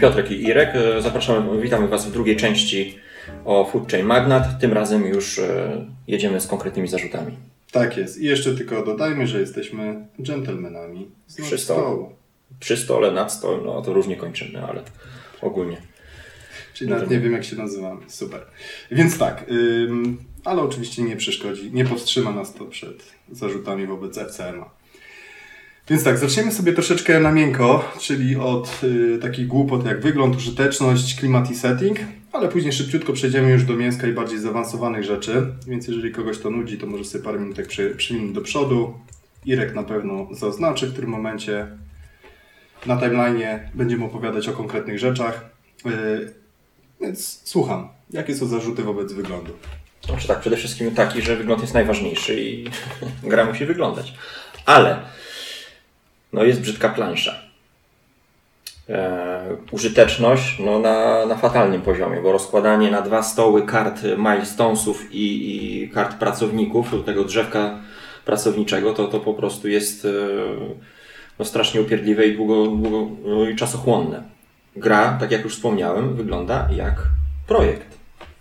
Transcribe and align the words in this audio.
Piotrek 0.00 0.30
i 0.30 0.42
Irek. 0.42 0.70
E, 0.74 1.02
zapraszamy, 1.02 1.60
witamy 1.62 1.88
Was 1.88 2.06
w 2.06 2.12
drugiej 2.12 2.36
części 2.36 2.98
o 3.44 3.64
Food 3.64 3.90
Chain 3.90 4.06
Magnat. 4.06 4.60
Tym 4.60 4.72
razem 4.72 5.06
już 5.06 5.38
e, 5.38 5.84
jedziemy 6.06 6.40
z 6.40 6.46
konkretnymi 6.46 6.88
zarzutami. 6.88 7.36
Tak 7.72 7.96
jest. 7.96 8.20
I 8.20 8.24
jeszcze 8.24 8.54
tylko 8.54 8.84
dodajmy, 8.84 9.26
że 9.26 9.40
jesteśmy 9.40 10.06
dżentelmenami 10.22 11.10
z 11.26 11.40
Przy 11.40 11.58
stole. 11.58 12.06
Przy 12.60 12.76
stole, 12.76 13.12
nad 13.12 13.32
stołem, 13.32 13.64
no 13.64 13.82
to 13.82 13.92
różnie 13.92 14.16
kończymy, 14.16 14.64
ale 14.64 14.82
ogólnie. 15.42 15.76
Czyli 16.74 16.90
nawet 16.90 17.10
nie 17.10 17.20
wiem, 17.20 17.32
jak 17.32 17.44
się 17.44 17.56
nazywamy. 17.56 18.00
Super. 18.08 18.46
Więc 18.90 19.18
tak, 19.18 19.44
ym, 19.50 20.18
ale 20.44 20.62
oczywiście 20.62 21.02
nie 21.02 21.16
przeszkodzi, 21.16 21.72
nie 21.72 21.84
powstrzyma 21.84 22.32
nas 22.32 22.54
to 22.54 22.64
przed 22.64 23.04
zarzutami 23.32 23.86
wobec 23.86 24.18
FCM-a. 24.18 24.83
Więc 25.88 26.04
tak, 26.04 26.18
zaczniemy 26.18 26.52
sobie 26.52 26.72
troszeczkę 26.72 27.20
na 27.20 27.32
miękko, 27.32 27.92
czyli 28.00 28.36
od 28.36 28.80
y, 28.84 29.18
takich 29.22 29.46
głupot 29.46 29.86
jak 29.86 30.00
wygląd, 30.00 30.36
użyteczność, 30.36 31.14
klimat 31.14 31.50
i 31.50 31.54
setting, 31.54 31.98
ale 32.32 32.48
później 32.48 32.72
szybciutko 32.72 33.12
przejdziemy 33.12 33.50
już 33.50 33.64
do 33.64 33.76
mięska 33.76 34.06
i 34.06 34.12
bardziej 34.12 34.38
zaawansowanych 34.38 35.04
rzeczy, 35.04 35.46
więc 35.66 35.88
jeżeli 35.88 36.12
kogoś 36.12 36.38
to 36.38 36.50
nudzi, 36.50 36.78
to 36.78 36.86
może 36.86 37.04
sobie 37.04 37.24
parę 37.24 37.38
minutek 37.38 37.66
przy, 37.66 37.96
do 38.32 38.40
przodu. 38.40 38.94
Irek 39.44 39.74
na 39.74 39.82
pewno 39.82 40.28
zaznaczy 40.32 40.86
w 40.86 40.96
tym 40.96 41.08
momencie. 41.08 41.66
Na 42.86 42.96
timeline'ie 42.96 43.58
będziemy 43.74 44.04
opowiadać 44.04 44.48
o 44.48 44.52
konkretnych 44.52 44.98
rzeczach, 44.98 45.50
y, 45.86 46.34
więc 47.00 47.40
słucham. 47.44 47.88
Jakie 48.10 48.34
są 48.34 48.46
zarzuty 48.46 48.82
wobec 48.82 49.12
wyglądu? 49.12 49.52
Znaczy 50.06 50.28
tak, 50.28 50.40
przede 50.40 50.56
wszystkim 50.56 50.90
taki, 50.90 51.22
że 51.22 51.36
wygląd 51.36 51.60
jest 51.60 51.74
najważniejszy 51.74 52.40
i 52.40 52.64
gra 53.30 53.44
musi 53.44 53.66
wyglądać. 53.66 54.14
Ale 54.66 55.14
no 56.34 56.44
jest 56.44 56.60
brzydka 56.60 56.88
plansza. 56.88 57.34
E, 58.88 59.56
użyteczność 59.70 60.58
no, 60.58 60.78
na, 60.78 61.26
na 61.26 61.36
fatalnym 61.36 61.82
poziomie, 61.82 62.20
bo 62.22 62.32
rozkładanie 62.32 62.90
na 62.90 63.02
dwa 63.02 63.22
stoły 63.22 63.62
kart 63.62 64.02
milestonesów 64.18 65.14
i, 65.14 65.56
i 65.56 65.88
kart 65.90 66.18
pracowników, 66.18 66.94
tego 67.06 67.24
drzewka 67.24 67.78
pracowniczego, 68.24 68.92
to, 68.92 69.08
to 69.08 69.20
po 69.20 69.34
prostu 69.34 69.68
jest 69.68 70.04
e, 70.04 70.08
no, 71.38 71.44
strasznie 71.44 71.80
upierdliwe 71.80 72.26
i 72.26 72.36
długo, 72.36 72.66
długo 72.66 73.10
no, 73.24 73.48
i 73.48 73.56
czasochłonne. 73.56 74.22
Gra, 74.76 75.16
tak 75.20 75.30
jak 75.30 75.44
już 75.44 75.56
wspomniałem, 75.56 76.16
wygląda 76.16 76.68
jak 76.76 76.94
projekt. 77.46 77.98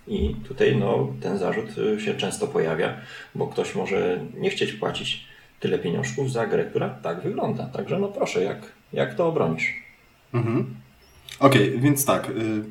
I 0.08 0.36
tutaj 0.48 0.76
no, 0.76 1.08
ten 1.22 1.38
zarzut 1.38 1.70
się 1.98 2.14
często 2.14 2.48
pojawia, 2.48 2.94
bo 3.36 3.48
ktoś 3.48 3.76
może 3.76 4.20
nie 4.38 4.50
chcieć 4.50 4.74
płacić 4.74 5.33
tyle 5.64 5.80
pieniążków 5.80 6.32
za 6.32 6.48
grę, 6.48 6.66
która 6.66 6.90
tak 6.90 7.22
wygląda. 7.22 7.66
Także 7.66 8.00
no 8.00 8.08
proszę, 8.08 8.44
jak, 8.44 8.58
jak 8.94 9.16
to 9.16 9.28
obronisz? 9.28 9.74
Mhm. 10.34 10.66
Okej, 11.40 11.70
okay, 11.70 11.82
więc 11.82 12.06
tak. 12.06 12.30
Y, 12.30 12.64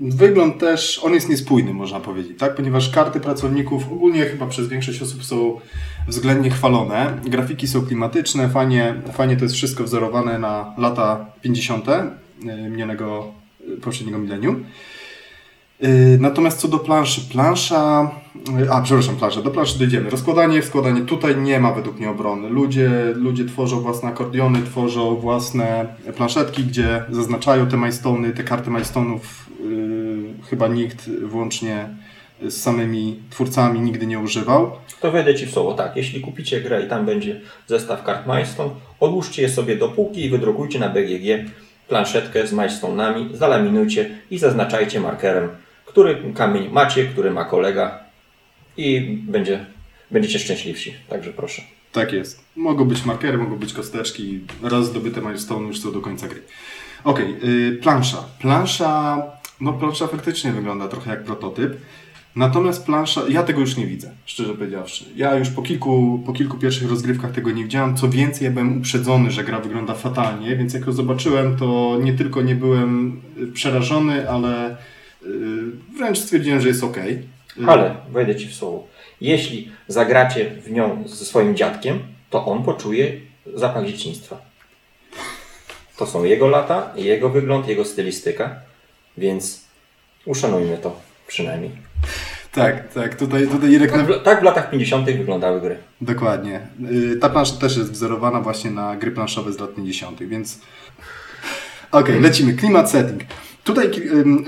wygląd 0.00 0.58
też, 0.58 1.00
on 1.04 1.14
jest 1.14 1.28
niespójny, 1.28 1.74
można 1.74 2.00
powiedzieć, 2.00 2.38
tak? 2.38 2.54
Ponieważ 2.54 2.90
karty 2.90 3.20
pracowników 3.20 3.92
ogólnie 3.92 4.24
chyba 4.24 4.46
przez 4.46 4.68
większość 4.68 5.02
osób 5.02 5.24
są 5.24 5.60
względnie 6.08 6.50
chwalone. 6.50 7.18
Grafiki 7.24 7.68
są 7.68 7.86
klimatyczne, 7.86 8.48
fajnie, 8.48 8.94
fajnie 9.12 9.36
to 9.36 9.44
jest 9.44 9.54
wszystko 9.54 9.84
wzorowane 9.84 10.38
na 10.38 10.74
lata 10.78 11.26
50. 11.42 11.88
Y, 11.88 12.70
minionego 12.70 13.32
y, 13.68 13.76
poprzedniego 13.76 14.18
milenium. 14.18 14.64
Natomiast 16.18 16.58
co 16.58 16.68
do 16.68 16.78
planszy, 16.78 17.20
plansza, 17.32 18.10
a 18.70 18.80
przepraszam, 18.80 19.16
plansza, 19.16 19.42
do 19.42 19.50
planszy 19.50 19.78
dojdziemy. 19.78 20.10
Rozkładanie, 20.10 20.62
składanie, 20.62 21.00
tutaj 21.00 21.36
nie 21.36 21.60
ma 21.60 21.72
według 21.72 21.98
mnie 21.98 22.10
obrony. 22.10 22.48
Ludzie, 22.48 22.90
ludzie 23.14 23.44
tworzą 23.44 23.80
własne 23.80 24.08
akordiony, 24.08 24.62
tworzą 24.62 25.16
własne 25.16 25.86
planszetki, 26.16 26.64
gdzie 26.64 27.04
zaznaczają 27.10 27.66
te 27.66 27.76
majstony, 27.76 28.30
te 28.30 28.44
karty 28.44 28.70
majstonów 28.70 29.46
yy, 29.60 30.48
chyba 30.50 30.68
nikt 30.68 31.10
włącznie 31.22 31.88
z 32.42 32.62
samymi 32.62 33.20
twórcami 33.30 33.80
nigdy 33.80 34.06
nie 34.06 34.18
używał. 34.18 34.70
To 35.00 35.10
wejdę 35.10 35.34
Ci 35.34 35.46
w 35.46 35.50
słowo, 35.50 35.74
tak. 35.74 35.96
Jeśli 35.96 36.20
kupicie 36.20 36.60
grę 36.60 36.82
i 36.82 36.88
tam 36.88 37.06
będzie 37.06 37.40
zestaw 37.66 38.04
kart 38.04 38.26
milestone, 38.26 38.70
odłóżcie 39.00 39.42
je 39.42 39.48
sobie 39.48 39.76
do 39.76 39.88
półki 39.88 40.24
i 40.24 40.30
wydrukujcie 40.30 40.78
na 40.78 40.88
BGG 40.88 41.50
planszetkę 41.88 42.46
z 42.46 42.52
milestone'ami, 42.52 43.34
zalaminujcie 43.34 44.10
i 44.30 44.38
zaznaczajcie 44.38 45.00
markerem 45.00 45.48
który 45.92 46.32
kamień 46.34 46.68
macie, 46.70 47.04
który 47.04 47.30
ma 47.30 47.44
kolega 47.44 47.98
i 48.76 49.18
będzie, 49.22 49.66
będziecie 50.10 50.38
szczęśliwsi. 50.38 50.94
Także 51.08 51.32
proszę. 51.32 51.62
Tak 51.92 52.12
jest. 52.12 52.44
Mogą 52.56 52.84
być 52.84 53.04
markery, 53.04 53.38
mogą 53.38 53.56
być 53.56 53.72
kosteczki. 53.72 54.40
Raz 54.62 54.86
zdobyte 54.86 55.20
milestone 55.20 55.66
już 55.66 55.80
są 55.80 55.92
do 55.92 56.00
końca 56.00 56.28
gry. 56.28 56.42
Ok, 57.04 57.20
yy, 57.42 57.78
plansza. 57.82 58.24
Plansza, 58.38 59.22
no 59.60 59.72
plansza 59.72 60.06
faktycznie 60.06 60.52
wygląda 60.52 60.88
trochę 60.88 61.10
jak 61.10 61.24
prototyp. 61.24 61.76
Natomiast 62.36 62.86
plansza, 62.86 63.22
ja 63.28 63.42
tego 63.42 63.60
już 63.60 63.76
nie 63.76 63.86
widzę, 63.86 64.10
szczerze 64.24 64.54
powiedziawszy. 64.54 65.04
Ja 65.16 65.36
już 65.36 65.50
po 65.50 65.62
kilku, 65.62 66.22
po 66.26 66.32
kilku 66.32 66.58
pierwszych 66.58 66.90
rozgrywkach 66.90 67.32
tego 67.32 67.50
nie 67.50 67.62
widziałem. 67.62 67.96
Co 67.96 68.08
więcej, 68.08 68.44
ja 68.44 68.50
byłem 68.50 68.78
uprzedzony, 68.78 69.30
że 69.30 69.44
gra 69.44 69.60
wygląda 69.60 69.94
fatalnie, 69.94 70.56
więc 70.56 70.74
jak 70.74 70.86
ją 70.86 70.92
zobaczyłem, 70.92 71.56
to 71.56 71.98
nie 72.02 72.12
tylko 72.12 72.42
nie 72.42 72.54
byłem 72.54 73.20
przerażony, 73.54 74.30
ale 74.30 74.76
Y, 75.26 75.96
wręcz 75.96 76.18
stwierdziłem, 76.18 76.60
że 76.60 76.68
jest 76.68 76.84
ok. 76.84 76.96
Ale 77.66 77.94
wejdę 78.10 78.36
Ci 78.36 78.48
w 78.48 78.54
słowo. 78.54 78.86
Jeśli 79.20 79.72
zagracie 79.88 80.50
w 80.50 80.70
nią 80.70 81.04
ze 81.06 81.24
swoim 81.24 81.56
dziadkiem, 81.56 82.02
to 82.30 82.46
on 82.46 82.62
poczuje 82.62 83.12
zapach 83.54 83.86
dzieciństwa. 83.86 84.40
To 85.96 86.06
są 86.06 86.24
jego 86.24 86.48
lata, 86.48 86.92
jego 86.96 87.28
wygląd, 87.28 87.68
jego 87.68 87.84
stylistyka, 87.84 88.60
więc 89.18 89.64
uszanujmy 90.26 90.78
to 90.78 91.00
przynajmniej. 91.26 91.70
Tak, 92.52 92.92
tak. 92.92 93.14
Tutaj, 93.14 93.48
tutaj 93.48 93.70
Irek... 93.70 93.92
Tak, 93.92 94.06
w, 94.06 94.22
tak 94.22 94.40
w 94.40 94.42
latach 94.42 94.70
50. 94.70 95.06
wyglądały 95.06 95.60
gry. 95.60 95.76
Dokładnie. 96.00 96.60
Y, 96.92 97.16
ta 97.16 97.28
plansza 97.28 97.56
też 97.56 97.76
jest 97.76 97.92
wzorowana 97.92 98.40
właśnie 98.40 98.70
na 98.70 98.96
gry 98.96 99.10
planszowe 99.10 99.52
z 99.52 99.58
lat 99.58 99.74
50., 99.74 100.22
więc... 100.22 100.60
Okej, 101.90 102.02
okay, 102.02 102.20
lecimy. 102.20 102.52
Klimat 102.52 102.90
setting. 102.90 103.22
Tutaj 103.64 103.90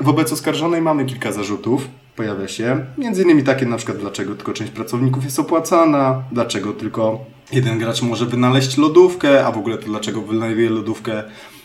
wobec 0.01 0.33
oskarżonej 0.33 0.83
mamy 0.83 1.05
kilka 1.05 1.33
zarzutów, 1.33 1.89
pojawia 2.17 2.49
się. 2.49 2.87
Między 2.99 3.23
innymi 3.23 3.43
takie 3.43 3.67
na 3.67 3.77
przykład, 3.77 3.99
dlaczego 3.99 4.35
tylko 4.35 4.53
część 4.53 4.73
pracowników 4.73 5.25
jest 5.25 5.39
opłacana, 5.39 6.23
dlaczego 6.33 6.73
tylko 6.73 7.25
jeden 7.53 7.79
gracz 7.79 8.03
może 8.03 8.27
wynaleźć 8.27 8.77
lodówkę, 8.77 9.47
a 9.47 9.53
w 9.53 9.59
ogóle 9.59 9.79
to 9.79 9.87
dlaczego 9.87 10.23
wynajduje 10.23 10.71
lodówkę 10.71 11.23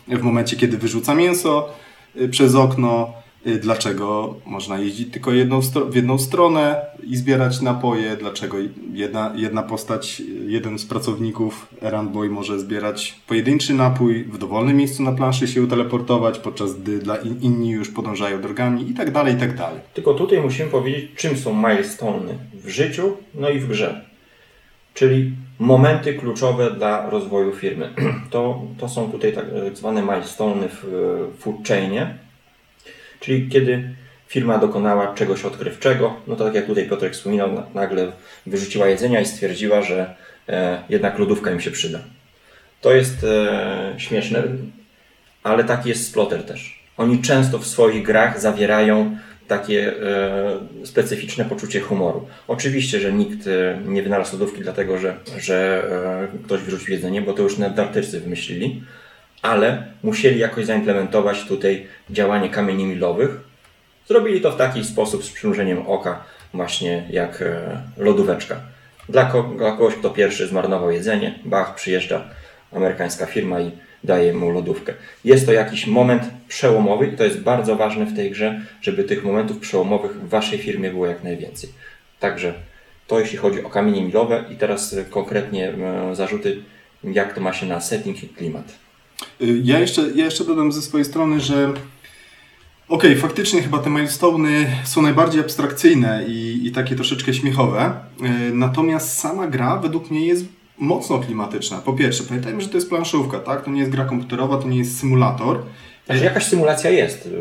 w 0.08 0.22
momencie, 0.22 0.58
kiedy 0.58 0.78
wyrzuca 0.78 1.16
mięso 1.16 1.70
y, 2.16 2.30
przez 2.30 2.56
okno. 2.56 3.14
Y, 3.48 3.60
dlaczego 3.60 4.36
można 4.46 4.80
jeździć 4.80 5.14
tylko 5.14 5.32
jedną 5.32 5.62
w 5.62 5.96
jedną 5.96 6.18
stronę 6.18 6.86
i 7.04 7.18
zbierać 7.18 7.62
napoje, 7.62 8.18
dlaczego 8.18 8.58
jedna, 8.94 9.34
jedna 9.36 9.64
postać, 9.64 10.22
jeden 10.48 10.80
z 10.80 10.86
pracowników 10.86 11.68
Errand 11.82 12.16
może 12.30 12.60
zbierać 12.60 13.20
pojedynczy 13.28 13.74
napój, 13.74 14.24
w 14.24 14.38
dowolnym 14.38 14.78
miejscu 14.78 15.04
na 15.04 15.12
planszy 15.12 15.48
się 15.48 15.68
teleportować, 15.68 16.40
podczas 16.40 16.80
gdy 16.80 17.00
dla 17.00 17.16
in, 17.16 17.42
inni 17.42 17.70
już 17.70 17.90
podążają 17.90 18.42
drogami 18.42 18.90
i 18.90 18.94
tak 18.94 19.12
dalej, 19.12 19.36
i 19.36 19.38
tak 19.38 19.56
dalej. 19.56 19.80
Tylko 19.94 20.14
tutaj 20.14 20.42
musimy 20.42 20.70
powiedzieć, 20.70 21.12
czym 21.16 21.38
są 21.38 21.54
milestone 21.54 22.34
w 22.54 22.70
życiu, 22.70 23.18
no 23.36 23.50
i 23.50 23.60
w 23.60 23.68
grze. 23.68 24.06
Czyli 24.94 25.32
momenty 25.60 26.14
kluczowe 26.14 26.72
dla 26.72 27.10
rozwoju 27.10 27.52
firmy. 27.52 27.94
To, 28.30 28.62
to 28.78 28.90
są 28.90 29.12
tutaj 29.12 29.34
tak 29.34 29.46
zwane 29.74 30.02
milestone 30.02 30.68
w 30.70 30.86
food 31.40 31.68
chainie 31.68 32.29
Czyli 33.20 33.50
kiedy 33.50 33.90
firma 34.30 34.58
dokonała 34.58 35.14
czegoś 35.14 35.46
odkrywczego, 35.46 36.16
no 36.28 36.36
to 36.36 36.46
tak 36.46 36.56
jak 36.56 36.66
tutaj 36.66 36.90
Piotrek 36.90 37.14
wspominał, 37.14 37.64
nagle 37.74 38.12
wyrzuciła 38.46 38.88
jedzenia 38.88 39.22
i 39.22 39.26
stwierdziła, 39.26 39.82
że 39.82 40.16
e, 40.50 40.84
jednak 40.90 41.20
lodówka 41.20 41.52
im 41.52 41.62
się 41.62 41.72
przyda. 41.72 42.00
To 42.82 42.94
jest 42.94 43.24
e, 43.24 43.94
śmieszne, 43.98 44.44
ale 45.44 45.64
taki 45.64 45.90
jest 45.90 46.08
Splotter 46.08 46.44
też. 46.44 46.84
Oni 46.98 47.22
często 47.22 47.60
w 47.60 47.68
swoich 47.68 48.04
grach 48.04 48.42
zawierają 48.42 49.18
takie 49.48 49.94
e, 50.04 50.86
specyficzne 50.86 51.46
poczucie 51.46 51.80
humoru. 51.80 52.28
Oczywiście, 52.48 53.00
że 53.00 53.14
nikt 53.14 53.50
nie 53.86 54.04
wynalazł 54.04 54.34
lodówki 54.34 54.62
dlatego, 54.62 54.98
że, 54.98 55.16
że 55.38 55.84
ktoś 56.46 56.62
wyrzucił 56.62 56.94
jedzenie, 56.94 57.22
bo 57.22 57.34
to 57.34 57.44
już 57.44 57.56
dartycy 57.56 58.20
wymyślili, 58.20 58.84
ale 59.42 59.84
musieli 60.04 60.40
jakoś 60.40 60.66
zaimplementować 60.66 61.46
tutaj 61.46 61.88
działanie 62.10 62.50
kamieni 62.50 62.86
milowych. 62.86 63.30
Zrobili 64.08 64.42
to 64.42 64.52
w 64.52 64.58
taki 64.58 64.86
sposób 64.86 65.24
z 65.24 65.32
przymrużeniem 65.32 65.88
oka, 65.88 66.24
właśnie 66.54 67.08
jak 67.10 67.42
e, 67.42 67.82
lodóweczka. 67.98 68.56
Dla, 69.10 69.26
kogoś, 69.26 69.96
kto 69.96 70.10
pierwszy 70.10 70.48
zmarnował 70.48 70.92
jedzenie, 70.92 71.40
bach, 71.46 71.76
przyjeżdża 71.76 72.30
amerykańska 72.72 73.26
firma 73.26 73.62
i 73.62 73.72
daje 74.04 74.34
mu 74.34 74.52
lodówkę. 74.52 74.94
Jest 75.26 75.46
to 75.46 75.54
jakiś 75.54 75.88
moment 75.88 76.24
przełomowy 76.48 77.08
i 77.08 77.18
to 77.18 77.24
jest 77.24 77.40
bardzo 77.40 77.76
ważne 77.76 78.06
w 78.06 78.16
tej 78.16 78.32
grze, 78.32 78.62
żeby 78.82 79.04
tych 79.04 79.24
momentów 79.24 79.60
przełomowych 79.60 80.12
w 80.12 80.30
Waszej 80.30 80.60
firmie 80.60 80.90
było 80.90 81.08
jak 81.08 81.24
najwięcej. 81.24 81.70
Także 82.20 82.54
to 83.08 83.20
jeśli 83.20 83.38
chodzi 83.38 83.64
o 83.64 83.70
kamienie 83.70 84.04
milowe 84.04 84.44
i 84.52 84.56
teraz 84.56 84.96
konkretnie 85.10 85.70
e, 85.70 86.16
zarzuty, 86.16 86.64
jak 87.04 87.34
to 87.34 87.42
ma 87.42 87.54
się 87.54 87.66
na 87.66 87.82
setting 87.82 88.24
i 88.24 88.30
klimat. 88.30 88.89
Y, 89.42 89.62
Ja 89.64 89.80
jeszcze, 89.80 90.02
ja 90.16 90.26
jeszcze 90.26 90.46
dodam 90.46 90.72
ze 90.72 90.82
swojej 90.82 91.06
strony, 91.06 91.40
że 91.40 91.74
okej, 92.88 93.16
faktycznie 93.16 93.62
chyba 93.62 93.78
te 93.80 93.90
milestone'y 93.90 94.66
są 94.84 95.02
najbardziej 95.02 95.42
abstrakcyjne 95.42 96.26
i, 96.28 96.60
i 96.68 96.72
takie 96.72 96.96
troszeczkę 96.96 97.34
śmiechowe. 97.34 97.92
Y, 98.50 98.54
Natomiast 98.54 99.20
sama 99.20 99.48
gra 99.48 99.78
według 99.78 100.12
mnie 100.12 100.28
jest 100.28 100.46
mocno 100.78 101.20
klimatyczna. 101.20 101.78
Po 101.78 101.94
pierwsze, 101.94 102.24
pamiętajmy, 102.24 102.62
że 102.62 102.68
to 102.70 102.78
jest 102.78 102.90
planszówka, 102.90 103.40
tak? 103.40 103.66
To 103.66 103.72
nie 103.72 103.80
jest 103.80 103.92
gra 103.92 104.06
komputerowa, 104.06 104.58
to 104.58 104.68
nie 104.68 104.78
jest 104.78 105.00
symulator. 105.00 105.62
Także 106.08 106.26
jakaś 106.26 106.46
symulacja 106.46 106.90
jest. 106.90 107.26
y, 107.26 107.32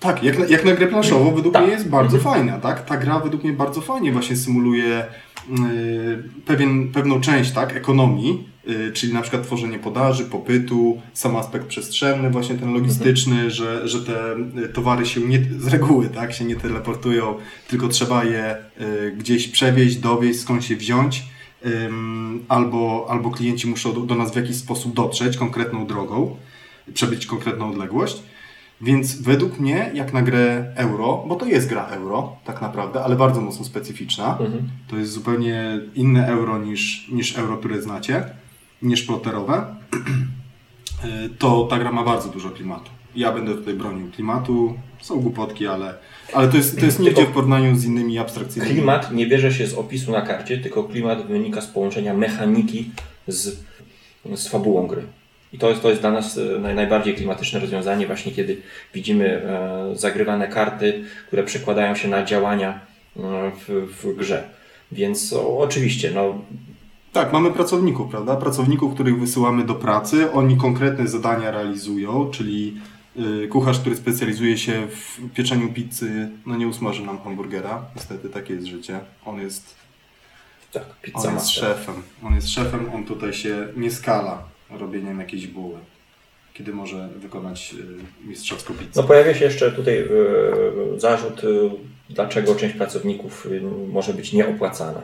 Tak, 0.00 0.24
jak 0.24 0.38
na, 0.38 0.46
jak 0.46 0.64
na 0.64 0.72
grę 0.72 0.86
planszową 0.86 1.34
według 1.34 1.54
Tak. 1.54 1.62
mnie 1.64 1.72
jest 1.72 1.88
bardzo 1.88 2.16
Mhm. 2.16 2.34
fajna, 2.34 2.58
tak? 2.60 2.84
Ta 2.84 2.96
gra 2.96 3.18
według 3.20 3.44
mnie 3.44 3.52
bardzo 3.52 3.80
fajnie 3.80 4.12
właśnie 4.12 4.36
symuluje 4.36 5.04
y, 5.04 6.22
pewien, 6.46 6.92
pewną 6.92 7.20
część, 7.20 7.50
tak? 7.52 7.76
Ekonomii, 7.76 8.48
czyli 8.92 9.12
na 9.12 9.22
przykład 9.22 9.42
tworzenie 9.42 9.78
podaży, 9.78 10.24
popytu, 10.24 11.02
sam 11.12 11.36
aspekt 11.36 11.66
przestrzenny, 11.66 12.30
właśnie 12.30 12.54
ten 12.54 12.72
logistyczny, 12.72 13.50
że, 13.50 13.88
że 13.88 14.04
te 14.04 14.36
y, 14.64 14.68
towary 14.68 15.06
się 15.06 15.20
nie, 15.20 15.46
z 15.58 15.66
reguły, 15.66 16.08
tak? 16.08 16.32
Się 16.32 16.44
nie 16.44 16.56
teleportują, 16.56 17.34
tylko 17.68 17.88
trzeba 17.88 18.24
je 18.24 18.56
y, 18.80 19.14
gdzieś 19.16 19.48
przewieźć, 19.48 19.96
dowieźć, 19.96 20.40
skąd 20.40 20.64
się 20.64 20.76
wziąć. 20.76 21.22
Albo, 22.48 23.06
albo 23.10 23.30
klienci 23.30 23.66
muszą 23.66 23.92
do, 23.92 24.00
do 24.00 24.14
nas 24.14 24.32
w 24.32 24.36
jakiś 24.36 24.56
sposób 24.56 24.94
dotrzeć 24.94 25.36
konkretną 25.36 25.86
drogą, 25.86 26.36
przebyć 26.94 27.26
konkretną 27.26 27.70
odległość. 27.70 28.22
Więc 28.80 29.22
według 29.22 29.58
mnie, 29.58 29.90
jak 29.94 30.12
na 30.12 30.22
grę 30.22 30.72
euro, 30.76 31.24
bo 31.28 31.36
to 31.36 31.46
jest 31.46 31.68
gra 31.68 31.86
euro, 31.86 32.36
tak 32.44 32.62
naprawdę, 32.62 33.04
ale 33.04 33.16
bardzo 33.16 33.40
mocno 33.40 33.64
specyficzna. 33.64 34.38
Mhm. 34.38 34.68
To 34.88 34.96
jest 34.96 35.12
zupełnie 35.12 35.80
inne 35.94 36.28
euro 36.28 36.58
niż, 36.58 37.08
niż 37.08 37.38
euro, 37.38 37.56
które 37.56 37.82
znacie, 37.82 38.24
niż 38.82 39.02
ploterowe. 39.02 39.74
to 41.38 41.64
ta 41.70 41.78
gra 41.78 41.92
ma 41.92 42.04
bardzo 42.04 42.28
dużo 42.28 42.50
klimatu. 42.50 42.90
Ja 43.16 43.32
będę 43.32 43.54
tutaj 43.54 43.74
bronił 43.74 44.10
klimatu. 44.10 44.74
Są 45.00 45.20
głupotki, 45.20 45.66
ale, 45.66 45.94
ale 46.32 46.48
to 46.48 46.56
jest, 46.56 46.80
to 46.80 46.86
jest 46.86 47.00
nigdzie 47.00 47.26
w 47.26 47.32
porównaniu 47.32 47.76
z 47.76 47.84
innymi 47.84 48.18
abstrakcyjnymi. 48.18 48.74
Klimat 48.74 49.12
nie 49.12 49.26
bierze 49.26 49.52
się 49.52 49.66
z 49.66 49.74
opisu 49.74 50.12
na 50.12 50.22
karcie, 50.22 50.58
tylko 50.58 50.84
klimat 50.84 51.26
wynika 51.26 51.60
z 51.60 51.66
połączenia 51.66 52.14
mechaniki 52.14 52.90
z, 53.26 53.58
z 54.34 54.48
fabułą 54.48 54.86
gry. 54.86 55.02
I 55.52 55.58
to 55.58 55.70
jest, 55.70 55.82
to 55.82 55.90
jest 55.90 56.00
dla 56.00 56.10
nas 56.10 56.38
e, 56.38 56.58
naj, 56.58 56.74
najbardziej 56.74 57.14
klimatyczne 57.14 57.60
rozwiązanie, 57.60 58.06
właśnie 58.06 58.32
kiedy 58.32 58.56
widzimy 58.94 59.26
e, 59.26 59.96
zagrywane 59.96 60.48
karty, 60.48 61.04
które 61.26 61.42
przekładają 61.44 61.94
się 61.94 62.08
na 62.08 62.24
działania 62.24 62.80
e, 63.16 63.20
w, 63.68 63.88
w 64.02 64.16
grze. 64.16 64.48
Więc 64.92 65.32
o, 65.32 65.58
oczywiście, 65.58 66.10
no, 66.14 66.38
Tak, 67.12 67.32
mamy 67.32 67.50
pracowników, 67.50 68.10
prawda? 68.10 68.36
Pracowników, 68.36 68.94
których 68.94 69.20
wysyłamy 69.20 69.64
do 69.64 69.74
pracy. 69.74 70.32
Oni 70.32 70.56
konkretne 70.56 71.08
zadania 71.08 71.50
realizują, 71.50 72.30
czyli 72.30 72.76
y, 73.44 73.48
kucharz, 73.48 73.78
który 73.78 73.96
specjalizuje 73.96 74.58
się 74.58 74.86
w 74.86 75.20
pieczeniu 75.34 75.72
pizzy, 75.72 76.28
no 76.46 76.56
nie 76.56 76.68
usmaży 76.68 77.04
nam 77.04 77.18
hamburgera. 77.18 77.84
Niestety 77.96 78.28
takie 78.28 78.54
jest 78.54 78.66
życie. 78.66 79.00
On 79.24 79.40
jest, 79.40 79.74
tak, 80.72 80.84
on 81.14 81.22
jest 81.22 81.34
master. 81.34 81.64
szefem. 81.64 81.94
On 82.24 82.34
jest 82.34 82.48
szefem, 82.48 82.90
on 82.94 83.04
tutaj 83.04 83.32
się 83.32 83.68
nie 83.76 83.90
skala 83.90 84.42
robieniem 84.70 85.20
jakiejś 85.20 85.46
buły, 85.46 85.78
kiedy 86.54 86.72
może 86.72 87.08
wykonać 87.08 87.74
y, 88.24 88.28
mistrzowską 88.28 88.74
pizzę. 88.74 88.90
No 88.96 89.02
pojawia 89.02 89.34
się 89.34 89.44
jeszcze 89.44 89.72
tutaj 89.72 89.98
e, 89.98 90.06
zarzut, 91.00 91.42
dlaczego 92.10 92.54
część 92.54 92.76
pracowników 92.76 93.48
może 93.92 94.14
być 94.14 94.32
nieopłacana. 94.32 95.02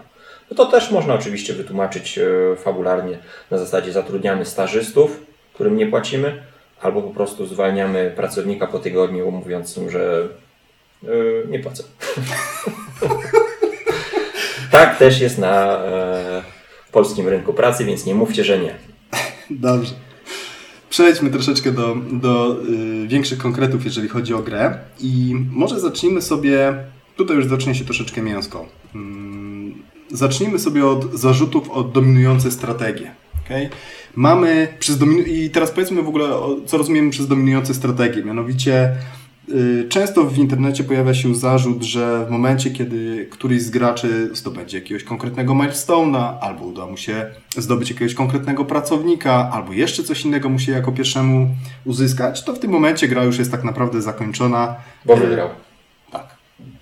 No 0.51 0.57
to 0.57 0.67
też 0.67 0.91
można 0.91 1.15
oczywiście 1.15 1.53
wytłumaczyć 1.53 2.19
e, 2.19 2.57
fabularnie 2.57 3.19
na 3.51 3.59
zasadzie 3.59 3.93
zatrudniamy 3.93 4.45
stażystów, 4.45 5.23
którym 5.55 5.77
nie 5.77 5.87
płacimy, 5.87 6.43
albo 6.81 7.03
po 7.03 7.11
prostu 7.11 7.47
zwalniamy 7.47 8.13
pracownika 8.17 8.67
po 8.67 8.79
tygodniu, 8.79 9.31
mówiąc 9.31 9.77
mu, 9.77 9.91
że 9.91 10.29
e, 11.03 11.09
nie 11.49 11.59
płacę. 11.59 11.85
tak 14.71 14.99
też 14.99 15.21
jest 15.21 15.39
na 15.39 15.85
e, 15.85 16.43
polskim 16.93 17.29
rynku 17.29 17.53
pracy, 17.53 17.85
więc 17.85 18.07
nie 18.07 18.15
mówcie, 18.15 18.45
że 18.45 18.59
nie. 18.59 18.75
Dobrze. 19.51 19.95
Przejdźmy 20.91 21.31
troszeczkę 21.31 21.73
do, 21.73 21.97
do 22.13 22.57
y, 23.05 23.09
większych 23.09 23.39
konkretów, 23.39 23.85
jeżeli 23.85 24.09
chodzi 24.09 24.35
o 24.35 24.39
grę. 24.39 24.79
I 25.01 25.35
może 25.51 25.81
zacznijmy 25.81 26.23
sobie. 26.23 26.75
Tutaj 27.17 27.37
już 27.37 27.47
zacznie 27.47 27.75
się 27.75 27.85
troszeczkę 27.85 28.23
mięsko. 28.23 28.67
Zacznijmy 30.13 30.59
sobie 30.59 30.87
od 30.87 31.13
zarzutów 31.15 31.71
o 31.71 31.83
dominujące 31.83 32.51
strategie. 32.51 33.11
Okay? 33.45 33.69
Mamy 34.15 34.69
przez 34.79 34.99
dominu- 34.99 35.29
I 35.29 35.51
teraz 35.51 35.71
powiedzmy 35.71 36.03
w 36.03 36.09
ogóle, 36.09 36.25
o, 36.35 36.57
co 36.67 36.79
rozumiemy 36.79 37.11
przez 37.11 37.29
dominujące 37.29 37.75
strategie. 37.75 38.23
Mianowicie 38.25 38.97
y, 39.49 39.87
często 39.89 40.25
w 40.25 40.39
internecie 40.39 40.85
pojawia 40.85 41.15
się 41.15 41.35
zarzut, 41.35 41.83
że 41.83 42.27
w 42.27 42.31
momencie, 42.31 42.71
kiedy 42.71 43.29
któryś 43.31 43.63
z 43.63 43.71
graczy 43.71 44.31
zdobędzie 44.35 44.79
jakiegoś 44.79 45.05
konkretnego 45.05 45.53
milestone'a, 45.55 46.35
albo 46.41 46.65
uda 46.65 46.87
mu 46.87 46.97
się 46.97 47.27
zdobyć 47.57 47.91
jakiegoś 47.91 48.15
konkretnego 48.15 48.65
pracownika, 48.65 49.51
albo 49.53 49.73
jeszcze 49.73 50.03
coś 50.05 50.25
innego 50.25 50.49
musi 50.49 50.71
jako 50.71 50.93
pierwszemu 50.93 51.49
uzyskać, 51.85 52.45
to 52.45 52.53
w 52.55 52.59
tym 52.59 52.71
momencie 52.71 53.09
gra 53.09 53.25
już 53.25 53.39
jest 53.39 53.51
tak 53.51 53.65
naprawdę 53.65 54.03
zakończona. 54.03 54.77
Bo 55.05 55.15
Y, 55.15 55.21
wygrał. 55.21 55.49
tak, 56.13 56.27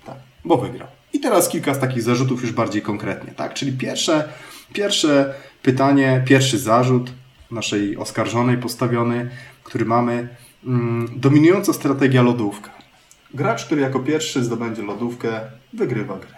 tak, 0.05 0.15
bo 0.45 0.57
wygrał. 0.57 0.87
I 1.15 1.19
teraz 1.19 1.49
kilka 1.49 1.73
z 1.73 1.79
takich 1.79 2.01
zarzutów 2.01 2.41
już 2.41 2.51
bardziej 2.51 2.81
konkretnie, 2.81 3.33
tak? 3.35 3.53
Czyli 3.53 3.71
pierwsze, 3.71 4.29
pierwsze 4.73 5.33
pytanie, 5.61 6.23
pierwszy 6.27 6.59
zarzut 6.59 7.11
naszej 7.51 7.97
oskarżonej 7.97 8.57
postawiony, 8.57 9.29
który 9.63 9.85
mamy, 9.85 10.27
mm, 10.65 11.09
dominująca 11.15 11.73
strategia 11.73 12.21
lodówka. 12.21 12.71
Gracz, 13.33 13.65
który 13.65 13.81
jako 13.81 13.99
pierwszy 13.99 14.43
zdobędzie 14.43 14.81
lodówkę, 14.81 15.41
wygrywa 15.73 16.17
grę. 16.17 16.35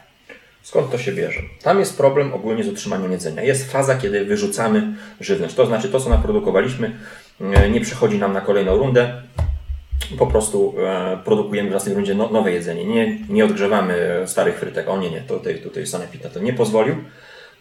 Skąd 0.63 0.91
to 0.91 0.97
się 0.97 1.11
bierze? 1.11 1.41
Tam 1.63 1.79
jest 1.79 1.97
problem 1.97 2.33
ogólnie 2.33 2.63
z 2.63 2.67
utrzymaniem 2.67 3.11
jedzenia. 3.11 3.43
Jest 3.43 3.71
faza, 3.71 3.95
kiedy 3.95 4.25
wyrzucamy 4.25 4.95
żywność. 5.19 5.55
To 5.55 5.65
znaczy 5.65 5.89
to, 5.89 5.99
co 5.99 6.09
naprodukowaliśmy, 6.09 6.99
e, 7.41 7.69
nie 7.69 7.81
przechodzi 7.81 8.19
nam 8.19 8.33
na 8.33 8.41
kolejną 8.41 8.77
rundę. 8.77 9.21
Po 10.17 10.27
prostu 10.27 10.73
e, 10.79 11.19
produkujemy 11.25 11.69
w 11.69 11.73
następnej 11.73 11.95
rundzie 11.95 12.15
no, 12.15 12.29
nowe 12.29 12.51
jedzenie. 12.51 12.85
Nie, 12.85 13.17
nie 13.29 13.45
odgrzewamy 13.45 14.23
starych 14.25 14.59
frytek. 14.59 14.89
O 14.89 14.97
nie, 14.97 15.09
nie, 15.09 15.21
tutaj, 15.21 15.55
tutaj 15.55 15.83
to 16.33 16.39
nie 16.39 16.53
pozwolił. 16.53 16.95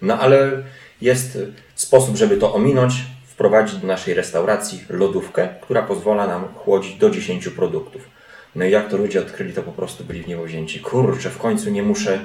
No 0.03 0.19
ale 0.19 0.63
jest 1.01 1.39
sposób, 1.75 2.17
żeby 2.17 2.37
to 2.37 2.55
ominąć, 2.55 2.95
wprowadzić 3.27 3.77
do 3.77 3.87
naszej 3.87 4.15
restauracji 4.15 4.85
lodówkę, 4.89 5.49
która 5.61 5.83
pozwala 5.83 6.27
nam 6.27 6.49
chłodzić 6.55 6.95
do 6.95 7.11
10 7.11 7.49
produktów. 7.49 8.09
No 8.55 8.65
i 8.65 8.71
jak 8.71 8.89
to 8.89 8.97
ludzie 8.97 9.21
odkryli, 9.21 9.53
to 9.53 9.63
po 9.63 9.73
prostu 9.73 10.05
byli 10.05 10.23
w 10.23 10.29
niebo 10.29 10.45
wzięci. 10.45 10.81
Kurczę, 10.81 11.31
w 11.31 11.39
końcu 11.39 11.71
nie 11.71 11.83
muszę 11.83 12.19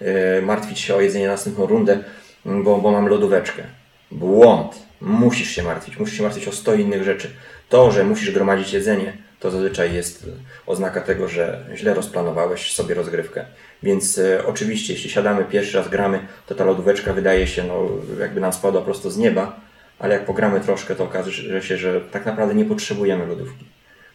e, 0.00 0.42
martwić 0.42 0.80
się 0.80 0.94
o 0.94 1.00
jedzenie 1.00 1.26
na 1.26 1.32
następną 1.32 1.66
rundę, 1.66 2.04
bo, 2.44 2.78
bo 2.78 2.90
mam 2.90 3.08
lodóweczkę. 3.08 3.62
Błąd. 4.10 4.88
Musisz 5.00 5.50
się 5.50 5.62
martwić. 5.62 5.98
Musisz 5.98 6.16
się 6.16 6.22
martwić 6.22 6.48
o 6.48 6.52
100 6.52 6.74
innych 6.74 7.02
rzeczy. 7.02 7.30
To, 7.68 7.90
że 7.90 8.04
musisz 8.04 8.30
gromadzić 8.30 8.72
jedzenie, 8.72 9.12
to 9.40 9.50
zazwyczaj 9.50 9.94
jest 9.94 10.30
oznaka 10.66 11.00
tego, 11.00 11.28
że 11.28 11.64
źle 11.74 11.94
rozplanowałeś 11.94 12.72
sobie 12.72 12.94
rozgrywkę. 12.94 13.44
Więc 13.82 14.18
e, 14.18 14.46
oczywiście, 14.46 14.92
jeśli 14.92 15.10
siadamy 15.10 15.44
pierwszy 15.44 15.78
raz 15.78 15.88
gramy, 15.88 16.20
to 16.46 16.54
ta 16.54 16.64
lodóweczka 16.64 17.12
wydaje 17.12 17.46
się, 17.46 17.64
no, 17.64 17.88
jakby 18.20 18.40
nam 18.40 18.52
spadła 18.52 18.82
prosto 18.82 19.10
z 19.10 19.16
nieba, 19.16 19.60
ale 19.98 20.14
jak 20.14 20.24
pogramy 20.24 20.60
troszkę, 20.60 20.94
to 20.94 21.04
okaże 21.04 21.62
się, 21.62 21.76
że 21.76 22.00
tak 22.00 22.26
naprawdę 22.26 22.54
nie 22.54 22.64
potrzebujemy 22.64 23.26
lodówki. 23.26 23.64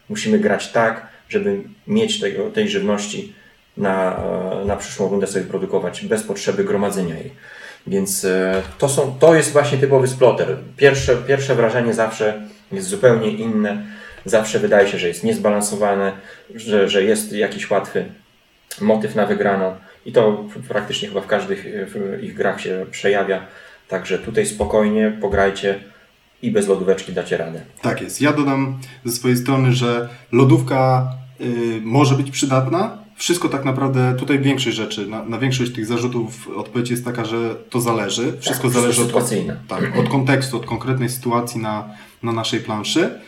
Musimy 0.08 0.38
grać 0.38 0.72
tak, 0.72 1.06
żeby 1.28 1.62
mieć 1.86 2.20
tego, 2.20 2.50
tej 2.50 2.68
żywności 2.68 3.34
na, 3.76 4.16
e, 4.62 4.64
na 4.64 4.76
przyszłą 4.76 5.08
rundę 5.08 5.26
sobie 5.26 5.44
produkować 5.44 6.04
bez 6.04 6.22
potrzeby 6.22 6.64
gromadzenia 6.64 7.18
jej. 7.18 7.30
Więc 7.86 8.24
e, 8.24 8.62
to, 8.78 8.88
są, 8.88 9.16
to 9.18 9.34
jest 9.34 9.52
właśnie 9.52 9.78
typowy 9.78 10.08
splotter. 10.08 10.56
Pierwsze, 10.76 11.16
pierwsze 11.16 11.54
wrażenie 11.54 11.94
zawsze 11.94 12.48
jest 12.72 12.88
zupełnie 12.88 13.30
inne. 13.30 13.86
Zawsze 14.24 14.58
wydaje 14.58 14.88
się, 14.88 14.98
że 14.98 15.08
jest 15.08 15.24
niezbalansowane, 15.24 16.12
że, 16.54 16.88
że 16.88 17.04
jest 17.04 17.32
jakiś 17.32 17.70
łatwy 17.70 18.04
motyw 18.80 19.14
na 19.14 19.26
wygraną 19.26 19.76
i 20.06 20.12
to 20.12 20.44
praktycznie 20.68 21.08
chyba 21.08 21.20
w 21.20 21.26
każdych 21.26 21.66
ich 22.22 22.34
grach 22.34 22.60
się 22.60 22.86
przejawia. 22.90 23.46
Także 23.88 24.18
tutaj 24.18 24.46
spokojnie 24.46 25.18
pograjcie 25.20 25.80
i 26.42 26.50
bez 26.50 26.68
lodóweczki 26.68 27.12
dacie 27.12 27.36
radę. 27.36 27.60
Tak 27.82 28.00
jest. 28.00 28.20
Ja 28.20 28.32
dodam 28.32 28.78
ze 29.04 29.12
swojej 29.12 29.36
strony, 29.36 29.72
że 29.72 30.08
lodówka 30.32 31.08
y, 31.40 31.80
może 31.82 32.14
być 32.14 32.30
przydatna. 32.30 33.04
Wszystko 33.16 33.48
tak 33.48 33.64
naprawdę, 33.64 34.14
tutaj 34.18 34.38
większość 34.38 34.76
rzeczy, 34.76 35.06
na, 35.06 35.24
na 35.24 35.38
większość 35.38 35.72
tych 35.72 35.86
zarzutów 35.86 36.48
odpowiedź 36.56 36.90
jest 36.90 37.04
taka, 37.04 37.24
że 37.24 37.54
to 37.70 37.80
zależy. 37.80 38.22
Wszystko 38.22 38.40
wszystko 38.40 38.70
zależy 38.70 39.02
od, 39.02 39.12
tak, 39.68 39.98
od 39.98 40.08
kontekstu, 40.08 40.56
od 40.56 40.66
konkretnej 40.66 41.08
sytuacji 41.08 41.60
na, 41.60 41.88
na 42.22 42.32
naszej 42.32 42.60
planszy. 42.60 43.20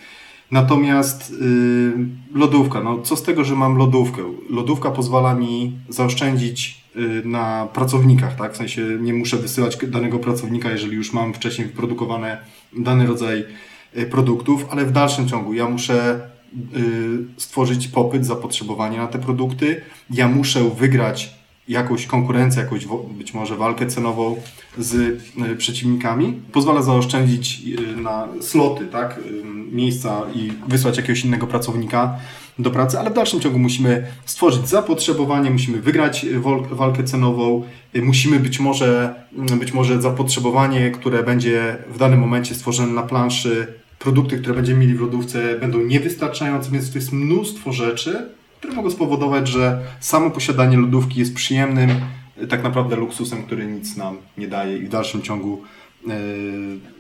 Natomiast 0.50 1.31
y, 1.31 1.93
lodówka, 2.35 2.83
no 2.83 3.03
co 3.03 3.17
z 3.17 3.23
tego, 3.23 3.45
że 3.45 3.55
mam 3.55 3.76
lodówkę? 3.76 4.23
Lodówka 4.50 4.91
pozwala 4.91 5.35
mi 5.35 5.73
zaoszczędzić 5.88 6.85
y, 6.97 7.23
na 7.25 7.69
pracownikach, 7.73 8.37
tak? 8.37 8.53
W 8.53 8.57
sensie 8.57 8.83
nie 9.00 9.15
muszę 9.15 9.37
wysyłać 9.37 9.76
danego 9.87 10.19
pracownika, 10.19 10.71
jeżeli 10.71 10.97
już 10.97 11.12
mam 11.12 11.35
wcześniej 11.35 11.67
wyprodukowany 11.67 12.37
dany 12.79 13.07
rodzaj 13.07 13.45
y, 13.97 14.07
produktów, 14.07 14.67
ale 14.71 14.85
w 14.85 14.93
dalszym 14.93 15.29
ciągu 15.29 15.55
ja 15.55 15.69
muszę 15.69 16.21
y, 16.76 17.41
stworzyć 17.41 17.88
popyt, 17.88 18.26
zapotrzebowanie 18.26 18.99
na 18.99 19.07
te 19.07 19.19
produkty. 19.19 19.81
Ja 20.11 20.29
muszę 20.29 20.71
wygrać 20.71 21.36
jakąś 21.68 22.06
konkurencję, 22.06 22.62
jakąś 22.62 22.87
być 23.11 23.35
może 23.35 23.56
walkę 23.56 23.87
cenową 23.87 24.37
z 24.78 24.94
y, 24.94 25.56
przeciwnikami. 25.56 26.40
Pozwala 26.52 26.82
zaoszczędzić 26.82 27.62
y, 27.78 28.00
na 28.00 28.28
sloty, 28.40 28.87
tak? 28.87 29.18
y, 29.18 29.44
miejsca 29.73 30.23
i 30.35 30.52
wysłać 30.68 30.96
jakiegoś 30.96 31.25
innego 31.25 31.46
pracownika 31.46 32.18
do 32.58 32.70
pracy, 32.70 32.99
ale 32.99 33.11
w 33.11 33.14
dalszym 33.14 33.40
ciągu 33.40 33.58
musimy 33.58 34.06
stworzyć 34.25 34.68
zapotrzebowanie, 34.68 35.50
musimy 35.50 35.80
wygrać 35.80 36.26
walkę 36.70 37.04
cenową, 37.04 37.62
musimy 38.02 38.40
być 38.40 38.61
może, 38.61 39.14
być 39.58 39.73
może 39.73 40.02
zapotrzebowanie, 40.02 40.90
które 40.90 41.23
będzie 41.23 41.76
w 41.90 41.99
danym 41.99 42.20
momencie 42.20 42.54
stworzone 42.54 42.92
na 42.92 43.02
planszy, 43.02 43.66
produkty, 43.99 44.38
które 44.38 44.54
będziemy 44.54 44.80
mieli 44.80 44.94
w 44.94 45.00
lodówce 45.00 45.58
będą 45.61 45.78
niewystarczające, 45.78 46.70
więc 46.70 46.92
to 46.92 46.99
jest 46.99 47.12
mnóstwo 47.12 47.73
rzeczy, 47.73 48.28
które 48.59 48.73
mogą 48.73 48.91
spowodować, 48.91 49.49
że 49.49 49.79
samo 50.01 50.31
posiadanie 50.31 50.77
lodówki 50.77 51.21
jest 51.21 51.35
przyjemnym, 51.35 51.91
y, 52.43 52.47
tak 52.47 52.63
naprawdę 52.63 52.97
luksusem, 52.97 53.43
który 53.43 53.67
nic 53.67 53.97
nam 53.97 54.19
nie 54.39 54.49
daje 54.49 54.77
i 54.77 54.87
w 54.87 54.89
dalszym 54.89 55.23
ciągu 55.23 55.63
y, 56.07 56.11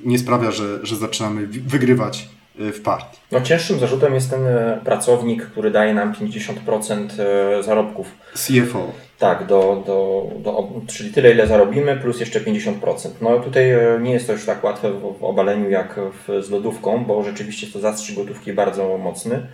nie 0.04 0.18
sprawia, 0.18 0.50
że, 0.50 0.86
że 0.86 0.96
zaczynamy 0.96 1.46
wygrywać 1.46 2.28
y, 2.60 2.72
w 2.72 2.82
partii. 2.82 3.16
No, 3.32 3.40
cięższym 3.40 3.78
zarzutem 3.78 4.14
jest 4.14 4.30
ten 4.30 4.46
e, 4.46 4.80
pracownik, 4.84 5.46
który 5.46 5.70
daje 5.70 5.94
nam 5.94 6.12
50% 6.12 7.08
e, 7.18 7.62
zarobków. 7.62 8.06
CFO. 8.34 8.92
Tak, 9.18 9.46
do, 9.46 9.82
do, 9.86 10.28
do, 10.38 10.70
czyli 10.86 11.12
tyle, 11.12 11.32
ile 11.32 11.46
zarobimy, 11.46 11.96
plus 11.96 12.20
jeszcze 12.20 12.40
50%. 12.40 13.08
No 13.20 13.38
tutaj 13.38 13.70
e, 13.70 13.98
nie 14.02 14.12
jest 14.12 14.26
to 14.26 14.32
już 14.32 14.46
tak 14.46 14.64
łatwe 14.64 14.92
w, 14.92 15.18
w 15.18 15.24
obaleniu 15.24 15.70
jak 15.70 16.00
w, 16.00 16.44
z 16.44 16.50
lodówką, 16.50 17.04
bo 17.04 17.22
rzeczywiście 17.22 17.66
to 17.66 17.80
zastrzyk 17.80 18.16
gotówki 18.16 18.52
bardzo 18.52 18.98
mocny. 18.98 19.46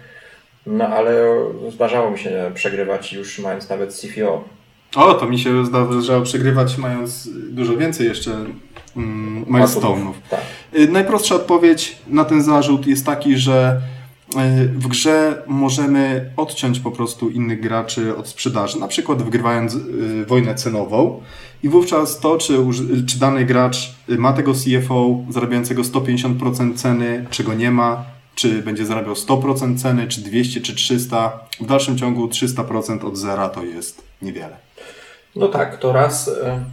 No 0.67 0.87
ale 0.87 1.13
zdarzało 1.71 2.11
mi 2.11 2.19
się 2.19 2.51
przegrywać 2.55 3.13
już 3.13 3.39
mając 3.39 3.69
nawet 3.69 3.95
CFO. 3.95 4.45
O, 4.97 5.15
to 5.15 5.27
mi 5.27 5.39
się 5.39 5.67
zdarzało 5.67 6.23
przegrywać 6.23 6.79
mając 6.79 7.29
dużo 7.51 7.77
więcej 7.77 8.07
jeszcze 8.07 8.31
mm, 8.97 9.45
milestone'ów. 9.45 10.13
Tak. 10.31 10.41
Y, 10.75 10.89
Najprostsza 10.89 11.35
odpowiedź 11.35 11.99
na 12.07 12.25
ten 12.25 12.43
zarzut 12.43 12.87
jest 12.87 13.07
taki, 13.07 13.37
że 13.37 13.81
y, 14.63 14.69
w 14.69 14.89
grze 14.89 15.43
możemy 15.47 16.33
odciąć 16.37 16.81
po 16.81 16.91
prostu 16.91 17.31
innych 17.31 17.61
graczy 17.61 18.17
od 18.17 18.29
sprzedaży, 18.29 18.81
na 18.81 18.89
przykład 18.89 19.23
wygrywając 19.23 19.75
y, 19.75 20.27
wojnę 20.27 20.55
cenową 20.55 21.23
i 21.63 21.69
wówczas 21.69 22.21
to, 22.21 22.39
czy, 22.39 22.59
czy 23.07 23.19
dany 23.19 23.45
gracz 23.45 23.95
ma 24.09 24.33
tego 24.33 24.53
CFO 24.53 25.19
zarabiającego 25.31 25.83
150% 25.83 26.75
ceny, 26.75 27.27
czy 27.31 27.45
go 27.45 27.55
nie 27.55 27.71
ma, 27.71 28.05
czy 28.35 28.63
będzie 28.63 28.87
zarabiał 28.87 29.15
100% 29.15 29.79
ceny, 29.83 30.09
czy 30.09 30.21
200, 30.21 30.61
czy 30.61 30.75
300, 30.75 31.41
w 31.61 31.67
dalszym 31.67 31.99
ciągu 31.99 32.27
300% 32.27 33.07
od 33.07 33.17
zera 33.17 33.49
to 33.49 33.65
jest 33.65 34.03
niewiele. 34.23 34.57
No 35.37 35.49
tak, 35.49 35.79
to 35.79 35.93
raz. 35.93 36.29
e, 36.29 36.65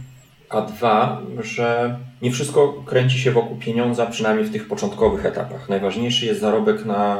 A 0.48 0.60
dwa, 0.62 1.22
że 1.42 1.96
nie 2.22 2.32
wszystko 2.32 2.82
kręci 2.86 3.18
się 3.18 3.30
wokół 3.30 3.56
pieniądza, 3.56 4.06
przynajmniej 4.06 4.46
w 4.46 4.52
tych 4.52 4.68
początkowych 4.68 5.26
etapach. 5.26 5.68
Najważniejszy 5.68 6.26
jest 6.26 6.40
zarobek 6.40 6.84
na, 6.84 7.18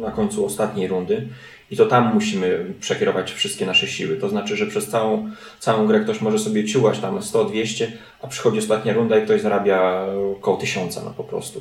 na 0.00 0.10
końcu 0.10 0.46
ostatniej 0.46 0.88
rundy 0.88 1.28
i 1.70 1.76
to 1.76 1.86
tam 1.86 2.14
musimy 2.14 2.74
przekierować 2.80 3.32
wszystkie 3.32 3.66
nasze 3.66 3.86
siły. 3.88 4.16
To 4.16 4.28
znaczy, 4.28 4.56
że 4.56 4.66
przez 4.66 4.88
całą, 4.88 5.30
całą 5.58 5.86
grę 5.86 6.00
ktoś 6.00 6.20
może 6.20 6.38
sobie 6.38 6.64
ciułać 6.64 6.98
tam 6.98 7.18
100-200, 7.18 7.86
a 8.22 8.26
przychodzi 8.26 8.58
ostatnia 8.58 8.92
runda 8.92 9.18
i 9.18 9.24
ktoś 9.24 9.40
zarabia 9.40 10.06
około 10.38 10.56
tysiąca 10.56 11.02
no 11.04 11.10
po 11.16 11.24
prostu. 11.24 11.60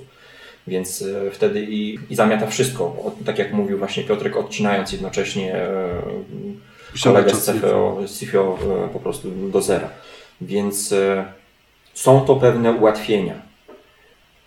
Więc 0.71 1.01
e, 1.01 1.31
wtedy 1.31 1.61
i, 1.61 1.99
i 2.09 2.15
zamiata 2.15 2.47
wszystko. 2.47 3.11
Tak 3.25 3.39
jak 3.39 3.53
mówił 3.53 3.77
właśnie 3.77 4.03
Piotrek, 4.03 4.37
odcinając 4.37 4.91
jednocześnie 4.91 5.55
e, 5.55 6.01
kolegę 7.03 7.35
z 7.35 7.45
CFO, 7.45 7.97
CFO 8.19 8.57
e, 8.85 8.89
po 8.93 8.99
prostu 8.99 9.31
do 9.31 9.61
zera. 9.61 9.89
Więc 10.41 10.93
są 11.93 12.21
to 12.21 12.35
pewne 12.35 12.71
ułatwienia. 12.71 13.33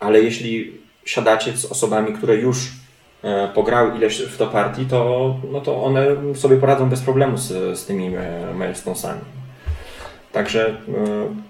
Ale 0.01 0.21
jeśli 0.21 0.73
siadacie 1.05 1.57
z 1.57 1.65
osobami, 1.65 2.13
które 2.13 2.37
już 2.37 2.73
pograły 3.55 3.97
ileś 3.97 4.19
w 4.19 4.37
to 4.37 4.47
partii, 4.47 4.87
to, 4.87 5.35
no 5.53 5.61
to 5.61 5.85
one 5.85 6.07
sobie 6.35 6.57
poradzą 6.57 6.89
bez 6.89 7.01
problemu 7.01 7.39
z, 7.39 7.79
z 7.79 7.87
tymi 7.87 8.11
milestonesami. 8.55 9.21
Także 10.33 10.77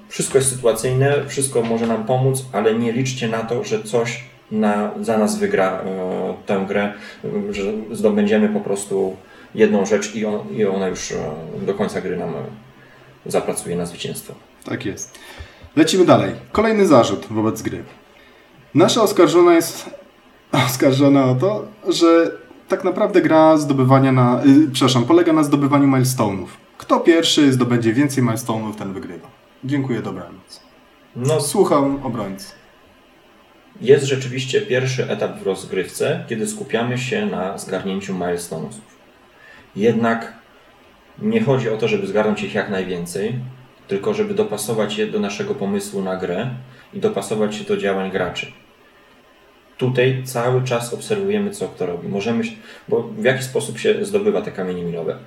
wszystko 0.08 0.38
jest 0.38 0.50
sytuacyjne, 0.50 1.24
wszystko 1.28 1.62
może 1.62 1.86
nam 1.86 2.04
pomóc, 2.04 2.44
ale 2.52 2.74
nie 2.74 2.92
liczcie 2.92 3.28
na 3.28 3.42
to, 3.42 3.64
że 3.64 3.82
coś 3.82 4.24
na, 4.50 4.90
za 5.00 5.18
nas 5.18 5.38
wygra 5.38 5.70
e, 5.70 6.34
tę 6.46 6.64
grę, 6.68 6.92
że 7.50 7.62
zdobędziemy 7.92 8.48
po 8.48 8.60
prostu 8.60 9.16
jedną 9.54 9.86
rzecz 9.86 10.14
i, 10.14 10.26
on, 10.26 10.40
i 10.56 10.64
ona 10.64 10.88
już 10.88 11.12
e, 11.12 11.16
do 11.66 11.74
końca 11.74 12.00
gry 12.00 12.16
nam 12.16 12.28
e, 12.28 12.42
zapracuje 13.26 13.76
na 13.76 13.86
zwycięstwo. 13.86 14.34
Tak 14.64 14.86
jest. 14.86 15.18
Lecimy 15.76 16.04
dalej. 16.04 16.32
Kolejny 16.52 16.86
zarzut 16.86 17.26
wobec 17.30 17.62
gry. 17.62 17.82
Nasza 18.74 19.02
oskarżona 19.02 19.54
jest 19.54 19.90
oskarżona 20.66 21.24
o 21.24 21.34
to, 21.34 21.64
że 21.88 22.30
tak 22.68 22.84
naprawdę 22.84 23.22
gra 23.22 23.56
zdobywania 23.56 24.12
na. 24.12 24.40
Yy, 24.44 24.70
przepraszam, 24.72 25.04
polega 25.04 25.32
na 25.32 25.44
zdobywaniu 25.44 25.88
milestone'ów. 25.88 26.46
Kto 26.78 27.00
pierwszy 27.00 27.52
zdobędzie 27.52 27.92
więcej 27.92 28.24
milestone'ów, 28.24 28.74
ten 28.74 28.92
wygrywa. 28.92 29.28
Dziękuję, 29.64 30.02
dobranoc. 30.02 30.60
No, 31.16 31.40
Słucham 31.40 32.00
obrońcy. 32.02 32.63
Jest 33.80 34.04
rzeczywiście 34.04 34.60
pierwszy 34.60 35.10
etap 35.10 35.38
w 35.38 35.42
rozgrywce, 35.42 36.24
kiedy 36.28 36.46
skupiamy 36.46 36.98
się 36.98 37.26
na 37.26 37.58
zgarnięciu 37.58 38.14
milestonesów. 38.14 38.94
Jednak 39.76 40.32
nie 41.18 41.40
chodzi 41.40 41.68
o 41.70 41.76
to, 41.76 41.88
żeby 41.88 42.06
zgarnąć 42.06 42.42
ich 42.42 42.54
jak 42.54 42.70
najwięcej, 42.70 43.34
tylko 43.88 44.14
żeby 44.14 44.34
dopasować 44.34 44.98
je 44.98 45.06
do 45.06 45.20
naszego 45.20 45.54
pomysłu 45.54 46.02
na 46.02 46.16
grę 46.16 46.50
i 46.94 47.00
dopasować 47.00 47.54
się 47.54 47.64
do 47.64 47.76
działań 47.76 48.10
graczy. 48.10 48.52
Tutaj 49.78 50.22
cały 50.24 50.64
czas 50.64 50.94
obserwujemy, 50.94 51.50
co 51.50 51.68
kto 51.68 51.86
robi. 51.86 52.08
Możemy, 52.08 52.44
bo 52.88 53.02
w 53.02 53.24
jaki 53.24 53.42
sposób 53.42 53.78
się 53.78 54.04
zdobywa 54.04 54.42
te 54.42 54.52
kamienie 54.52 54.82
milowe? 54.82 55.18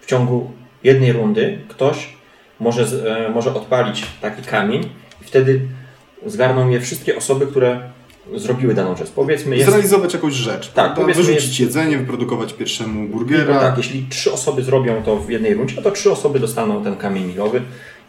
W 0.00 0.06
ciągu 0.06 0.52
jednej 0.84 1.12
rundy 1.12 1.58
ktoś 1.68 2.16
może, 2.60 3.10
e, 3.26 3.28
może 3.28 3.54
odpalić 3.54 4.06
taki 4.20 4.42
kamień 4.42 4.82
i 5.22 5.24
wtedy 5.24 5.60
zgarną 6.26 6.68
je 6.68 6.80
wszystkie 6.80 7.16
osoby, 7.16 7.46
które 7.46 7.80
zrobiły 8.34 8.74
daną 8.74 8.96
rzecz. 8.96 9.10
Powiedzmy, 9.10 9.56
jest 9.56 9.68
Zrealizować 9.70 10.14
jakąś 10.14 10.34
rzecz. 10.34 10.72
powiedzmy, 10.96 11.22
Wyrzucić 11.24 11.44
jest- 11.48 11.60
jedzenie, 11.60 11.98
wyprodukować 11.98 12.52
pierwszemu 12.52 13.02
no 13.02 13.08
burgera. 13.08 13.60
tak, 13.60 13.76
jeśli 13.78 14.06
trzy 14.10 14.32
osoby 14.32 14.62
zrobią 14.62 15.02
to 15.02 15.16
w 15.16 15.30
jednej 15.30 15.54
rundzie, 15.54 15.74
no 15.76 15.82
to 15.82 15.90
trzy 15.90 16.10
osoby 16.12 16.40
dostaną 16.40 16.84
ten 16.84 16.96
kamień 16.96 17.24
milowy 17.24 17.62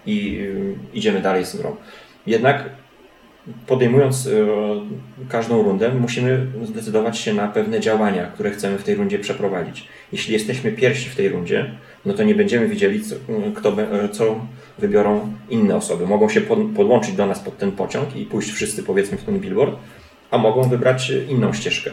i 0.06 0.38
y, 0.40 0.76
idziemy 0.94 1.22
dalej 1.22 1.46
z 1.46 1.56
grą. 1.56 1.76
Jednak 2.28 2.70
podejmując 3.68 4.26
y, 4.26 4.48
każdą 5.30 5.64
rundę, 5.64 5.90
musimy 5.94 6.48
zdecydować 6.64 7.18
się 7.20 7.34
na 7.34 7.48
pewne 7.48 7.80
działania, 7.80 8.26
które 8.26 8.52
chcemy 8.52 8.78
w 8.78 8.84
tej 8.84 8.96
rundzie 8.96 9.20
przeprowadzić. 9.20 9.88
Jeśli 10.12 10.34
jesteśmy 10.34 10.72
pierwsi 10.72 11.10
w 11.10 11.16
tej 11.16 11.30
rundzie, 11.30 11.72
no 12.06 12.14
to 12.14 12.24
nie 12.24 12.36
będziemy 12.36 12.68
widzieli, 12.68 13.04
co, 13.04 13.16
kto, 13.56 13.76
co 14.12 14.46
wybiorą 14.78 15.34
inne 15.50 15.76
osoby. 15.76 16.08
Mogą 16.08 16.30
się 16.30 16.42
pod, 16.42 16.60
podłączyć 16.76 17.16
do 17.16 17.26
nas 17.26 17.40
pod 17.40 17.58
ten 17.58 17.72
pociąg 17.72 18.16
i 18.16 18.26
pójść 18.26 18.52
wszyscy 18.52 18.84
powiedzmy 18.84 19.18
w 19.18 19.24
ten 19.24 19.40
billboard, 19.40 19.76
a 20.32 20.38
mogą 20.38 20.64
wybrać 20.64 21.12
y, 21.12 21.26
inną 21.30 21.54
ścieżkę. 21.54 21.92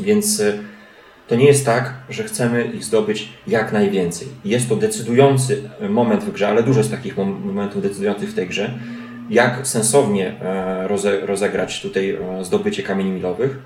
Więc 0.00 0.40
y, 0.40 0.58
to 1.28 1.34
nie 1.34 1.46
jest 1.46 1.66
tak, 1.66 1.94
że 2.10 2.24
chcemy 2.24 2.64
ich 2.64 2.84
zdobyć 2.84 3.28
jak 3.46 3.72
najwięcej. 3.72 4.28
Jest 4.44 4.68
to 4.68 4.76
decydujący 4.76 5.70
moment 5.88 6.24
w 6.24 6.32
grze, 6.32 6.48
ale 6.48 6.62
dużo 6.62 6.78
jest 6.78 6.90
takich 6.90 7.16
mom- 7.16 7.44
momentów 7.44 7.82
decydujących 7.82 8.30
w 8.30 8.34
tej 8.34 8.46
grze, 8.46 8.70
jak 9.30 9.66
sensownie 9.66 10.40
e, 10.40 10.88
roze, 10.88 11.26
rozegrać 11.26 11.82
tutaj 11.82 12.10
e, 12.10 12.44
zdobycie 12.44 12.82
kamieni 12.82 13.10
milowych, 13.10 13.58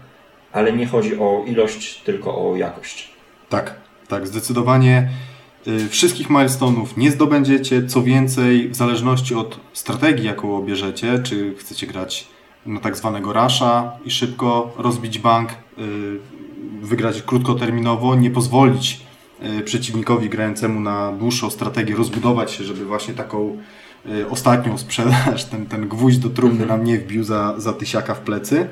ale 0.53 0.73
nie 0.73 0.87
chodzi 0.87 1.19
o 1.19 1.45
ilość, 1.47 2.01
tylko 2.01 2.51
o 2.51 2.57
jakość. 2.57 3.11
Tak, 3.49 3.75
tak, 4.09 4.27
zdecydowanie 4.27 5.09
wszystkich 5.89 6.29
milestone'ów 6.29 6.87
nie 6.97 7.11
zdobędziecie. 7.11 7.87
Co 7.87 8.03
więcej, 8.03 8.69
w 8.69 8.77
zależności 8.77 9.35
od 9.35 9.61
strategii, 9.73 10.27
jaką 10.27 10.57
obierzecie, 10.57 11.19
czy 11.19 11.55
chcecie 11.59 11.87
grać 11.87 12.29
na 12.67 12.81
tak 12.81 12.97
zwanego 12.97 13.33
rasha 13.33 13.93
i 14.05 14.11
szybko 14.11 14.75
rozbić 14.77 15.19
bank, 15.19 15.51
y, 15.51 15.55
wygrać 16.83 17.23
krótkoterminowo, 17.23 18.15
nie 18.15 18.31
pozwolić 18.31 19.01
y, 19.59 19.63
przeciwnikowi 19.63 20.29
grającemu 20.29 20.81
na 20.81 21.13
dłuższą 21.13 21.51
strategię 21.51 21.97
rozbudować 21.97 22.53
się, 22.53 22.65
żeby 22.65 22.85
właśnie 22.85 23.15
taką 23.15 23.59
y, 24.07 24.29
ostatnią 24.29 24.79
sprzedaż, 24.79 25.45
ten, 25.45 25.67
ten 25.67 25.89
gwóźdź 25.89 26.19
do 26.19 26.31
trumny 26.31 26.67
nam 26.67 26.85
nie 26.85 26.99
wbił 26.99 27.25
za, 27.25 27.55
za 27.61 27.73
tysiaka 27.73 28.15
w 28.15 28.21
plecy. 28.21 28.69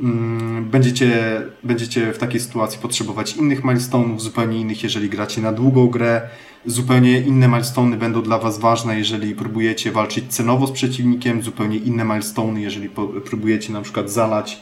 Mm, 0.00 0.64
będziecie, 0.64 1.42
będziecie 1.64 2.12
w 2.12 2.18
takiej 2.18 2.40
sytuacji 2.40 2.78
potrzebować 2.82 3.36
innych 3.36 3.62
milestone'ów, 3.64 4.18
zupełnie 4.18 4.60
innych, 4.60 4.82
jeżeli 4.82 5.08
gracie 5.08 5.40
na 5.40 5.52
długą 5.52 5.86
grę. 5.86 6.20
Zupełnie 6.66 7.20
inne 7.20 7.48
milestone'y 7.48 7.96
będą 7.96 8.22
dla 8.22 8.38
Was 8.38 8.58
ważne, 8.58 8.98
jeżeli 8.98 9.34
próbujecie 9.34 9.92
walczyć 9.92 10.24
cenowo 10.28 10.66
z 10.66 10.72
przeciwnikiem, 10.72 11.42
zupełnie 11.42 11.76
inne 11.76 12.04
milestone'y, 12.04 12.56
jeżeli 12.56 12.88
próbujecie 13.24 13.72
na 13.72 13.82
przykład 13.82 14.10
zalać 14.10 14.60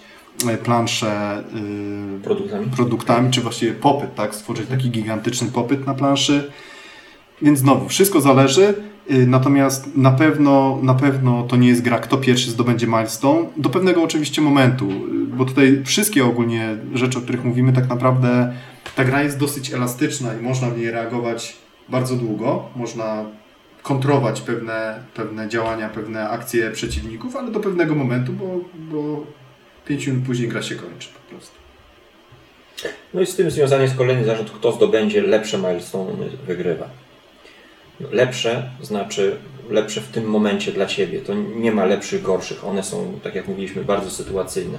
e, 0.49 0.57
planszę 0.57 1.45
yy, 1.55 2.21
Produktami? 2.21 2.67
produktami, 2.67 3.31
czy 3.31 3.41
właściwie 3.41 3.73
popyt, 3.73 4.15
tak? 4.15 4.35
Stworzyć 4.35 4.69
taki 4.69 4.91
gigantyczny 4.91 5.49
popyt 5.49 5.87
na 5.87 5.95
planszy. 5.95 6.51
Więc 7.43 7.59
znowu, 7.59 7.89
wszystko 7.89 8.21
zależy, 8.21 8.75
natomiast 9.09 9.97
na 9.97 10.11
pewno, 10.11 10.79
na 10.83 10.95
pewno 10.95 11.43
to 11.43 11.57
nie 11.57 11.69
jest 11.69 11.83
gra, 11.83 11.99
kto 11.99 12.17
pierwszy 12.17 12.51
zdobędzie 12.51 12.87
milestone, 12.87 13.47
do 13.57 13.69
pewnego 13.69 14.03
oczywiście 14.03 14.43
momentu, 14.43 14.91
y, 14.91 15.27
bo 15.37 15.45
tutaj 15.45 15.83
wszystkie 15.85 16.25
ogólnie 16.25 16.77
rzeczy, 16.95 17.19
o 17.19 17.21
których 17.21 17.45
mówimy, 17.45 17.73
tak 17.73 17.89
naprawdę 17.89 18.53
ta 18.97 19.05
gra 19.05 19.23
jest 19.23 19.39
dosyć 19.39 19.73
elastyczna 19.73 20.35
i 20.35 20.43
można 20.43 20.71
w 20.71 20.79
niej 20.79 20.91
reagować 20.91 21.57
bardzo 21.89 22.17
długo, 22.17 22.69
można 22.77 23.25
kontrować 23.83 24.41
pewne, 24.41 25.01
pewne 25.15 25.49
działania, 25.49 25.89
pewne 25.89 26.29
akcje 26.29 26.71
przeciwników, 26.71 27.37
ale 27.37 27.51
do 27.51 27.61
pewnego 27.61 27.95
momentu, 27.95 28.33
bo, 28.33 28.61
bo 28.75 29.27
5 29.87 30.07
minut 30.07 30.25
później 30.25 30.49
gra 30.49 30.63
się 30.63 30.75
kończy 30.75 31.09
po 31.09 31.31
prostu. 31.31 31.57
No 33.15 33.21
i 33.21 33.27
z 33.27 33.37
tym 33.37 33.51
związany 33.51 33.83
jest 33.83 33.97
kolejny 33.97 34.25
zarzut, 34.25 34.51
kto 34.51 34.73
zdobędzie 34.73 35.23
lepsze 35.23 35.59
milestone 35.59 36.13
wygrywa. 36.47 36.89
Lepsze 38.01 38.71
znaczy 38.83 39.37
lepsze 39.71 40.01
w 40.01 40.09
tym 40.09 40.25
momencie 40.25 40.73
dla 40.73 40.87
Ciebie. 40.87 41.21
To 41.21 41.35
nie 41.35 41.73
ma 41.73 41.85
lepszych, 41.85 42.23
gorszych. 42.23 42.65
One 42.65 42.83
są, 42.83 43.21
tak 43.23 43.35
jak 43.35 43.49
mówiliśmy, 43.49 43.85
bardzo 43.85 44.11
sytuacyjne. 44.11 44.79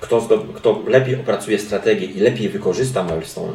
Kto, 0.00 0.28
kto 0.54 0.82
lepiej 0.86 1.14
opracuje 1.14 1.58
strategię 1.58 2.06
i 2.06 2.20
lepiej 2.20 2.48
wykorzysta 2.48 3.02
milestone, 3.02 3.52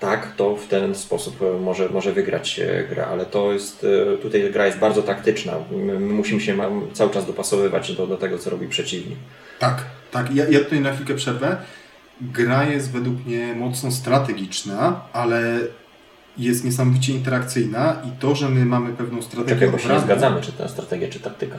tak, 0.00 0.32
to 0.36 0.56
w 0.56 0.66
ten 0.66 0.94
sposób 0.94 1.42
e, 1.42 1.60
może, 1.60 1.88
może 1.88 2.12
wygrać 2.12 2.58
e, 2.58 2.84
grę, 2.88 3.06
ale 3.06 3.26
to 3.26 3.52
jest, 3.52 3.86
e, 4.14 4.16
tutaj 4.16 4.52
gra 4.52 4.66
jest 4.66 4.78
bardzo 4.78 5.02
taktyczna. 5.02 5.52
My, 5.70 6.00
my 6.00 6.14
musimy 6.14 6.40
się 6.40 6.56
cały 6.92 7.10
czas 7.10 7.26
dopasowywać 7.26 7.92
do, 7.92 8.06
do 8.06 8.16
tego, 8.16 8.38
co 8.38 8.50
robi 8.50 8.68
przeciwnik. 8.68 9.18
Tak, 9.58 9.84
tak. 10.10 10.34
Ja, 10.34 10.44
ja 10.48 10.60
tutaj 10.60 10.80
na 10.80 10.92
chwilkę 10.92 11.14
przerwę. 11.14 11.56
Gra 12.20 12.64
jest 12.64 12.92
według 12.92 13.26
mnie 13.26 13.54
mocno 13.54 13.90
strategiczna, 13.90 15.00
ale 15.12 15.58
jest 16.38 16.64
niesamowicie 16.64 17.12
interakcyjna 17.12 18.02
i 18.08 18.20
to, 18.20 18.34
że 18.34 18.48
my 18.48 18.64
mamy 18.64 18.92
pewną 18.92 19.22
strategię 19.22 19.54
Czekaj, 19.54 19.70
bo 19.70 19.78
się 19.78 19.88
nie 19.88 20.00
zgadzamy, 20.00 20.40
czy 20.42 20.52
ta 20.52 20.68
strategia, 20.68 21.08
czy 21.08 21.20
taktyka. 21.20 21.58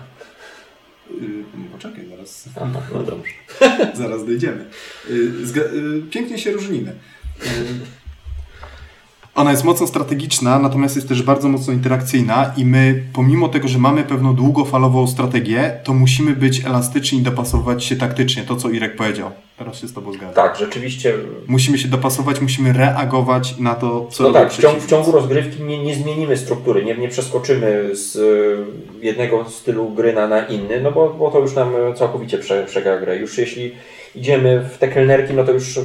Yy, 1.12 1.44
poczekaj, 1.72 2.10
zaraz, 2.10 2.50
Aha, 2.62 2.82
no 2.94 3.04
dobrze. 3.04 3.32
zaraz 4.04 4.26
dojdziemy. 4.26 4.66
Yy, 5.10 5.16
yy, 5.74 6.02
pięknie 6.10 6.38
się 6.38 6.52
różnimy. 6.52 6.96
Ona 9.38 9.52
jest 9.52 9.64
mocno 9.64 9.88
strategiczna, 9.88 10.60
natomiast 10.60 10.96
jest 10.96 11.08
też 11.08 11.24
bardzo 11.24 11.50
mocno 11.50 11.74
interakcyjna 11.74 12.54
i 12.58 12.66
my, 12.66 13.04
pomimo 13.14 13.50
tego, 13.50 13.68
że 13.68 13.80
mamy 13.80 14.04
pewną 14.04 14.36
długofalową 14.36 15.08
strategię, 15.08 15.80
to 15.84 15.94
musimy 15.94 16.36
być 16.36 16.66
elastyczni 16.66 17.20
i 17.20 17.22
dopasowywać 17.22 17.86
się 17.86 17.96
taktycznie. 17.96 18.44
To, 18.44 18.56
co 18.56 18.70
Irek 18.70 18.96
powiedział. 18.96 19.32
Teraz 19.58 19.80
się 19.80 19.88
z 19.88 19.94
Tobą 19.94 20.14
zgadzam. 20.14 20.34
Tak, 20.34 20.58
rzeczywiście. 20.60 21.14
Musimy 21.48 21.78
się 21.78 21.88
dopasować, 21.88 22.42
musimy 22.42 22.74
reagować 22.74 23.58
na 23.60 23.76
to, 23.76 24.08
co 24.12 24.24
No 24.24 24.32
tak, 24.32 24.54
w, 24.54 24.62
ciągu, 24.62 24.82
w 24.82 24.88
ciągu 24.88 25.12
rozgrywki 25.12 25.64
nie, 25.64 25.84
nie 25.84 25.96
zmienimy 25.96 26.38
struktury, 26.38 26.86
nie, 26.86 26.98
nie 26.98 27.10
przeskoczymy 27.10 27.96
z 27.96 28.16
y, 28.16 29.06
jednego 29.06 29.46
stylu 29.50 29.90
gry 29.90 30.14
na, 30.14 30.28
na 30.28 30.46
inny, 30.46 30.82
no 30.82 30.92
bo, 30.92 31.10
bo 31.10 31.32
to 31.32 31.40
już 31.40 31.56
nam 31.56 31.74
całkowicie 31.96 32.38
prze, 32.38 32.66
przegra 32.66 33.00
grę. 33.00 33.18
Już 33.18 33.38
jeśli 33.38 33.72
idziemy 34.16 34.70
w 34.74 34.78
te 34.78 34.88
kelnerki, 34.88 35.34
no 35.34 35.44
to 35.44 35.52
już 35.52 35.80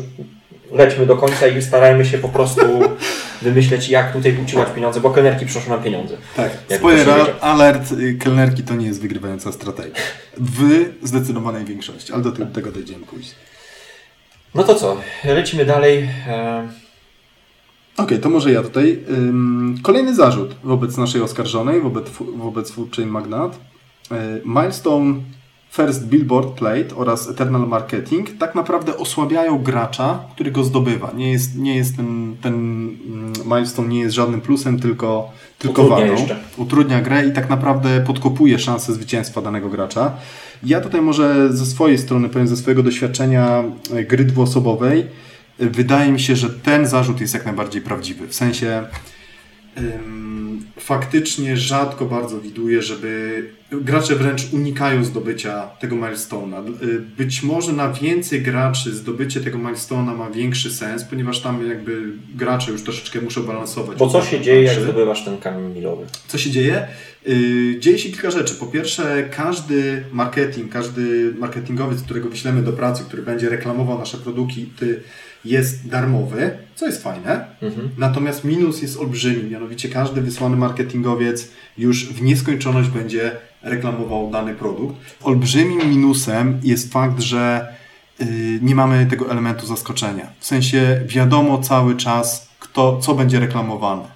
lećmy 0.73 1.07
do 1.07 1.17
końca 1.17 1.47
i 1.47 1.63
starajmy 1.63 2.05
się 2.05 2.19
po 2.19 2.29
prostu 2.29 2.61
wymyśleć, 3.43 3.89
jak 3.89 4.13
tutaj 4.13 4.39
uciłać 4.45 4.69
pieniądze, 4.75 5.01
bo 5.01 5.11
kelnerki 5.11 5.47
przynoszą 5.47 5.71
nam 5.71 5.83
pieniądze. 5.83 6.17
Tak, 6.37 6.53
spoiler 6.77 7.09
alert, 7.41 7.93
y, 7.93 8.15
kelnerki 8.15 8.63
to 8.63 8.75
nie 8.75 8.87
jest 8.87 9.03
wygrywająca 9.03 9.53
strategia. 9.53 9.95
W 10.39 10.85
zdecydowanej 11.03 11.65
większości, 11.65 12.13
ale 12.13 12.23
do 12.23 12.33
te- 12.33 12.47
tego 12.47 12.73
dojdziemy 12.73 13.07
później. 13.07 13.35
No 14.55 14.63
to 14.65 14.75
co, 14.75 14.97
lecimy 15.25 15.65
dalej. 15.65 16.09
E, 16.29 16.69
Okej, 17.97 18.19
to 18.19 18.31
może 18.31 18.53
ja 18.53 18.63
tutaj. 18.63 18.99
Kolejny 19.83 20.15
zarzut 20.15 20.55
wobec 20.65 20.97
naszej 20.97 21.21
oskarżonej, 21.21 21.81
wobec, 21.81 22.11
wobec 22.37 22.73
Chain 22.97 23.09
Magnat. 23.09 23.55
Y, 24.13 24.17
Milestone 24.45 25.15
First 25.73 26.07
Billboard 26.07 26.59
Plate 26.59 26.97
oraz 26.97 27.29
Eternal 27.29 27.69
Marketing 27.69 28.39
tak 28.39 28.55
naprawdę 28.55 28.97
osłabiają 28.97 29.59
gracza, 29.59 30.25
który 30.35 30.51
go 30.51 30.65
zdobywa. 30.65 31.13
Nie 31.17 31.33
jest, 31.33 31.59
nie 31.59 31.77
jest 31.77 31.97
ten, 31.97 32.37
ten 32.43 32.55
mm, 32.55 33.33
milestone 33.45 33.89
nie 33.89 34.01
jest 34.01 34.15
żadnym 34.15 34.41
plusem, 34.41 34.81
tylko, 34.81 35.31
tylko 35.59 35.83
Utrudnia 35.83 36.15
wadą. 36.15 36.35
Utrudnia 36.57 37.01
grę 37.01 37.27
i 37.27 37.33
tak 37.33 37.51
naprawdę 37.51 38.01
podkopuje 38.01 38.59
szansę 38.59 38.93
zwycięstwa 38.93 39.43
danego 39.43 39.69
gracza. 39.69 40.13
Ja 40.63 40.81
tutaj 40.81 41.01
może 41.01 41.53
ze 41.53 41.67
swojej 41.67 41.99
strony 41.99 42.29
powiem, 42.29 42.49
ze 42.49 42.57
swojego 42.57 42.83
doświadczenia 42.83 43.65
e, 43.95 44.05
gry 44.05 44.25
dwuosobowej, 44.25 45.07
e, 45.61 45.67
wydaje 45.67 46.13
mi 46.13 46.21
się, 46.21 46.37
że 46.37 46.51
ten 46.51 46.87
zarzut 46.87 47.21
jest 47.21 47.35
jak 47.35 47.45
najbardziej 47.47 47.83
prawdziwy. 47.83 48.29
W 48.29 48.35
sensie 48.35 48.83
ym, 49.79 50.32
faktycznie 50.79 51.57
rzadko 51.57 52.05
bardzo 52.07 52.41
widuję, 52.41 52.83
żeby 52.83 53.43
gracze 53.73 54.17
wręcz 54.17 54.53
unikają 54.53 55.05
zdobycia 55.05 55.67
tego 55.81 55.97
milestone'a. 55.97 56.83
Y, 56.83 57.01
Być 57.19 57.43
może 57.43 57.73
na 57.73 57.93
więcej 57.93 58.43
graczy 58.43 58.93
zdobycie 58.95 59.41
tego 59.41 59.59
milestone'a 59.59 60.17
ma 60.19 60.31
większy 60.31 60.71
sens, 60.73 61.05
ponieważ 61.05 61.41
tam 61.41 61.69
jakby 61.69 62.03
gracze 62.35 62.73
już 62.73 62.83
troszeczkę 62.83 63.21
muszą 63.21 63.43
balansować. 63.43 63.99
bo 63.99 64.09
co 64.09 64.23
się 64.23 64.41
dzieje, 64.41 64.63
jak 64.63 64.81
zdobywasz 64.81 65.25
ten 65.25 65.39
kamień 65.39 65.75
milowy? 65.75 66.07
co 66.29 66.39
się 66.39 66.51
dzieje? 66.51 66.87
Yy, 67.27 67.81
dzieje 67.81 67.99
się 67.99 68.09
kilka 68.11 68.31
rzeczy. 68.31 68.55
Po 68.55 68.67
pierwsze, 68.67 69.29
każdy 69.37 70.05
marketing, 70.13 70.73
każdy 70.73 71.35
marketingowiec, 71.39 72.03
którego 72.03 72.29
wyślemy 72.29 72.63
do 72.63 72.73
pracy, 72.73 73.05
który 73.09 73.23
będzie 73.23 73.49
reklamował 73.49 73.99
nasze 73.99 74.19
produkty, 74.19 75.01
jest 75.45 75.89
darmowy, 75.89 76.59
co 76.75 76.87
jest 76.87 77.03
fajne. 77.03 77.45
Mhm. 77.63 77.91
Natomiast 77.99 78.45
minus 78.45 78.83
jest 78.83 78.97
olbrzymi, 78.97 79.51
mianowicie 79.51 79.89
każdy 79.89 80.21
wysłany 80.21 80.57
marketingowiec 80.57 81.49
już 81.79 82.09
w 82.13 82.23
nieskończoność 82.23 82.89
będzie 82.89 83.33
reklamował 83.63 84.31
dany 84.31 84.55
produkt. 84.55 84.97
Olbrzymim 85.23 85.91
minusem 85.91 86.61
jest 86.63 86.93
fakt, 86.93 87.21
że 87.21 87.75
yy, 88.19 88.27
nie 88.63 88.75
mamy 88.75 89.07
tego 89.07 89.31
elementu 89.31 89.67
zaskoczenia. 89.67 90.27
W 90.39 90.47
sensie 90.47 91.01
wiadomo 91.07 91.59
cały 91.59 91.97
czas, 91.97 92.49
kto, 92.59 92.99
co 92.99 93.15
będzie 93.15 93.41
reklamowane 93.41 94.12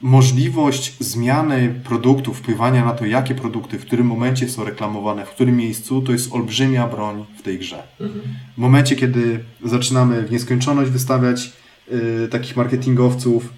możliwość 0.00 0.96
zmiany 1.00 1.80
produktu, 1.84 2.34
wpływania 2.34 2.84
na 2.84 2.92
to, 2.92 3.06
jakie 3.06 3.34
produkty 3.34 3.78
w 3.78 3.86
którym 3.86 4.06
momencie 4.06 4.48
są 4.48 4.64
reklamowane, 4.64 5.26
w 5.26 5.30
którym 5.30 5.56
miejscu, 5.56 6.02
to 6.02 6.12
jest 6.12 6.32
olbrzymia 6.32 6.86
broń 6.86 7.24
w 7.38 7.42
tej 7.42 7.58
grze. 7.58 7.82
Mhm. 8.00 8.22
W 8.54 8.58
momencie, 8.58 8.96
kiedy 8.96 9.44
zaczynamy 9.64 10.22
w 10.22 10.30
nieskończoność 10.30 10.90
wystawiać 10.90 11.52
y, 11.92 12.28
takich 12.28 12.56
marketingowców, 12.56 13.52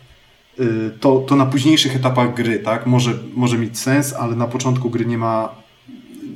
y, 0.61 0.91
to, 1.01 1.21
to 1.21 1.37
na 1.37 1.47
późniejszych 1.47 1.97
etapach 1.97 2.35
gry 2.35 2.59
tak, 2.59 2.87
może, 2.87 3.19
może 3.35 3.59
mieć 3.59 3.79
sens, 3.79 4.13
ale 4.13 4.37
na 4.37 4.47
początku 4.47 4.91
gry 4.91 5.07
nie 5.07 5.19
ma. 5.19 5.55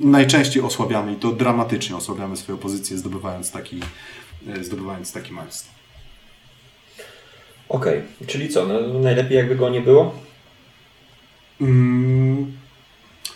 Najczęściej 0.00 0.62
osłabiamy 0.62 1.12
i 1.12 1.16
to 1.16 1.32
dramatycznie 1.32 1.96
osłabiamy 1.96 2.36
swoją 2.36 2.58
pozycję, 2.58 2.98
zdobywając 2.98 3.50
taki, 3.50 3.80
y, 4.56 4.64
zdobywając 4.64 5.12
taki 5.12 5.32
milestone. 5.32 5.81
Okej, 7.72 8.02
czyli 8.26 8.48
co, 8.48 8.66
no, 8.66 8.98
najlepiej 9.00 9.36
jakby 9.36 9.56
go 9.56 9.70
nie 9.70 9.80
było? 9.80 10.14
Mm, 11.60 12.52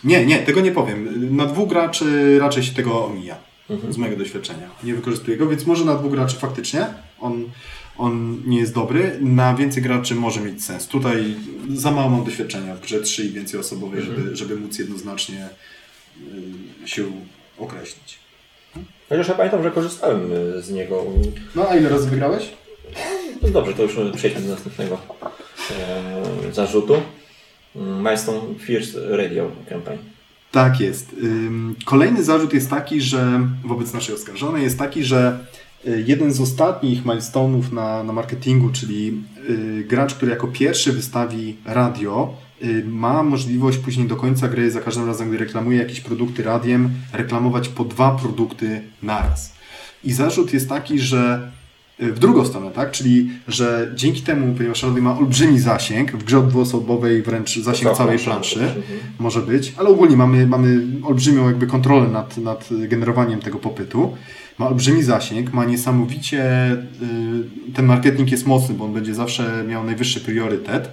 nie, 0.03 0.25
nie, 0.25 0.37
tego 0.39 0.61
nie 0.61 0.71
powiem. 0.71 1.35
Na 1.35 1.45
dwóch 1.45 1.69
graczy 1.69 2.39
raczej 2.39 2.63
się 2.63 2.73
tego 2.73 3.05
omija, 3.05 3.35
Mhm. 3.69 3.93
z 3.93 3.97
mojego 3.97 4.17
doświadczenia. 4.17 4.69
Nie 4.83 4.93
wykorzystuję 4.93 5.37
go, 5.37 5.47
więc 5.47 5.65
może 5.65 5.85
na 5.85 5.95
dwóch 5.95 6.11
graczy 6.11 6.35
faktycznie 6.37 6.85
on, 7.19 7.49
on 7.97 8.41
nie 8.45 8.59
jest 8.59 8.73
dobry. 8.73 9.17
Na 9.21 9.55
więcej 9.55 9.83
graczy 9.83 10.15
może 10.15 10.41
mieć 10.41 10.63
sens. 10.63 10.87
Tutaj 10.87 11.35
za 11.73 11.91
mało 11.91 12.09
mam 12.09 12.23
doświadczenia 12.25 12.75
w 12.75 12.81
grze 12.81 13.01
3 13.01 13.23
i 13.25 13.29
więcej 13.29 13.59
osobowej, 13.59 14.01
żeby, 14.01 14.35
żeby 14.35 14.55
móc 14.55 14.79
jednoznacznie 14.79 15.47
y, 16.83 16.87
się 16.87 17.03
określić. 17.59 18.19
Chociaż 19.09 19.27
ja 19.27 19.33
pamiętam, 19.35 19.63
że 19.63 19.71
korzystałem 19.71 20.31
y, 20.31 20.61
z 20.61 20.71
niego. 20.71 21.03
No 21.55 21.69
a 21.69 21.75
ile 21.75 21.89
razy 21.89 22.09
wygrałeś? 22.09 22.49
No 23.41 23.49
dobrze, 23.49 23.73
to 23.73 23.83
już 23.83 23.95
przejdźmy 24.15 24.41
do 24.41 24.49
następnego 24.49 24.97
e, 26.49 26.53
zarzutu. 26.53 27.01
Mm, 27.75 27.97
Milestone 27.97 28.41
First 28.59 28.97
Radio 29.09 29.51
Campaign. 29.69 29.99
Tak 30.51 30.79
jest. 30.79 31.15
Kolejny 31.85 32.23
zarzut 32.23 32.53
jest 32.53 32.69
taki, 32.69 33.01
że 33.01 33.47
wobec 33.65 33.93
naszej 33.93 34.15
oskarżonej 34.15 34.63
jest 34.63 34.79
taki, 34.79 35.03
że 35.03 35.39
y, 35.87 36.03
jeden 36.07 36.33
z 36.33 36.41
ostatnich 36.41 37.05
milestone'ów 37.05 37.71
na, 37.71 38.03
na 38.03 38.13
marketingu, 38.13 38.69
czyli 38.69 39.23
y, 39.49 39.83
gracz, 39.87 40.13
który 40.13 40.31
jako 40.31 40.47
pierwszy 40.47 40.93
wystawi 40.93 41.55
radio, 41.65 42.33
y, 42.63 42.83
ma 42.87 43.23
możliwość 43.23 43.77
później 43.77 44.07
do 44.07 44.15
końca 44.15 44.47
gry, 44.47 44.71
za 44.71 44.81
każdym 44.81 45.07
razem, 45.07 45.29
gdy 45.29 45.37
reklamuje 45.37 45.77
jakieś 45.79 46.01
produkty 46.01 46.43
radiem, 46.43 46.89
reklamować 47.13 47.69
po 47.69 47.83
dwa 47.83 48.11
produkty 48.11 48.81
naraz. 49.03 49.53
I 50.03 50.13
zarzut 50.13 50.53
jest 50.53 50.69
taki, 50.69 50.99
że 50.99 51.51
w 51.99 52.19
drugą 52.19 52.45
stronę, 52.45 52.71
tak? 52.71 52.91
Czyli, 52.91 53.29
że 53.47 53.91
dzięki 53.95 54.21
temu, 54.21 54.55
ponieważ 54.55 54.83
radio 54.83 55.03
ma 55.03 55.17
olbrzymi 55.17 55.59
zasięg, 55.59 56.11
w 56.11 56.23
grze 56.23 56.43
dwuosobowej 56.47 57.21
wręcz 57.21 57.59
zasięg 57.59 57.97
całej 57.97 58.19
planszy 58.19 58.59
mhm. 58.59 58.83
może 59.19 59.41
być, 59.41 59.73
ale 59.77 59.89
ogólnie 59.89 60.17
mamy, 60.17 60.47
mamy 60.47 60.81
olbrzymią 61.03 61.47
jakby 61.47 61.67
kontrolę 61.67 62.07
nad, 62.07 62.37
nad 62.37 62.69
generowaniem 62.87 63.39
tego 63.39 63.59
popytu. 63.59 64.17
Ma 64.57 64.67
olbrzymi 64.67 65.03
zasięg, 65.03 65.53
ma 65.53 65.65
niesamowicie, 65.65 66.71
y, 66.71 67.73
ten 67.73 67.85
marketing 67.85 68.31
jest 68.31 68.47
mocny, 68.47 68.75
bo 68.75 68.85
on 68.85 68.93
będzie 68.93 69.15
zawsze 69.15 69.63
miał 69.67 69.83
najwyższy 69.83 70.21
priorytet, 70.21 70.89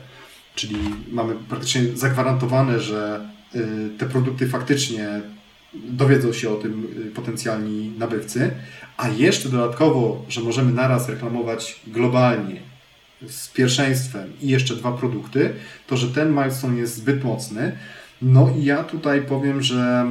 czyli 0.54 0.76
mamy 1.12 1.34
praktycznie 1.48 1.82
zagwarantowane, 1.94 2.80
że 2.80 3.28
y, 3.54 3.90
te 3.98 4.06
produkty 4.06 4.48
faktycznie 4.48 5.08
dowiedzą 5.74 6.32
się 6.32 6.50
o 6.50 6.54
tym 6.54 6.86
y, 7.06 7.10
potencjalni 7.10 7.92
nabywcy, 7.98 8.50
a 8.96 9.08
jeszcze 9.08 9.48
dodatkowo, 9.48 10.24
że 10.28 10.40
możemy 10.40 10.72
naraz 10.72 11.08
reklamować 11.08 11.80
globalnie 11.86 12.60
z 13.28 13.48
pierwszeństwem 13.48 14.32
i 14.40 14.48
jeszcze 14.48 14.76
dwa 14.76 14.92
produkty, 14.92 15.54
to 15.86 15.96
że 15.96 16.08
ten 16.08 16.30
milestone 16.30 16.78
jest 16.78 16.96
zbyt 16.96 17.24
mocny. 17.24 17.78
No 18.22 18.54
i 18.58 18.64
ja 18.64 18.84
tutaj 18.84 19.22
powiem, 19.22 19.62
że 19.62 20.06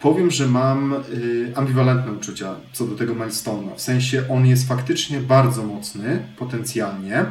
powiem, 0.00 0.30
że 0.30 0.46
mam 0.46 0.94
y, 1.12 1.52
ambiwalentne 1.56 2.12
uczucia 2.12 2.54
co 2.72 2.86
do 2.86 2.96
tego 2.96 3.14
milestone'a. 3.14 3.74
W 3.76 3.80
sensie 3.80 4.24
on 4.28 4.46
jest 4.46 4.68
faktycznie 4.68 5.20
bardzo 5.20 5.62
mocny 5.62 6.22
potencjalnie. 6.38 7.24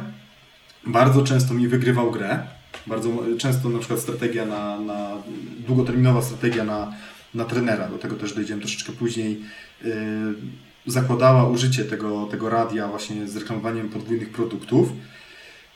Bardzo 0.86 1.22
często 1.22 1.54
mi 1.54 1.68
wygrywał 1.68 2.10
grę. 2.10 2.59
Bardzo 2.86 3.10
często 3.38 3.68
na 3.68 3.78
przykład 3.78 4.00
strategia 4.00 4.46
na, 4.46 4.80
na 4.80 5.10
długoterminowa 5.66 6.22
strategia 6.22 6.64
na, 6.64 6.92
na 7.34 7.44
trenera, 7.44 7.88
do 7.88 7.98
tego 7.98 8.16
też 8.16 8.34
dojdziemy 8.34 8.60
troszeczkę 8.60 8.92
później, 8.92 9.40
yy, 9.84 9.92
zakładała 10.86 11.48
użycie 11.48 11.84
tego, 11.84 12.26
tego 12.26 12.50
radia 12.50 12.88
właśnie 12.88 13.28
z 13.28 13.36
reklamowaniem 13.36 13.88
podwójnych 13.88 14.30
produktów. 14.30 14.88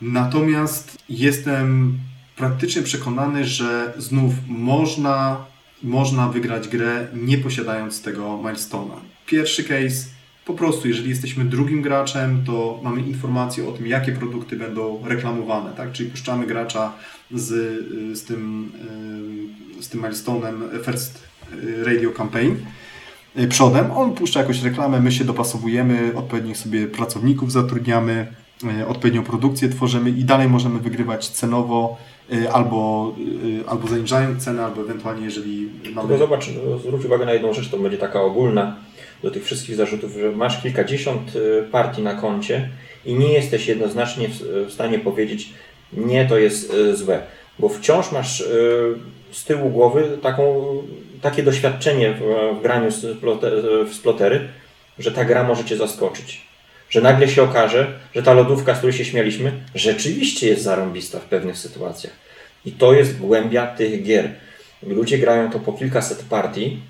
Natomiast 0.01 0.99
jestem 1.09 1.99
praktycznie 2.37 2.83
przekonany, 2.83 3.45
że 3.45 3.93
znów 3.99 4.35
można, 4.47 5.47
można 5.83 6.29
wygrać 6.29 6.69
grę 6.69 7.07
nie 7.14 7.38
posiadając 7.38 8.03
tego 8.03 8.38
milestone'a. 8.43 8.97
Pierwszy 9.27 9.64
case, 9.64 10.13
po 10.44 10.54
prostu 10.54 10.88
jeżeli 10.88 11.09
jesteśmy 11.11 11.44
drugim 11.44 11.83
graczem, 11.83 12.44
to 12.46 12.80
mamy 12.83 13.00
informację 13.00 13.68
o 13.68 13.72
tym, 13.72 13.87
jakie 13.87 14.12
produkty 14.12 14.57
będą 14.57 15.02
reklamowane, 15.04 15.70
tak? 15.76 15.92
Czyli 15.92 16.11
puszczamy 16.11 16.46
gracza 16.46 16.92
z, 17.30 17.46
z 18.18 18.24
tym, 18.24 18.72
z 19.80 19.88
tym 19.88 20.02
milestone'em 20.02 20.85
First 20.85 21.22
Radio 21.85 22.11
Campaign 22.11 22.57
przodem. 23.48 23.90
On 23.90 24.14
puszcza 24.14 24.40
jakąś 24.40 24.62
reklamę, 24.62 25.00
my 25.00 25.12
się 25.12 25.24
dopasowujemy, 25.24 26.12
odpowiednich 26.16 26.57
sobie 26.57 26.87
pracowników 26.87 27.52
zatrudniamy, 27.52 28.26
y, 28.80 28.87
odpowiednią 28.87 29.24
produkcję 29.24 29.68
tworzymy 29.68 30.11
i 30.11 30.24
dalej 30.24 30.48
możemy 30.48 30.78
wygrywać 30.78 31.28
cenowo 31.28 31.96
y, 32.33 32.52
albo, 32.52 33.12
y, 33.44 33.68
albo 33.68 33.88
zaniżając 33.88 34.44
cenę, 34.44 34.64
albo 34.64 34.80
ewentualnie 34.80 35.24
jeżeli 35.24 35.68
mamy... 35.94 36.09
Tylko 36.09 36.24
zobacz, 36.24 36.50
zwróć 36.87 37.04
uwagę 37.04 37.26
na 37.26 37.33
jedną 37.33 37.52
rzecz, 37.52 37.68
to 37.68 37.78
będzie 37.78 37.98
taka 37.98 38.20
ogólna 38.20 38.76
do 39.24 39.30
tych 39.30 39.44
wszystkich 39.44 39.76
zarzutów, 39.76 40.12
że 40.12 40.32
masz 40.32 40.62
kilkadziesiąt 40.62 41.37
y, 41.37 41.64
partii 41.72 42.02
na 42.02 42.14
koncie 42.14 42.68
i 43.04 43.14
nie 43.14 43.32
jesteś 43.32 43.66
jednoznacznie 43.66 44.28
w, 44.28 44.72
stanie 44.72 44.98
powiedzieć, 44.98 45.50
nie, 45.92 46.26
to 46.26 46.38
jest 46.38 46.74
y, 46.74 46.96
złe, 46.96 47.22
bo 47.58 47.68
wciąż 47.68 48.12
masz 48.12 48.40
y, 48.40 48.94
z 49.32 49.44
tyłu 49.44 49.70
głowy 49.70 50.18
taką, 50.22 50.64
takie 51.20 51.42
doświadczenie 51.42 52.14
w, 52.14 52.20
w 52.58 52.62
graniu 52.62 52.90
w 53.88 53.94
splotery, 53.94 54.48
że 54.98 55.12
ta 55.12 55.24
gra 55.24 55.44
może 55.44 55.64
Cię 55.64 55.76
zaskoczyć. 55.76 56.46
Że 56.90 57.00
nagle 57.00 57.28
się 57.28 57.42
okaże, 57.42 57.98
że 58.14 58.22
ta 58.22 58.34
lodówka, 58.34 58.74
z 58.74 58.78
której 58.78 58.96
się 58.96 59.04
śmialiśmy, 59.04 59.52
rzeczywiście 59.74 60.48
jest 60.48 60.62
zarąbista 60.62 61.18
w 61.18 61.24
pewnych 61.24 61.58
sytuacjach. 61.58 62.12
I 62.64 62.72
to 62.72 62.92
jest 62.92 63.18
głębia 63.18 63.66
tych 63.66 64.02
gier. 64.02 64.30
Ludzie 64.82 65.18
grają 65.18 65.50
to 65.50 65.58
po 65.58 65.72
kilkaset 65.72 66.24
partii 66.30 66.80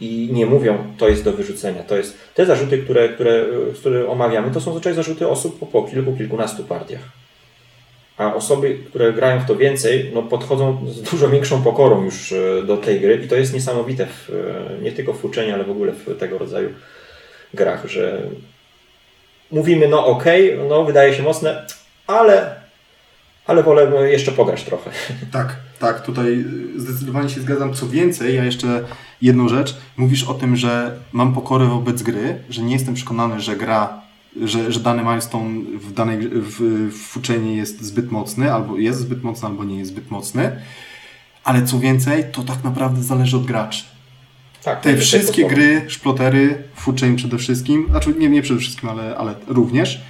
i 0.00 0.28
nie 0.32 0.46
mówią, 0.46 0.94
to 0.98 1.08
jest 1.08 1.24
do 1.24 1.32
wyrzucenia. 1.32 1.82
To 1.82 1.96
jest 1.96 2.18
te 2.34 2.46
zarzuty, 2.46 2.78
które, 2.78 3.08
które, 3.08 3.44
które 3.74 4.08
omawiamy, 4.08 4.50
to 4.50 4.60
są 4.60 4.64
zazwyczaj 4.64 4.94
zarzuty 4.94 5.28
osób 5.28 5.58
po, 5.58 5.66
po 5.66 5.82
kilku, 5.82 6.12
kilkunastu 6.12 6.64
partiach. 6.64 7.02
A 8.16 8.34
osoby, 8.34 8.78
które 8.88 9.12
grają 9.12 9.40
w 9.40 9.46
to 9.46 9.56
więcej, 9.56 10.10
no 10.14 10.22
podchodzą 10.22 10.86
z 10.88 11.02
dużo 11.02 11.28
większą 11.28 11.62
pokorą 11.62 12.04
już 12.04 12.32
e, 12.32 12.62
do 12.66 12.76
tej 12.76 13.00
gry 13.00 13.20
i 13.24 13.28
to 13.28 13.36
jest 13.36 13.54
niesamowite 13.54 14.06
w, 14.06 14.30
e, 14.30 14.82
nie 14.82 14.92
tylko 14.92 15.12
w 15.12 15.24
uczeniu, 15.24 15.54
ale 15.54 15.64
w 15.64 15.70
ogóle 15.70 15.92
w 15.92 16.18
tego 16.18 16.38
rodzaju 16.38 16.70
grach, 17.54 17.86
że 17.86 18.22
mówimy, 19.50 19.88
no 19.88 20.06
okej, 20.06 20.58
no 20.68 20.84
wydaje 20.84 21.14
się 21.14 21.22
mocne, 21.22 21.66
ale, 22.06 22.54
ale 23.46 23.62
wolę 23.62 24.10
jeszcze 24.10 24.32
pograć 24.32 24.64
trochę. 24.64 24.90
Tak, 25.32 25.56
tak, 25.78 26.02
tutaj 26.02 26.44
zdecydowanie 26.76 27.28
się 27.28 27.40
zgadzam. 27.40 27.74
Co 27.74 27.88
więcej, 27.88 28.34
ja 28.34 28.44
jeszcze 28.44 28.84
jedną 29.22 29.48
rzecz. 29.48 29.76
Mówisz 29.96 30.24
o 30.24 30.34
tym, 30.34 30.56
że 30.56 30.98
mam 31.12 31.34
pokorę 31.34 31.66
wobec 31.66 32.02
gry, 32.02 32.38
że 32.50 32.62
nie 32.62 32.72
jestem 32.72 32.94
przekonany, 32.94 33.40
że 33.40 33.56
gra, 33.56 34.02
że, 34.44 34.72
że 34.72 34.80
dany 34.80 35.02
milestone 35.02 35.60
w 35.78 35.92
danej 35.92 36.18
w, 36.28 36.90
w 36.92 37.16
uczeniu 37.16 37.54
jest 37.54 37.82
zbyt 37.82 38.10
mocny, 38.10 38.52
albo 38.52 38.76
jest 38.76 39.00
zbyt 39.00 39.22
mocny, 39.22 39.48
albo 39.48 39.64
nie 39.64 39.78
jest 39.78 39.90
zbyt 39.90 40.10
mocny. 40.10 40.62
Ale 41.44 41.62
co 41.62 41.78
więcej, 41.78 42.24
to 42.32 42.42
tak 42.42 42.64
naprawdę 42.64 43.02
zależy 43.02 43.36
od 43.36 43.46
graczy. 43.46 43.84
Tak, 44.62 44.80
Te 44.80 44.90
to 44.90 44.96
jest 44.96 45.08
wszystkie 45.08 45.42
tego 45.42 45.54
gry, 45.54 45.84
szplotery, 45.88 46.62
Foodchain 46.74 47.16
przede 47.16 47.38
wszystkim, 47.38 47.86
znaczy 47.90 48.14
nie, 48.18 48.28
nie 48.28 48.42
przede 48.42 48.60
wszystkim, 48.60 48.88
ale, 48.88 49.16
ale 49.16 49.34
również, 49.46 50.00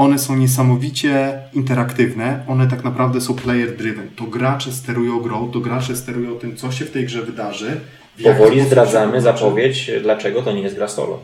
one 0.00 0.18
są 0.18 0.36
niesamowicie 0.36 1.38
interaktywne, 1.52 2.44
one 2.48 2.68
tak 2.68 2.84
naprawdę 2.84 3.20
są 3.20 3.34
player 3.34 3.76
driven. 3.76 4.10
To 4.16 4.24
gracze 4.24 4.72
sterują 4.72 5.20
grą, 5.20 5.50
to 5.50 5.60
gracze 5.60 5.96
sterują 5.96 6.34
tym, 6.34 6.56
co 6.56 6.72
się 6.72 6.84
w 6.84 6.90
tej 6.90 7.04
grze 7.04 7.22
wydarzy. 7.22 7.80
Powoli 8.22 8.60
zdradzamy 8.60 9.20
zapowiedź, 9.20 9.90
dlaczego 10.02 10.42
to 10.42 10.52
nie 10.52 10.62
jest 10.62 10.76
gra 10.76 10.88
solo. 10.88 11.20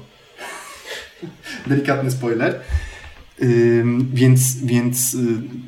Delikatny 1.66 2.10
spoiler. 2.10 2.60
Ym, 3.42 4.10
więc, 4.14 4.64
więc 4.64 5.14
y, 5.14 5.18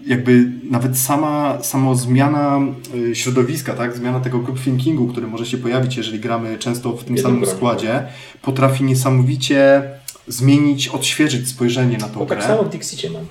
jakby 0.07 0.51
nawet 0.71 0.99
sama, 0.99 1.59
sama 1.63 1.95
zmiana 1.95 2.61
y, 2.95 3.17
środowiska, 3.17 3.75
tak? 3.75 3.97
zmiana 3.97 4.21
tego 4.21 4.39
group 4.39 4.61
thinkingu, 4.61 5.07
który 5.07 5.27
może 5.27 5.47
się 5.47 5.59
pojawić, 5.59 5.97
jeżeli 5.97 6.21
gramy 6.21 6.59
często 6.59 6.93
w 6.93 7.05
tym 7.05 7.17
Jednym 7.17 7.35
samym 7.35 7.57
składzie, 7.57 8.03
potrafi 8.43 8.85
niesamowicie 8.85 9.83
zmienić, 10.29 10.89
odświeżyć 10.89 11.49
spojrzenie 11.49 11.99
na 11.99 12.09
tą 12.09 12.19
Bo 12.19 12.27
grę. 12.27 12.37
tak 12.37 12.47
samo 12.47 12.63
w 12.63 12.69
Dixicie 12.69 13.11
mam. 13.11 13.27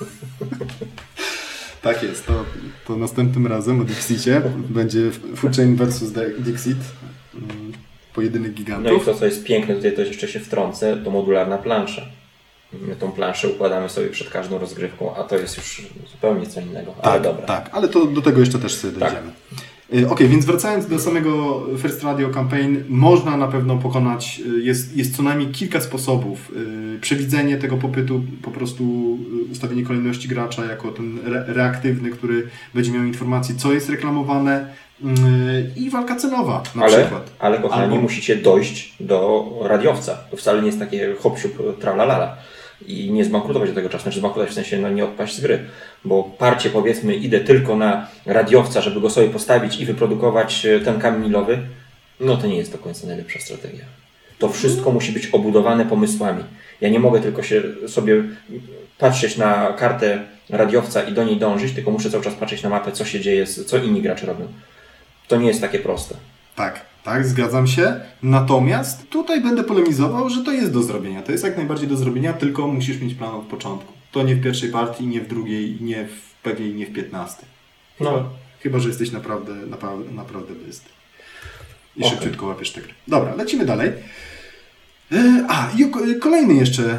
Tak 1.82 2.02
jest, 2.02 2.26
to, 2.26 2.44
to 2.86 2.96
następnym 2.96 3.46
razem 3.46 3.80
o 3.80 3.84
Dixicie 3.84 4.42
będzie 4.68 5.10
Food 5.36 5.56
Chain 5.56 5.76
versus 5.76 6.12
The 6.12 6.30
Dixit. 6.30 6.76
mm, 7.34 7.72
Pojedynek 8.14 8.50
No 8.52 8.54
i 8.54 8.64
gigantów. 8.64 9.04
to, 9.04 9.14
co 9.14 9.26
jest 9.26 9.44
piękne, 9.44 9.74
tutaj 9.74 9.92
to 9.96 10.00
jeszcze 10.02 10.28
się 10.28 10.40
wtrącę, 10.40 10.96
to 11.04 11.10
modularna 11.10 11.58
plansza. 11.58 12.02
My 12.72 12.96
tą 12.96 13.12
planszę 13.12 13.48
układamy 13.48 13.88
sobie 13.88 14.08
przed 14.08 14.30
każdą 14.30 14.58
rozgrywką, 14.58 15.16
a 15.16 15.24
to 15.24 15.36
jest 15.38 15.56
już 15.56 15.82
zupełnie 16.12 16.46
co 16.46 16.60
innego. 16.60 16.94
Ale 17.02 17.14
tak, 17.14 17.22
dobra. 17.22 17.46
tak, 17.46 17.70
ale 17.72 17.88
to 17.88 18.06
do 18.06 18.22
tego 18.22 18.40
jeszcze 18.40 18.58
też 18.58 18.74
sobie 18.74 18.92
Tak. 18.98 19.00
dojdziemy. 19.12 19.32
Y, 19.52 19.69
Okej, 20.10 20.28
więc 20.28 20.44
wracając 20.44 20.86
do 20.86 20.98
samego 20.98 21.62
First 21.78 22.02
Radio 22.02 22.28
Campaign, 22.30 22.76
można 22.88 23.36
na 23.36 23.48
pewno 23.48 23.76
pokonać, 23.76 24.40
y, 24.56 24.60
jest, 24.62 24.96
jest 24.96 25.16
co 25.16 25.22
najmniej 25.22 25.48
kilka 25.48 25.80
sposobów. 25.80 26.52
Y, 26.96 26.98
Przewidzenie 27.00 27.56
tego 27.56 27.76
popytu, 27.76 28.22
po 28.42 28.50
prostu 28.50 28.84
y, 29.48 29.52
ustawienie 29.52 29.82
kolejności 29.82 30.28
gracza 30.28 30.64
jako 30.64 30.92
ten 30.92 31.18
re 31.26 31.44
reaktywny, 31.46 32.10
który 32.10 32.48
będzie 32.74 32.92
miał 32.92 33.04
informację, 33.04 33.54
co 33.54 33.72
jest 33.72 33.88
reklamowane 33.90 34.66
y, 35.04 35.06
i 35.76 35.90
walka 35.90 36.16
cenowa 36.16 36.62
na 36.74 36.82
ale, 36.84 36.98
przykład. 37.00 37.30
ale 37.38 37.58
kochani, 37.58 37.82
Albo- 37.82 38.02
musicie 38.02 38.36
dojść 38.36 38.94
do 39.00 39.48
radiowca. 39.62 40.14
To 40.30 40.36
wcale 40.36 40.60
nie 40.60 40.66
jest 40.66 40.78
takie 40.78 41.14
hop 41.20 41.38
siup 41.38 41.78
tralalala. 41.80 42.36
I 42.86 43.10
nie 43.10 43.24
zbankrutować 43.24 43.68
do 43.68 43.74
tego 43.74 43.88
czasu, 43.88 44.02
znaczy 44.02 44.18
zbankrutować 44.18 44.50
w 44.50 44.54
sensie 44.54 44.78
no, 44.78 44.90
nie 44.90 45.04
odpaść 45.04 45.36
z 45.36 45.40
gry. 45.40 45.64
Bo 46.04 46.22
parcie 46.22 46.70
powiedzmy 46.70 47.14
idę 47.14 47.40
tylko 47.40 47.76
na 47.76 48.06
radiowca, 48.26 48.80
żeby 48.80 49.00
go 49.00 49.10
sobie 49.10 49.28
postawić 49.28 49.80
i 49.80 49.86
wyprodukować 49.86 50.66
e, 50.66 50.80
ten 50.80 51.00
kamień 51.00 51.22
milowy, 51.22 51.58
no 52.20 52.36
to 52.36 52.46
nie 52.46 52.56
jest 52.56 52.72
do 52.72 52.78
końca 52.78 53.06
najlepsza 53.06 53.38
strategia. 53.38 53.84
To 54.38 54.48
wszystko 54.48 54.90
musi 54.90 55.12
być 55.12 55.26
obudowane 55.26 55.86
pomysłami. 55.86 56.44
Ja 56.80 56.88
nie 56.88 57.00
mogę 57.00 57.20
tylko 57.20 57.42
się 57.42 57.62
sobie 57.88 58.22
patrzeć 58.98 59.36
na 59.36 59.72
kartę 59.72 60.24
radiowca 60.50 61.02
i 61.02 61.12
do 61.12 61.24
niej 61.24 61.36
dążyć, 61.36 61.72
tylko 61.72 61.90
muszę 61.90 62.10
cały 62.10 62.24
czas 62.24 62.34
patrzeć 62.34 62.62
na 62.62 62.68
mapę, 62.68 62.92
co 62.92 63.04
się 63.04 63.20
dzieje, 63.20 63.46
co 63.46 63.78
inni 63.78 64.02
gracze 64.02 64.26
robią. 64.26 64.46
To 65.28 65.36
nie 65.36 65.48
jest 65.48 65.60
takie 65.60 65.78
proste. 65.78 66.14
Tak, 66.56 66.80
tak, 67.10 67.26
zgadzam 67.26 67.66
się. 67.66 68.00
Natomiast 68.22 69.10
tutaj 69.10 69.40
będę 69.40 69.64
polemizował, 69.64 70.30
że 70.30 70.44
to 70.44 70.52
jest 70.52 70.72
do 70.72 70.82
zrobienia. 70.82 71.22
To 71.22 71.32
jest 71.32 71.44
jak 71.44 71.56
najbardziej 71.56 71.88
do 71.88 71.96
zrobienia, 71.96 72.32
tylko 72.32 72.68
musisz 72.68 73.00
mieć 73.00 73.14
plan 73.14 73.34
od 73.34 73.44
początku. 73.44 73.92
To 74.12 74.22
nie 74.22 74.34
w 74.34 74.42
pierwszej 74.42 74.70
partii, 74.70 75.06
nie 75.06 75.20
w 75.20 75.28
drugiej, 75.28 75.78
nie 75.80 76.06
w 76.06 76.34
pewnie 76.42 76.72
nie 76.72 76.86
w 76.86 76.92
15. 76.92 77.42
No. 78.00 78.28
Chyba, 78.60 78.78
że 78.78 78.88
jesteś 78.88 79.12
naprawdę, 79.12 79.54
naprawdę, 79.54 80.10
naprawdę 80.10 80.54
bystry. 80.54 80.92
I 81.96 82.04
Okej. 82.04 82.10
szybciutko 82.10 82.46
łapiesz 82.46 82.72
te 82.72 82.80
gry. 82.80 82.94
Dobra, 83.08 83.34
lecimy 83.34 83.66
dalej. 83.66 83.92
E, 85.12 85.44
A, 85.48 85.70
i 85.76 86.18
kolejny 86.18 86.54
jeszcze 86.54 86.98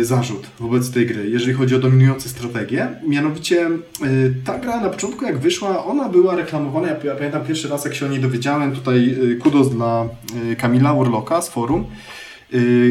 e, 0.00 0.04
zarzut 0.04 0.46
wobec 0.60 0.90
tej 0.90 1.06
gry, 1.06 1.30
jeżeli 1.30 1.52
chodzi 1.52 1.74
o 1.74 1.78
dominujące 1.78 2.28
strategie. 2.28 2.88
Mianowicie 3.06 3.66
e, 3.66 3.70
ta 4.44 4.58
gra 4.58 4.80
na 4.80 4.88
początku 4.88 5.24
jak 5.24 5.38
wyszła, 5.38 5.84
ona 5.84 6.08
była 6.08 6.36
reklamowana, 6.36 6.88
ja 6.88 7.14
pamiętam 7.14 7.44
pierwszy 7.44 7.68
raz 7.68 7.84
jak 7.84 7.94
się 7.94 8.06
o 8.06 8.08
niej 8.08 8.20
dowiedziałem, 8.20 8.72
tutaj 8.72 9.16
kudos 9.42 9.70
dla 9.70 10.08
Kamila 10.58 10.92
Urloka 10.92 11.42
z 11.42 11.48
forum, 11.48 11.84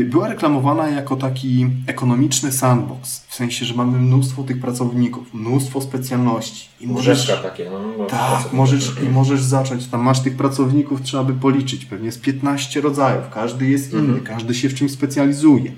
była 0.05 0.27
reklamowana 0.27 0.89
jako 0.89 1.15
taki 1.15 1.67
ekonomiczny 1.87 2.51
sandbox, 2.51 3.25
w 3.27 3.35
sensie, 3.35 3.65
że 3.65 3.73
mamy 3.73 3.99
mnóstwo 3.99 4.43
tych 4.43 4.59
pracowników, 4.61 5.33
mnóstwo 5.33 5.81
specjalności 5.81 6.69
i 6.79 6.87
możesz... 6.87 7.23
Drzewka 7.23 7.49
takie. 7.49 7.69
No, 7.69 7.79
no, 7.97 8.05
Tak, 8.05 8.43
no, 8.43 8.57
możesz, 8.57 8.91
i 9.05 9.09
możesz 9.09 9.41
zacząć. 9.43 9.87
Tam 9.87 10.01
masz 10.01 10.19
tych 10.19 10.37
pracowników, 10.37 11.01
trzeba 11.01 11.23
by 11.23 11.33
policzyć. 11.33 11.85
Pewnie 11.85 12.05
jest 12.05 12.21
15 12.21 12.81
rodzajów, 12.81 13.29
każdy 13.33 13.69
jest 13.69 13.91
inny, 13.93 14.01
Mhm. 14.01 14.23
każdy 14.23 14.53
się 14.55 14.69
w 14.69 14.75
czymś 14.75 14.91
specjalizuje. 14.91 15.71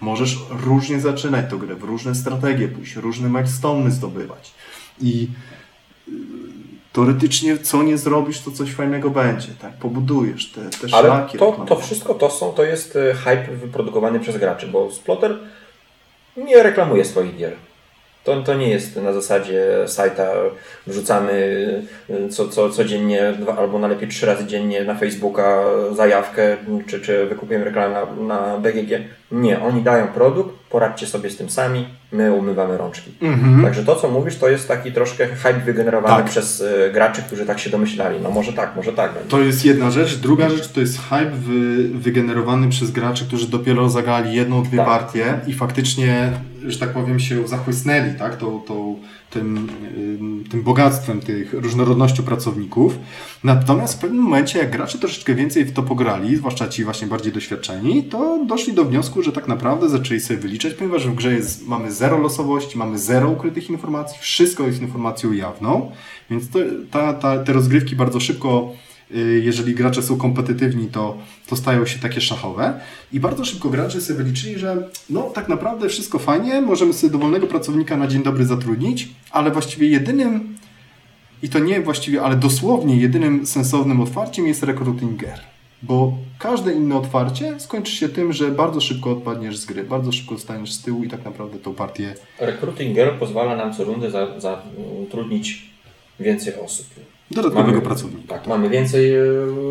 Możesz 0.00 0.38
różnie 0.50 1.00
zaczynać 1.00 1.50
tę 1.50 1.56
grę, 1.58 1.74
w 1.76 1.82
różne 1.84 2.14
strategie 2.14 2.68
pójść, 2.68 2.96
różne 2.96 3.28
milestone 3.28 3.90
zdobywać. 3.90 4.52
I 5.00 5.28
y, 6.08 6.12
teoretycznie 6.98 7.58
co 7.58 7.82
nie 7.82 7.98
zrobisz, 7.98 8.40
to 8.40 8.50
coś 8.50 8.72
fajnego 8.72 9.10
będzie. 9.10 9.48
Tak, 9.62 9.72
pobudujesz 9.72 10.52
te, 10.52 10.60
te 10.60 10.94
Ale 10.94 11.08
szlaki. 11.08 11.38
to, 11.38 11.64
to 11.68 11.76
wszystko 11.76 12.14
to, 12.14 12.30
są, 12.30 12.52
to 12.52 12.64
jest 12.64 12.96
e, 12.96 13.14
hype 13.14 13.56
wyprodukowany 13.56 14.20
przez 14.20 14.36
graczy, 14.36 14.66
bo 14.66 14.90
Splotter 14.90 15.38
nie 16.36 16.62
reklamuje 16.62 17.04
swoich 17.04 17.36
gier. 17.36 17.52
To, 18.24 18.42
to 18.42 18.54
nie 18.54 18.68
jest 18.68 18.96
na 18.96 19.12
zasadzie 19.12 19.64
sajta 19.86 20.32
wrzucamy 20.86 21.32
e, 22.10 22.28
co, 22.28 22.48
co, 22.48 22.70
codziennie 22.70 23.32
dwa, 23.38 23.56
albo 23.56 23.78
najlepiej 23.78 24.08
trzy 24.08 24.26
razy 24.26 24.46
dziennie 24.46 24.84
na 24.84 24.94
Facebooka 24.94 25.64
zajawkę, 25.92 26.56
czy, 26.86 27.00
czy 27.00 27.26
wykupujemy 27.26 27.64
reklamę 27.64 27.94
na, 27.94 28.06
na 28.36 28.58
BGG. 28.58 28.90
Nie, 29.32 29.62
oni 29.62 29.82
dają 29.82 30.08
produkt, 30.08 30.54
poradźcie 30.70 31.06
sobie 31.06 31.30
z 31.30 31.36
tym 31.36 31.50
sami, 31.50 31.88
my 32.12 32.32
umywamy 32.32 32.76
rączki. 32.76 33.10
Mhm. 33.22 33.62
Także 33.62 33.84
to, 33.84 33.96
co 33.96 34.10
mówisz, 34.10 34.36
to 34.36 34.48
jest 34.48 34.68
taki 34.68 34.92
troszkę 34.92 35.26
hype 35.26 35.60
wygenerowany 35.60 36.22
Tak. 36.22 36.30
przez 36.30 36.60
e, 36.86 36.90
graczy, 36.92 37.22
którzy 37.22 37.46
tak 37.46 37.58
się 37.58 37.70
domyślali. 37.70 38.18
No 38.22 38.30
może 38.30 38.52
tak, 38.52 38.76
może 38.76 38.92
tak 38.92 39.14
będzie. 39.14 39.28
To 39.28 39.40
jest 39.40 39.64
jedna 39.64 39.90
rzecz. 39.90 40.16
Druga 40.16 40.50
rzecz 40.50 40.68
to 40.68 40.80
jest 40.80 40.98
hype 40.98 41.30
wy, 41.30 41.88
wygenerowany 41.88 42.68
przez 42.68 42.90
graczy, 42.90 43.24
którzy 43.26 43.48
dopiero 43.48 43.88
zagrali 43.88 44.34
jedną, 44.34 44.62
dwie 44.62 44.78
Tak. 44.78 44.86
partie 44.86 45.24
i 45.46 45.54
faktycznie, 45.54 46.32
że 46.66 46.78
tak 46.78 46.88
powiem, 46.88 47.20
się 47.20 47.48
zachłysnęli 47.48 48.14
tak? 48.18 48.36
tą, 48.36 48.60
tą, 48.60 48.96
tym, 49.30 49.68
ym, 49.96 50.44
tym 50.50 50.62
bogactwem, 50.62 51.20
tych 51.20 51.52
różnorodnością 51.52 52.22
pracowników. 52.22 52.98
Natomiast 53.44 53.94
w 53.94 53.98
pewnym 53.98 54.22
momencie, 54.22 54.58
jak 54.58 54.70
gracze 54.70 54.98
troszeczkę 54.98 55.34
więcej 55.34 55.64
w 55.64 55.72
to 55.72 55.82
pograli, 55.82 56.36
zwłaszcza 56.36 56.68
ci 56.68 56.84
właśnie 56.84 57.06
bardziej 57.06 57.32
doświadczeni, 57.32 58.04
to 58.04 58.44
doszli 58.46 58.72
do 58.72 58.84
wniosku, 58.84 59.22
że 59.22 59.32
tak 59.32 59.48
naprawdę 59.48 59.88
zaczęli 59.88 60.20
sobie 60.20 60.40
wyliczać, 60.40 60.74
ponieważ 60.74 61.06
w 61.06 61.14
grze 61.14 61.32
jest, 61.32 61.68
mamy 61.68 61.92
zero 61.92 62.18
losowości, 62.18 62.78
mamy 62.78 62.98
zero 62.98 63.30
ukrytych 63.30 63.70
informacji, 63.70 64.18
wszystko 64.20 64.66
jest 64.66 64.82
informacją 64.82 65.32
jawną, 65.32 65.90
więc 66.30 66.50
to, 66.50 66.58
ta, 66.90 67.14
ta, 67.14 67.44
te 67.44 67.52
rozgrywki 67.52 67.96
bardzo 67.96 68.20
szybko 68.20 68.72
jeżeli 69.42 69.74
gracze 69.74 70.02
są 70.02 70.16
kompetytywni, 70.16 70.86
to, 70.86 71.18
to 71.46 71.56
stają 71.56 71.86
się 71.86 71.98
takie 71.98 72.20
szachowe. 72.20 72.80
I 73.12 73.20
bardzo 73.20 73.44
szybko 73.44 73.68
gracze 73.68 74.00
sobie 74.00 74.16
wyliczyli, 74.24 74.58
że 74.58 74.88
no 75.10 75.22
tak 75.22 75.48
naprawdę 75.48 75.88
wszystko 75.88 76.18
fajnie, 76.18 76.60
możemy 76.60 76.92
sobie 76.92 77.12
dowolnego 77.12 77.46
pracownika 77.46 77.96
na 77.96 78.06
dzień 78.06 78.22
dobry 78.22 78.44
zatrudnić, 78.46 79.08
ale 79.30 79.50
właściwie 79.50 79.88
jedynym, 79.88 80.56
i 81.42 81.48
to 81.48 81.58
nie 81.58 81.80
właściwie, 81.80 82.22
ale 82.22 82.36
dosłownie 82.36 82.96
jedynym 82.96 83.46
sensownym 83.46 84.00
otwarciem 84.00 84.46
jest 84.46 84.62
recruiting. 84.62 85.22
Bo 85.82 86.12
każde 86.38 86.72
inne 86.72 86.96
otwarcie 86.96 87.60
skończy 87.60 87.92
się 87.92 88.08
tym, 88.08 88.32
że 88.32 88.50
bardzo 88.50 88.80
szybko 88.80 89.10
odpadniesz 89.10 89.56
z 89.58 89.66
gry, 89.66 89.84
bardzo 89.84 90.12
szybko 90.12 90.38
staniesz 90.38 90.72
z 90.72 90.82
tyłu 90.82 91.04
i 91.04 91.08
tak 91.08 91.24
naprawdę 91.24 91.58
tą 91.58 91.74
partię 91.74 92.14
Recruiting 92.40 92.94
Girl 92.94 93.18
pozwala 93.18 93.56
nam 93.56 93.74
co 93.74 93.84
rundę 93.84 94.10
za- 94.10 94.40
zatrudnić 94.40 95.70
więcej 96.20 96.54
osób. 96.54 96.86
Dodatkowego 97.30 97.80
pracownika. 97.80 98.34
Tak, 98.34 98.46
mamy 98.46 98.68
więcej 98.68 99.14
e, 99.14 99.20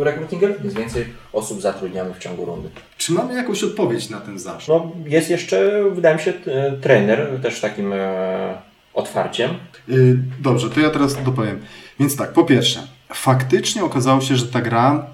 Recruiting 0.04 0.42
Girl, 0.42 0.54
więc 0.62 0.74
więcej 0.74 1.06
osób 1.34 1.62
zatrudniamy 1.62 2.14
w 2.14 2.20
ciągu 2.20 2.46
rundy. 2.46 2.70
Czy 2.98 3.12
mamy 3.14 3.34
jakąś 3.34 3.64
odpowiedź 3.64 4.10
na 4.10 4.20
ten 4.20 4.40
zarzut? 4.40 4.68
No, 4.68 4.92
jest 5.06 5.30
jeszcze, 5.30 5.84
wydaje 5.92 6.16
mi 6.16 6.22
się, 6.22 6.34
t- 6.34 6.78
trener 6.82 7.40
też 7.42 7.62
takim 7.62 7.94
e, 7.94 8.58
otwarciem. 8.94 9.52
Y, 9.90 10.18
Dobrze, 10.40 10.70
to 10.70 10.80
ja 10.80 10.90
teraz 10.90 11.24
dopowiem. 11.24 11.60
Więc 12.00 12.16
tak, 12.16 12.34
po 12.34 12.44
pierwsze, 12.44 12.88
faktycznie 13.14 13.84
okazało 13.84 14.22
się, 14.22 14.36
że 14.36 14.48
ta 14.48 14.62
gra, 14.62 15.06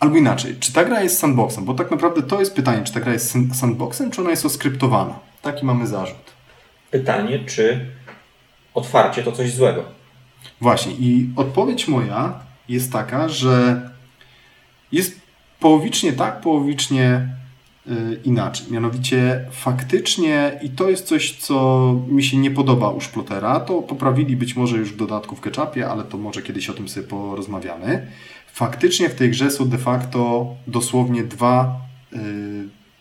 albo 0.00 0.16
inaczej, 0.16 0.56
czy 0.60 0.72
ta 0.72 0.84
gra 0.84 1.02
jest 1.02 1.18
sandboxem? 1.18 1.64
Bo 1.64 1.74
tak 1.74 1.90
naprawdę 1.90 2.22
to 2.22 2.40
jest 2.40 2.54
pytanie, 2.54 2.84
czy 2.84 2.92
ta 2.92 3.00
gra 3.00 3.12
jest 3.12 3.30
san- 3.30 3.54
sandboxem, 3.54 4.10
czy 4.10 4.20
ona 4.20 4.30
jest 4.30 4.46
oskryptowana? 4.46 5.18
Taki 5.42 5.64
mamy 5.66 5.86
zarzut. 5.86 6.16
Pytanie, 6.90 7.38
czy 7.46 7.86
otwarcie 8.74 9.22
to 9.22 9.32
coś 9.32 9.52
złego? 9.52 9.84
Właśnie, 10.60 10.92
i 10.92 11.30
odpowiedź 11.36 11.88
moja 11.88 12.40
jest 12.68 12.92
taka, 12.92 13.28
że 13.28 13.80
jest 14.92 15.20
połowicznie 15.60 16.12
tak, 16.12 16.40
połowicznie 16.40 17.28
y, 17.86 18.20
inaczej. 18.24 18.66
Mianowicie 18.70 19.46
faktycznie, 19.50 20.60
i 20.62 20.70
to 20.70 20.90
jest 20.90 21.06
coś, 21.06 21.36
co 21.36 21.94
mi 22.08 22.24
się 22.24 22.36
nie 22.36 22.50
podoba 22.50 22.90
u 22.90 23.00
Szplotera, 23.00 23.60
to 23.60 23.82
poprawili 23.82 24.36
być 24.36 24.56
może 24.56 24.76
już 24.76 24.92
w 24.92 24.96
dodatku 24.96 25.36
w 25.36 25.40
ketchupie, 25.40 25.90
ale 25.90 26.04
to 26.04 26.18
może 26.18 26.42
kiedyś 26.42 26.70
o 26.70 26.74
tym 26.74 26.88
sobie 26.88 27.06
porozmawiamy. 27.06 28.06
Faktycznie 28.52 29.08
w 29.08 29.14
tej 29.14 29.30
grze 29.30 29.50
są 29.50 29.68
de 29.68 29.78
facto 29.78 30.46
dosłownie 30.66 31.24
dwa 31.24 31.80
y, 32.12 32.18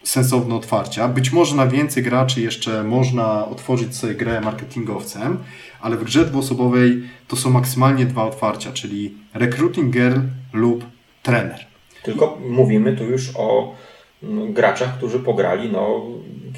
sensowne 0.04 0.56
otwarcia. 0.56 1.08
Być 1.08 1.32
może 1.32 1.56
na 1.56 1.68
więcej 1.68 2.04
graczy 2.04 2.42
jeszcze 2.42 2.84
można 2.84 3.48
otworzyć 3.48 3.96
sobie 3.96 4.16
grę 4.16 4.42
marketingowcem, 4.42 5.38
ale 5.84 5.98
w 5.98 6.04
grze 6.04 6.26
dwuosobowej 6.26 7.04
to 7.28 7.36
są 7.36 7.50
maksymalnie 7.50 8.06
dwa 8.06 8.24
otwarcia, 8.24 8.72
czyli 8.72 9.14
recruiting 9.34 9.94
girl 9.94 10.20
lub 10.54 10.86
trener. 11.24 11.60
Tylko 12.04 12.38
mówimy 12.50 12.96
tu 12.98 13.04
już 13.04 13.30
o 13.36 13.76
mm, 14.24 14.54
graczach, 14.54 14.98
którzy 14.98 15.20
pograli 15.20 15.70
no, 15.72 16.02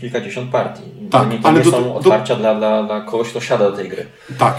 kilkadziesiąt 0.01 0.51
partii. 0.51 0.81
Tak, 1.11 1.31
nie, 1.31 1.37
to 1.39 1.47
ale 1.47 1.59
nie 1.59 1.65
do- 1.65 1.71
są 1.71 1.83
do- 1.83 1.95
otwarcia 1.95 2.35
Dla, 2.35 2.55
dla, 2.55 2.83
dla 2.83 3.01
kogoś, 3.01 3.29
kto 3.29 3.41
siada 3.41 3.71
do 3.71 3.77
tej 3.77 3.89
gry. 3.89 4.05
Tak. 4.37 4.55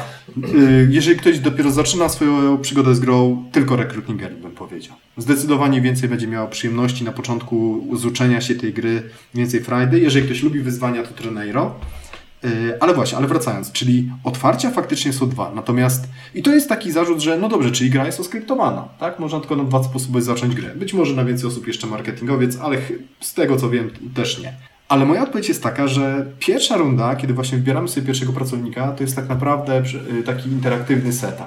Y, 0.54 0.88
Jeżeli 0.90 1.18
ktoś 1.18 1.38
dopiero 1.38 1.70
zaczyna 1.70 2.08
swoją 2.08 2.58
przygodę 2.58 2.94
z 2.94 3.00
grą, 3.00 3.44
tylko 3.52 3.76
recruiting 3.76 4.18
girl 4.20 4.34
bym 4.34 4.50
powiedział. 4.52 4.94
Zdecydowanie 5.16 5.80
więcej 5.80 6.08
będzie 6.08 6.26
miał 6.26 6.48
przyjemności 6.48 7.04
na 7.04 7.12
początku 7.12 7.86
z 7.96 8.04
uczenia 8.04 8.40
się 8.40 8.54
tej 8.54 8.72
gry, 8.72 9.02
więcej 9.34 9.60
frajdy. 9.60 10.00
Jeżeli 10.00 10.26
ktoś 10.26 10.42
lubi 10.42 10.60
wyzwania, 10.60 11.02
to 11.02 11.14
Treneiro. 11.14 11.74
Y, 12.46 12.78
Ale 12.80 12.94
właśnie, 12.94 13.18
ale 13.18 13.26
wracając, 13.26 13.72
czyli 13.72 14.10
otwarcia 14.24 14.70
faktycznie 14.70 15.12
są 15.12 15.28
dwa, 15.28 15.52
natomiast 15.54 16.08
i 16.34 16.42
to 16.42 16.54
jest 16.54 16.68
taki 16.68 16.92
zarzut, 16.92 17.20
że 17.20 17.38
no 17.38 17.48
dobrze, 17.48 17.70
czyli 17.70 17.90
gra 17.90 18.06
jest 18.06 18.20
oskryptowana, 18.20 18.88
tak? 18.98 19.18
Można 19.18 19.40
tylko 19.40 19.56
na 19.56 19.64
dwa 19.64 19.82
sposoby 19.82 20.22
zacząć 20.22 20.54
grę. 20.54 20.74
Być 20.74 20.94
może 20.94 21.14
na 21.14 21.24
więcej 21.24 21.48
osób 21.48 21.66
jeszcze 21.66 21.86
marketingowiec, 21.86 22.58
ale 22.62 22.78
z 23.20 23.34
tego 23.34 23.56
co 23.56 23.70
wiem 23.70 23.90
też 24.14 24.42
nie. 24.42 24.54
Ale 24.88 25.06
moja 25.06 25.22
odpowiedź 25.22 25.48
jest 25.48 25.62
taka, 25.62 25.88
że 25.88 26.26
pierwsza 26.38 26.76
runda, 26.76 27.16
kiedy 27.16 27.34
właśnie 27.34 27.58
wybieramy 27.58 27.88
sobie 27.88 28.06
pierwszego 28.06 28.32
pracownika, 28.32 28.92
to 28.92 29.02
jest 29.02 29.16
tak 29.16 29.28
naprawdę 29.28 29.82
y, 30.20 30.22
taki 30.22 30.50
interaktywny 30.50 31.12
setup, 31.12 31.46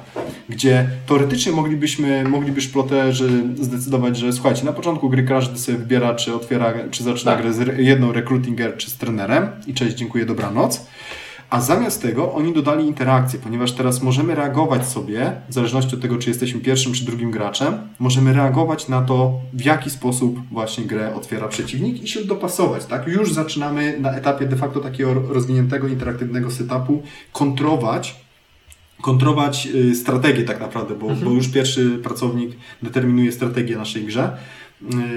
gdzie 0.49 0.89
teoretycznie 1.07 1.51
moglibyśmy, 1.51 2.23
mogliby 2.23 2.61
szploterzy 2.61 3.43
zdecydować, 3.61 4.17
że 4.17 4.33
słuchajcie, 4.33 4.65
na 4.65 4.73
początku 4.73 5.09
gry 5.09 5.23
każdy 5.23 5.59
sobie 5.59 5.77
wybiera, 5.77 6.15
czy 6.15 6.35
otwiera, 6.35 6.73
czy 6.91 7.03
zaczyna 7.03 7.31
Tak. 7.31 7.41
grę 7.41 7.53
z 7.53 7.77
jedną 7.79 8.11
recruitinger, 8.11 8.77
czy 8.77 8.89
z 8.89 8.97
trenerem 8.97 9.47
i 9.67 9.73
cześć, 9.73 9.95
dziękuję, 9.95 10.25
dobranoc. 10.25 10.85
A 11.49 11.61
zamiast 11.61 12.01
tego 12.01 12.33
oni 12.33 12.53
dodali 12.53 12.85
interakcję, 12.85 13.39
ponieważ 13.39 13.71
teraz 13.71 14.01
możemy 14.01 14.35
reagować 14.35 14.87
sobie, 14.87 15.31
w 15.49 15.53
zależności 15.53 15.95
od 15.95 16.01
tego, 16.01 16.17
czy 16.17 16.29
jesteśmy 16.29 16.59
pierwszym 16.59 16.93
czy 16.93 17.05
drugim 17.05 17.31
graczem, 17.31 17.73
możemy 17.99 18.33
reagować 18.33 18.87
na 18.87 19.01
to, 19.01 19.39
w 19.53 19.65
jaki 19.65 19.89
sposób 19.89 20.39
właśnie 20.51 20.85
grę 20.85 21.15
otwiera 21.15 21.47
przeciwnik 21.47 22.03
i 22.03 22.07
się 22.07 22.25
dopasować. 22.25 22.85
Tak? 22.85 23.07
Już 23.07 23.33
zaczynamy 23.33 23.99
na 23.99 24.11
etapie 24.11 24.45
de 24.45 24.55
facto 24.55 24.79
takiego 24.79 25.13
rozwiniętego, 25.13 25.87
interaktywnego 25.87 26.51
setupu 26.51 27.03
kontrować 27.33 28.29
kontrować 29.01 29.67
y, 29.75 29.95
strategię 29.95 30.43
tak 30.43 30.59
naprawdę, 30.59 30.95
bo, 30.95 31.07
bo 31.07 31.31
już 31.31 31.47
pierwszy 31.47 31.99
pracownik 32.03 32.51
determinuje 32.83 33.31
strategię 33.31 33.77
naszej 33.77 34.05
grze, 34.05 34.37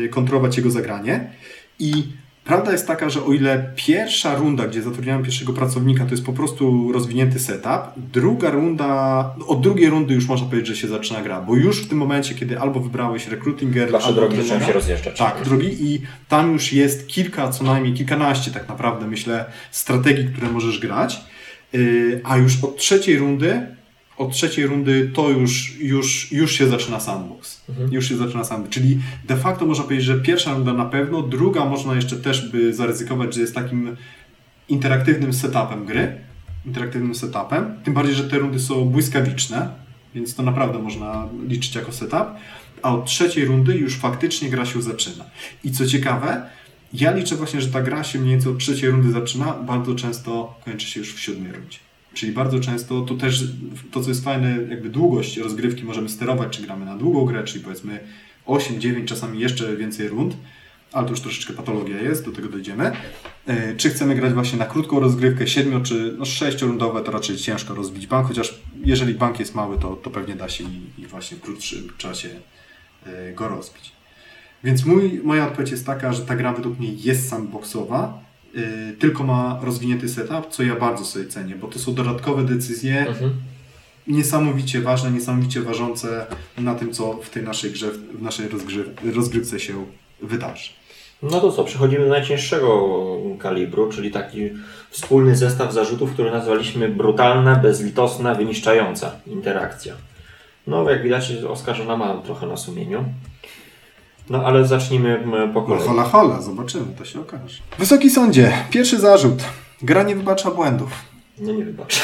y, 0.04 0.08
kontrować 0.08 0.56
jego 0.56 0.70
zagranie 0.70 1.30
i 1.78 2.04
prawda 2.44 2.72
jest 2.72 2.86
taka, 2.86 3.10
że 3.10 3.24
o 3.24 3.32
ile 3.32 3.72
pierwsza 3.76 4.34
runda, 4.34 4.66
gdzie 4.66 4.82
zatrudniamy 4.82 5.24
pierwszego 5.24 5.52
pracownika, 5.52 6.04
to 6.04 6.10
jest 6.10 6.24
po 6.26 6.32
prostu 6.32 6.92
rozwinięty 6.92 7.38
setup, 7.38 7.80
druga 7.96 8.50
runda, 8.50 9.34
od 9.46 9.60
drugiej 9.60 9.90
rundy 9.90 10.14
już 10.14 10.26
można 10.28 10.46
powiedzieć, 10.46 10.68
że 10.68 10.76
się 10.76 10.88
zaczyna 10.88 11.22
gra, 11.22 11.40
bo 11.40 11.56
już 11.56 11.82
w 11.82 11.88
tym 11.88 11.98
momencie, 11.98 12.34
kiedy 12.34 12.60
albo 12.60 12.80
wybrałeś 12.80 13.28
recruitinger, 13.28 13.90
Wasze 13.90 14.06
albo 14.06 14.20
drogi 14.20 14.36
zaczynają 14.36 14.58
trenera, 14.60 14.72
się 14.72 14.72
rozjeżdżać. 14.72 15.18
tak, 15.18 15.44
drogi 15.44 15.76
i 15.80 16.02
tam 16.28 16.52
już 16.52 16.72
jest 16.72 17.08
kilka, 17.08 17.48
co 17.48 17.64
najmniej 17.64 17.94
kilkanaście 17.94 18.50
tak 18.50 18.68
naprawdę, 18.68 19.06
myślę, 19.06 19.44
strategii, 19.70 20.28
które 20.28 20.48
możesz 20.52 20.78
grać. 20.80 21.20
Yy, 21.72 22.20
a 22.24 22.36
już 22.36 22.64
od 22.64 22.76
trzeciej 22.76 23.18
rundy, 23.18 23.66
od 24.16 24.32
trzeciej 24.32 24.66
rundy 24.66 25.10
to 25.14 25.30
już, 25.30 25.76
już, 25.80 26.32
już 26.32 26.52
się 26.52 26.68
zaczyna 26.68 27.00
sandbox. 27.00 27.60
Mhm. 27.68 27.92
Już 27.92 28.08
się 28.08 28.16
zaczyna 28.16 28.44
sandbox. 28.44 28.74
Czyli 28.74 28.98
de 29.24 29.36
facto 29.36 29.66
można 29.66 29.84
powiedzieć, 29.84 30.06
że 30.06 30.20
pierwsza 30.20 30.54
runda 30.54 30.72
na 30.72 30.84
pewno, 30.84 31.22
druga 31.22 31.64
można 31.64 31.94
jeszcze 31.94 32.16
też 32.16 32.50
by 32.50 32.74
zaryzykować, 32.74 33.34
że 33.34 33.40
jest 33.40 33.54
takim 33.54 33.96
interaktywnym 34.68 35.32
setupem 35.32 35.86
gry. 35.86 36.18
Interaktywnym 36.66 37.14
setupem. 37.14 37.80
Tym 37.84 37.94
bardziej, 37.94 38.14
że 38.14 38.24
te 38.24 38.38
rundy 38.38 38.60
są 38.60 38.84
błyskawiczne, 38.84 39.68
więc 40.14 40.34
to 40.34 40.42
naprawdę 40.42 40.78
można 40.78 41.28
liczyć 41.48 41.74
jako 41.74 41.92
setup. 41.92 42.26
A 42.82 42.94
od 42.94 43.06
trzeciej 43.06 43.44
rundy 43.44 43.76
już 43.76 43.96
faktycznie 43.96 44.50
gra 44.50 44.66
się 44.66 44.82
zaczyna. 44.82 45.24
I 45.64 45.70
co 45.70 45.86
ciekawe, 45.86 46.46
ja 46.92 47.12
liczę 47.12 47.36
właśnie, 47.36 47.60
że 47.60 47.68
ta 47.68 47.82
gra 47.82 48.04
się 48.04 48.18
mniej 48.18 48.30
więcej 48.30 48.52
od 48.52 48.58
trzeciej 48.58 48.90
rundy 48.90 49.12
zaczyna, 49.12 49.52
bardzo 49.52 49.94
często 49.94 50.60
kończy 50.64 50.86
się 50.86 51.00
już 51.00 51.14
w 51.14 51.20
siódmej 51.20 51.52
rundzie. 51.52 51.78
Czyli 52.14 52.32
bardzo 52.32 52.60
często 52.60 53.00
to 53.00 53.14
też, 53.14 53.44
to 53.90 54.00
co 54.00 54.08
jest 54.08 54.24
fajne, 54.24 54.58
jakby 54.70 54.88
długość 54.90 55.36
rozgrywki 55.36 55.84
możemy 55.84 56.08
sterować, 56.08 56.56
czy 56.56 56.62
gramy 56.62 56.84
na 56.84 56.96
długą 56.96 57.24
grę, 57.24 57.44
czyli 57.44 57.64
powiedzmy 57.64 58.00
8, 58.46 58.80
9, 58.80 59.08
czasami 59.08 59.40
jeszcze 59.40 59.76
więcej 59.76 60.08
rund, 60.08 60.36
ale 60.92 61.04
to 61.04 61.10
już 61.10 61.20
troszeczkę 61.20 61.52
patologia 61.52 62.00
jest, 62.00 62.24
do 62.24 62.32
tego 62.32 62.48
dojdziemy. 62.48 62.92
E, 63.46 63.76
Czy 63.76 63.90
chcemy 63.90 64.14
grać 64.14 64.32
właśnie 64.32 64.58
na 64.58 64.66
krótką 64.66 65.00
rozgrywkę, 65.00 65.46
7 65.46 65.82
czy 65.82 66.14
no, 66.18 66.24
6-rundowe, 66.24 67.02
to 67.02 67.12
raczej 67.12 67.36
ciężko 67.36 67.74
rozbić 67.74 68.06
bank, 68.06 68.28
chociaż 68.28 68.60
jeżeli 68.84 69.14
bank 69.14 69.40
jest 69.40 69.54
mały, 69.54 69.78
to, 69.78 69.96
to 69.96 70.10
pewnie 70.10 70.36
da 70.36 70.48
się 70.48 70.64
i, 70.64 71.00
i 71.02 71.06
właśnie 71.06 71.36
w 71.36 71.40
krótszym 71.40 71.88
czasie 71.98 72.28
e, 73.06 73.32
go 73.32 73.48
rozbić. 73.48 73.92
Więc 74.64 74.84
mój, 74.84 75.20
moja 75.24 75.46
odpowiedź 75.46 75.70
jest 75.70 75.86
taka, 75.86 76.12
że 76.12 76.22
ta 76.22 76.36
gra 76.36 76.52
według 76.52 76.78
mnie 76.78 76.92
jest 76.92 77.28
sandboxowa, 77.28 78.22
tylko 78.98 79.24
ma 79.24 79.60
rozwinięty 79.62 80.08
setup, 80.08 80.46
co 80.50 80.62
ja 80.62 80.76
bardzo 80.76 81.04
sobie 81.04 81.26
cenię, 81.26 81.54
bo 81.54 81.66
to 81.68 81.78
są 81.78 81.94
dodatkowe 81.94 82.44
decyzje 82.44 83.06
Mhm. 83.08 83.32
niesamowicie 84.06 84.80
ważne, 84.80 85.10
niesamowicie 85.10 85.60
ważące 85.60 86.26
na 86.58 86.74
tym, 86.74 86.92
co 86.92 87.12
w 87.12 87.30
tej 87.30 87.42
naszej 87.42 87.70
grze, 87.70 87.90
w 87.90 88.22
naszej 88.22 88.48
rozgrywce 89.14 89.60
się 89.60 89.84
wydarzy. 90.22 90.70
No 91.22 91.40
to 91.40 91.52
co, 91.52 91.64
przechodzimy 91.64 92.04
do 92.04 92.10
najcięższego 92.10 92.88
kalibru, 93.38 93.88
czyli 93.92 94.10
taki 94.10 94.40
wspólny 94.90 95.36
zestaw 95.36 95.72
zarzutów, 95.72 96.12
który 96.12 96.30
nazwaliśmy 96.30 96.88
brutalna, 96.88 97.56
bezlitosna, 97.56 98.34
wyniszczająca 98.34 99.12
interakcja. 99.26 99.94
No, 100.66 100.90
jak 100.90 101.02
widać, 101.02 101.32
oskarżona 101.48 101.96
ma 101.96 102.14
trochę 102.14 102.46
na 102.46 102.56
sumieniu. 102.56 103.04
No, 104.30 104.44
ale 104.46 104.66
zacznijmy 104.66 105.20
po 105.54 105.60
No, 105.60 105.66
kolei. 105.66 105.88
hola, 105.88 106.02
hola, 106.04 106.42
zobaczymy, 106.42 106.84
to 106.98 107.04
się 107.04 107.20
okaże. 107.20 107.58
Wysoki 107.78 108.10
sądzie, 108.10 108.52
pierwszy 108.70 108.98
zarzut. 109.00 109.42
Gra 109.82 110.02
nie 110.02 110.16
wybacza 110.16 110.50
błędów. 110.50 110.90
No 111.38 111.52
nie 111.52 111.64
wybacz. 111.64 112.00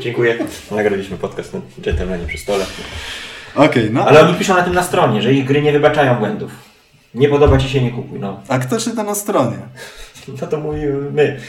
Dziękuję. 0.00 0.38
Nagraliśmy 0.70 1.16
podcast 1.16 1.54
na 1.54 1.60
Gentlemanie 1.78 2.26
przy 2.26 2.38
stole. 2.38 2.64
Okej, 3.54 3.90
no 3.92 4.04
Ale 4.06 4.26
oni 4.28 4.34
piszą 4.34 4.54
na 4.56 4.62
tym 4.62 4.74
na 4.74 4.82
stronie, 4.82 5.22
że 5.22 5.32
ich 5.32 5.44
gry 5.44 5.62
nie 5.62 5.72
wybaczają 5.72 6.14
błędów. 6.14 6.50
Nie 7.14 7.28
podoba 7.28 7.58
Ci 7.58 7.68
się, 7.68 7.82
nie 7.82 7.90
kupuj. 7.90 8.18
No, 8.20 8.40
a 8.48 8.58
kto 8.58 8.78
czyta 8.80 9.02
na 9.02 9.14
stronie? 9.14 9.56
no 10.40 10.46
to 10.46 10.58
mówimy 10.60 11.10
my. 11.10 11.40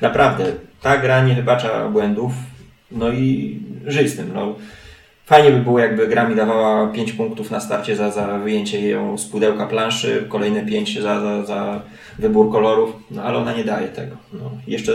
Naprawdę, 0.00 0.44
ta 0.82 0.98
gra 0.98 1.24
nie 1.24 1.34
wybacza 1.34 1.88
błędów. 1.88 2.32
No 2.90 3.10
i 3.12 3.58
żyj 3.86 4.08
z 4.08 4.16
tym. 4.16 4.30
No. 4.34 4.54
Fajnie 5.26 5.50
by 5.50 5.60
było, 5.60 5.78
jakby 5.78 6.08
gra 6.08 6.28
mi 6.28 6.36
dawała 6.36 6.86
5 6.86 7.12
punktów 7.12 7.50
na 7.50 7.60
starcie 7.60 7.96
za, 7.96 8.10
za 8.10 8.38
wyjęcie 8.38 8.88
ją 8.88 9.18
z 9.18 9.26
pudełka 9.26 9.66
planszy, 9.66 10.26
kolejne 10.28 10.66
5 10.66 11.02
za, 11.02 11.20
za, 11.20 11.46
za 11.46 11.82
wybór 12.18 12.52
kolorów, 12.52 12.96
no 13.10 13.22
ale 13.22 13.38
ona 13.38 13.56
nie 13.56 13.64
daje 13.64 13.88
tego. 13.88 14.16
No. 14.32 14.50
Jeszcze 14.66 14.92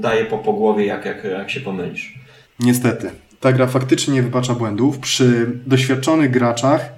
daje 0.00 0.24
po, 0.24 0.38
po 0.38 0.52
głowie, 0.52 0.86
jak, 0.86 1.04
jak, 1.04 1.24
jak 1.24 1.50
się 1.50 1.60
pomylisz. 1.60 2.18
Niestety, 2.60 3.10
ta 3.40 3.52
gra 3.52 3.66
faktycznie 3.66 4.14
nie 4.14 4.22
wybacza 4.22 4.54
błędów. 4.54 4.98
Przy 4.98 5.46
doświadczonych 5.66 6.30
graczach 6.30 6.92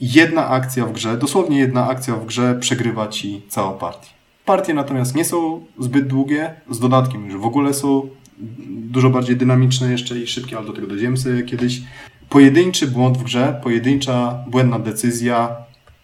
jedna 0.00 0.48
akcja 0.48 0.86
w 0.86 0.92
grze, 0.92 1.16
dosłownie 1.16 1.58
jedna 1.58 1.88
akcja 1.88 2.14
w 2.14 2.26
grze 2.26 2.54
przegrywa 2.60 3.08
ci 3.08 3.42
całą 3.48 3.78
partię. 3.78 4.08
Partie 4.44 4.74
natomiast 4.74 5.14
nie 5.14 5.24
są 5.24 5.66
zbyt 5.78 6.06
długie, 6.06 6.54
z 6.70 6.78
dodatkiem 6.78 7.26
już 7.26 7.36
w 7.36 7.44
ogóle 7.44 7.74
są 7.74 8.08
dużo 8.68 9.10
bardziej 9.10 9.36
dynamiczne 9.36 9.92
jeszcze 9.92 10.18
i 10.18 10.26
szybkie, 10.26 10.56
ale 10.56 10.66
do 10.66 10.72
tego 10.72 10.86
dojdziemy 10.86 11.16
sobie 11.16 11.42
kiedyś. 11.42 11.82
Pojedynczy 12.28 12.86
błąd 12.86 13.18
w 13.18 13.22
grze, 13.22 13.60
pojedyncza 13.62 14.44
błędna 14.46 14.78
decyzja 14.78 15.56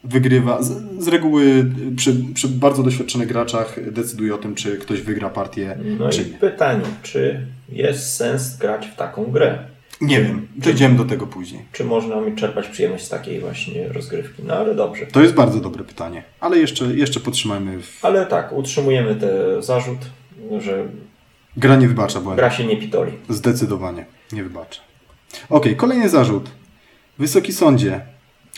wygrywa. 0.05 0.63
Z, 0.63 0.83
z 1.05 1.09
reguły 1.09 1.71
przy, 1.97 2.17
przy 2.35 2.49
bardzo 2.49 2.83
doświadczonych 2.83 3.29
graczach 3.29 3.93
decyduje 3.93 4.35
o 4.35 4.39
tym, 4.39 4.55
czy 4.55 4.77
ktoś 4.77 5.01
wygra 5.01 5.31
partię, 5.31 5.79
No 5.99 6.09
czy 6.09 6.23
i 6.23 6.31
nie. 6.31 6.39
pytanie, 6.39 6.85
czy 7.03 7.47
jest 7.73 8.15
sens 8.15 8.57
grać 8.57 8.87
w 8.87 8.97
taką 8.97 9.25
grę? 9.25 9.59
Nie 10.01 10.21
wiem, 10.23 10.47
dojdziemy 10.57 10.97
do 10.99 11.05
tego 11.05 11.27
później. 11.27 11.63
Czy 11.73 11.85
można 11.85 12.21
mi 12.21 12.37
czerpać 12.37 12.69
przyjemność 12.69 13.05
z 13.05 13.09
takiej 13.09 13.41
właśnie 13.41 13.89
rozgrywki? 13.89 14.43
No 14.47 14.55
ale 14.55 14.75
dobrze. 14.75 15.07
To 15.07 15.23
jest 15.23 15.35
bardzo 15.35 15.61
dobre 15.61 15.85
pytanie, 15.85 16.23
ale 16.41 16.59
jeszcze, 16.59 16.85
jeszcze 16.85 17.21
podtrzymajmy. 17.21 17.83
W... 17.83 18.05
Ale 18.05 18.27
tak, 18.27 18.53
utrzymujemy 18.53 19.15
ten 19.15 19.63
zarzut, 19.63 19.99
że 20.61 20.85
Gra 21.57 21.77
nie 21.77 21.89
wybacza 21.89 22.21
błędów. 22.21 22.37
gra 22.37 22.51
się 22.51 22.67
nie 22.67 22.77
pitoli. 22.77 23.13
Zdecydowanie 23.29 24.07
nie 24.33 24.43
wybacza. 24.43 24.81
Ok, 25.51 25.67
kolejny 25.77 26.09
zarzut. 26.09 26.51
Wysoki 27.19 27.53
sądzie. 27.53 28.01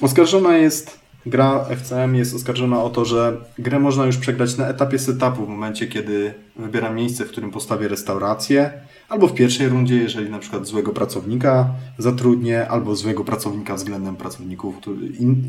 Oskarżona 0.00 0.56
jest, 0.56 1.00
gra 1.26 1.64
FCM 1.64 2.14
jest 2.14 2.34
oskarżona 2.34 2.82
o 2.82 2.90
to, 2.90 3.04
że 3.04 3.36
grę 3.58 3.78
można 3.78 4.06
już 4.06 4.16
przegrać 4.16 4.56
na 4.56 4.68
etapie 4.68 4.98
setupu 4.98 5.46
w 5.46 5.48
momencie, 5.48 5.86
kiedy 5.86 6.34
wybieram 6.56 6.94
miejsce, 6.96 7.24
w 7.24 7.28
którym 7.28 7.50
postawię 7.50 7.88
restaurację, 7.88 8.72
albo 9.08 9.28
w 9.28 9.34
pierwszej 9.34 9.68
rundzie, 9.68 9.96
jeżeli 9.96 10.30
na 10.30 10.38
przykład 10.38 10.66
złego 10.66 10.92
pracownika 10.92 11.68
zatrudnię, 11.98 12.68
albo 12.68 12.96
złego 12.96 13.24
pracownika 13.24 13.74
względem 13.74 14.16
pracowników, 14.16 14.76
który, 14.76 15.06
in, 15.06 15.42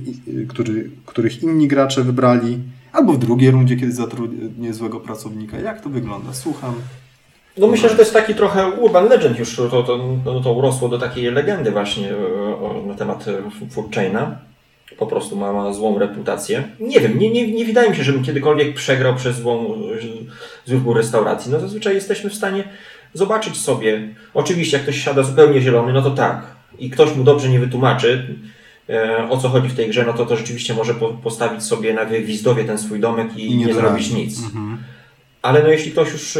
który, 0.47 0.89
których 1.05 1.43
inni 1.43 1.67
gracze 1.67 2.03
wybrali, 2.03 2.59
albo 2.91 3.13
w 3.13 3.19
drugiej 3.19 3.51
rundzie, 3.51 3.75
kiedy 3.75 3.91
zatrudnię 3.91 4.73
złego 4.73 4.99
pracownika. 4.99 5.59
Jak 5.59 5.81
to 5.81 5.89
wygląda? 5.89 6.33
Słucham. 6.33 6.73
No 7.57 7.67
myślę, 7.67 7.89
że 7.89 7.95
to 7.95 8.01
jest 8.01 8.13
taki 8.13 8.35
trochę 8.35 8.69
urban 8.69 9.09
legend 9.09 9.39
już, 9.39 9.55
to, 9.55 9.83
to, 9.83 9.99
no, 10.25 10.39
to 10.39 10.53
urosło 10.53 10.89
do 10.89 10.99
takiej 10.99 11.31
legendy 11.31 11.71
właśnie 11.71 12.09
e, 12.11 12.87
na 12.87 12.93
temat 12.93 13.25
e, 13.27 13.67
food 13.69 13.95
chaina. 13.95 14.37
Po 14.97 15.07
prostu 15.07 15.35
ma, 15.35 15.53
ma 15.53 15.73
złą 15.73 15.99
reputację. 15.99 16.63
Nie 16.79 16.99
wiem, 16.99 17.19
nie, 17.19 17.29
nie, 17.29 17.51
nie 17.51 17.65
wydaje 17.65 17.89
mi 17.89 17.95
się, 17.95 18.03
żebym 18.03 18.23
kiedykolwiek 18.23 18.73
przegrał 18.73 19.15
przez 19.15 19.35
złą, 19.35 19.75
e, 20.67 20.69
wybór 20.69 20.97
restauracji. 20.97 21.51
No 21.51 21.59
zazwyczaj 21.59 21.95
jesteśmy 21.95 22.29
w 22.29 22.35
stanie 22.35 22.63
zobaczyć 23.13 23.57
sobie. 23.57 24.09
Oczywiście, 24.33 24.77
jak 24.77 24.83
ktoś 24.83 25.03
siada 25.03 25.23
zupełnie 25.23 25.61
zielony, 25.61 25.93
no 25.93 26.01
to 26.01 26.11
tak. 26.11 26.41
I 26.79 26.89
ktoś 26.89 27.15
mu 27.15 27.23
dobrze 27.23 27.49
nie 27.49 27.59
wytłumaczy, 27.59 28.35
o 29.29 29.37
co 29.37 29.49
chodzi 29.49 29.69
w 29.69 29.75
tej 29.75 29.89
grze, 29.89 30.03
no 30.05 30.13
to 30.13 30.25
to 30.25 30.35
rzeczywiście 30.35 30.73
może 30.73 30.93
po, 30.93 31.09
postawić 31.09 31.63
sobie 31.63 31.93
na 31.93 32.05
Gwizdowie 32.05 32.63
ten 32.63 32.77
swój 32.77 32.99
domek 32.99 33.37
i, 33.37 33.45
I 33.45 33.57
nie 33.57 33.65
nie, 33.65 33.73
zrobić 33.73 34.11
nic. 34.11 34.43
Mhm. 34.43 34.77
Ale 35.41 35.63
no 35.63 35.69
jeśli 35.69 35.91
ktoś 35.91 36.11
już 36.11 36.37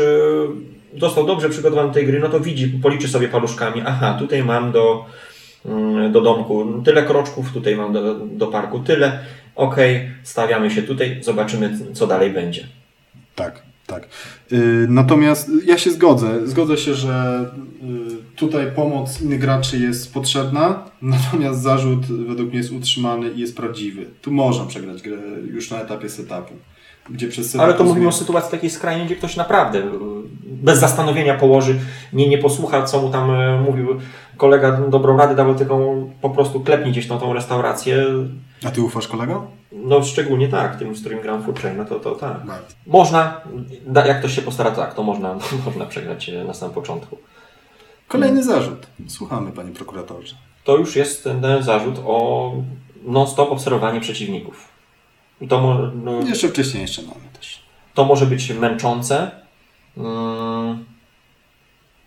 dostał 0.94 1.26
dobrze 1.26 1.50
przygotowany 1.50 1.88
do 1.88 1.94
tej 1.94 2.06
gry, 2.06 2.20
no 2.20 2.30
to 2.30 2.40
widzi, 2.40 2.68
policzy 2.68 3.08
sobie 3.08 3.28
paluszkami, 3.28 3.82
aha, 3.86 4.16
tutaj 4.20 4.44
mam 4.44 4.72
do, 4.72 5.06
mm, 5.66 6.12
do 6.12 6.22
domku 6.22 6.82
tyle 6.86 7.04
kroczków, 7.04 7.52
tutaj 7.54 7.76
mam 7.76 7.94
do, 7.94 8.16
do 8.16 8.48
parku 8.48 8.80
tyle, 8.80 9.20
okej, 9.56 10.12
stawiamy 10.24 10.72
się 10.72 10.82
tutaj, 10.82 11.18
zobaczymy 11.24 11.78
co 11.94 12.08
dalej 12.08 12.32
będzie. 12.32 12.68
Tak, 13.36 13.62
tak. 13.88 14.08
Y, 14.52 14.88
Natomiast 14.90 15.52
ja 15.66 15.78
się 15.78 15.92
zgodzę. 15.92 16.48
Zgodzę 16.48 16.78
się, 16.78 16.94
że 16.94 17.46
y, 18.32 18.36
tutaj 18.36 18.72
pomoc 18.76 19.22
innych 19.22 19.40
graczy 19.40 19.80
jest 19.80 20.14
potrzebna, 20.14 20.86
natomiast 21.02 21.62
zarzut 21.62 22.06
według 22.06 22.50
mnie 22.50 22.58
jest 22.58 22.72
utrzymany 22.72 23.30
i 23.30 23.40
jest 23.40 23.58
prawdziwy. 23.58 24.06
Tu 24.22 24.32
można 24.32 24.66
przegrać 24.66 25.02
grę 25.02 25.18
już 25.52 25.72
na 25.72 25.82
etapie 25.82 26.10
setupu. 26.10 26.54
Gdzie 27.10 27.28
przez 27.28 27.56
Ale 27.56 27.74
to 27.74 27.84
mówimy 27.84 28.08
o 28.08 28.12
sytuacji 28.12 28.52
takiej 28.52 28.70
skrajnej, 28.70 29.06
gdzie 29.06 29.16
ktoś 29.16 29.36
naprawdę 29.36 29.80
e, 29.80 29.90
bez 30.46 30.80
zastanowienia 30.80 31.38
położy, 31.38 31.80
nie, 32.14 32.30
nie 32.30 32.38
posłucha, 32.38 32.84
co 32.84 33.02
mu 33.02 33.10
tam 33.10 33.32
e, 33.32 33.62
mówił 33.62 33.88
kolega, 34.38 34.72
dobrą 34.72 35.18
radę 35.18 35.36
dawał, 35.36 35.56
tylko 35.56 35.80
po 36.22 36.30
prostu 36.30 36.60
klepnie 36.60 36.92
gdzieś 36.92 37.08
tą, 37.08 37.20
tą 37.20 37.34
restaurację. 37.34 38.06
A 38.68 38.72
ty 38.72 38.82
ufasz 38.82 39.08
kolego? 39.08 39.48
No 39.72 40.04
szczególnie 40.04 40.48
tak, 40.48 40.80
tym, 40.80 40.96
z 40.96 41.00
którym 41.00 41.22
gram 41.22 41.44
Food 41.44 41.60
no 41.78 41.86
to, 41.86 42.00
to 42.00 42.16
tak. 42.16 42.38
Można, 42.88 43.42
da- 43.88 44.06
jak 44.06 44.20
ktoś 44.20 44.36
się 44.36 44.42
postara, 44.42 44.72
tak, 44.72 44.94
to 44.94 45.04
można, 45.04 45.36
można 45.66 45.86
przegrać 45.86 46.30
e, 46.30 46.44
na 46.44 46.54
samym 46.54 46.76
początku. 46.76 47.18
Kolejny 48.08 48.44
zarzut. 48.44 48.88
Słuchamy, 49.08 49.52
panie 49.52 49.72
prokuratorze. 49.72 50.36
To 50.64 50.78
już 50.78 50.96
jest 50.96 51.24
ten, 51.24 51.42
ten 51.42 51.64
zarzut 51.64 51.96
o 52.06 52.54
non-stop 53.04 53.52
obserwowanie 53.52 54.02
przeciwników. 54.02 54.79
To, 55.48 55.62
mo, 55.62 55.92
no, 56.04 56.22
Jeszcze 56.22 56.48
wcześniej 56.48 56.82
jeszcze 56.82 57.02
mamy 57.02 57.22
też. 57.40 57.64
to 57.94 58.06
może 58.06 58.26
być 58.26 58.52
męczące, 58.52 59.32
mm, 59.98 60.86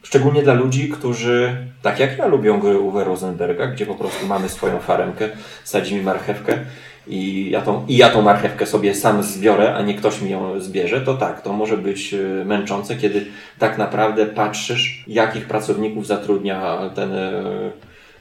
szczególnie 0.02 0.42
dla 0.42 0.54
ludzi, 0.54 0.88
którzy, 0.88 1.56
tak 1.82 1.98
jak 1.98 2.18
ja, 2.18 2.26
lubią 2.26 2.60
gry 2.60 2.78
Uwe 2.78 3.04
Rosenberga, 3.04 3.66
gdzie 3.66 3.86
po 3.86 3.94
prostu 3.94 4.26
mamy 4.26 4.48
swoją 4.48 4.80
faremkę, 4.80 5.28
sadzimy 5.64 6.02
marchewkę 6.02 6.58
i 7.06 7.50
ja, 7.50 7.62
tą, 7.62 7.86
i 7.86 7.96
ja 7.96 8.08
tą 8.10 8.22
marchewkę 8.22 8.66
sobie 8.66 8.94
sam 8.94 9.22
zbiorę, 9.22 9.74
a 9.74 9.82
nie 9.82 9.94
ktoś 9.94 10.20
mi 10.20 10.30
ją 10.30 10.60
zbierze, 10.60 11.00
to 11.00 11.14
tak, 11.14 11.42
to 11.42 11.52
może 11.52 11.78
być 11.78 12.14
e, 12.14 12.44
męczące, 12.44 12.96
kiedy 12.96 13.26
tak 13.58 13.78
naprawdę 13.78 14.26
patrzysz, 14.26 15.04
jakich 15.08 15.46
pracowników 15.46 16.06
zatrudnia 16.06 16.90
ten 16.94 17.14
e, 17.14 17.42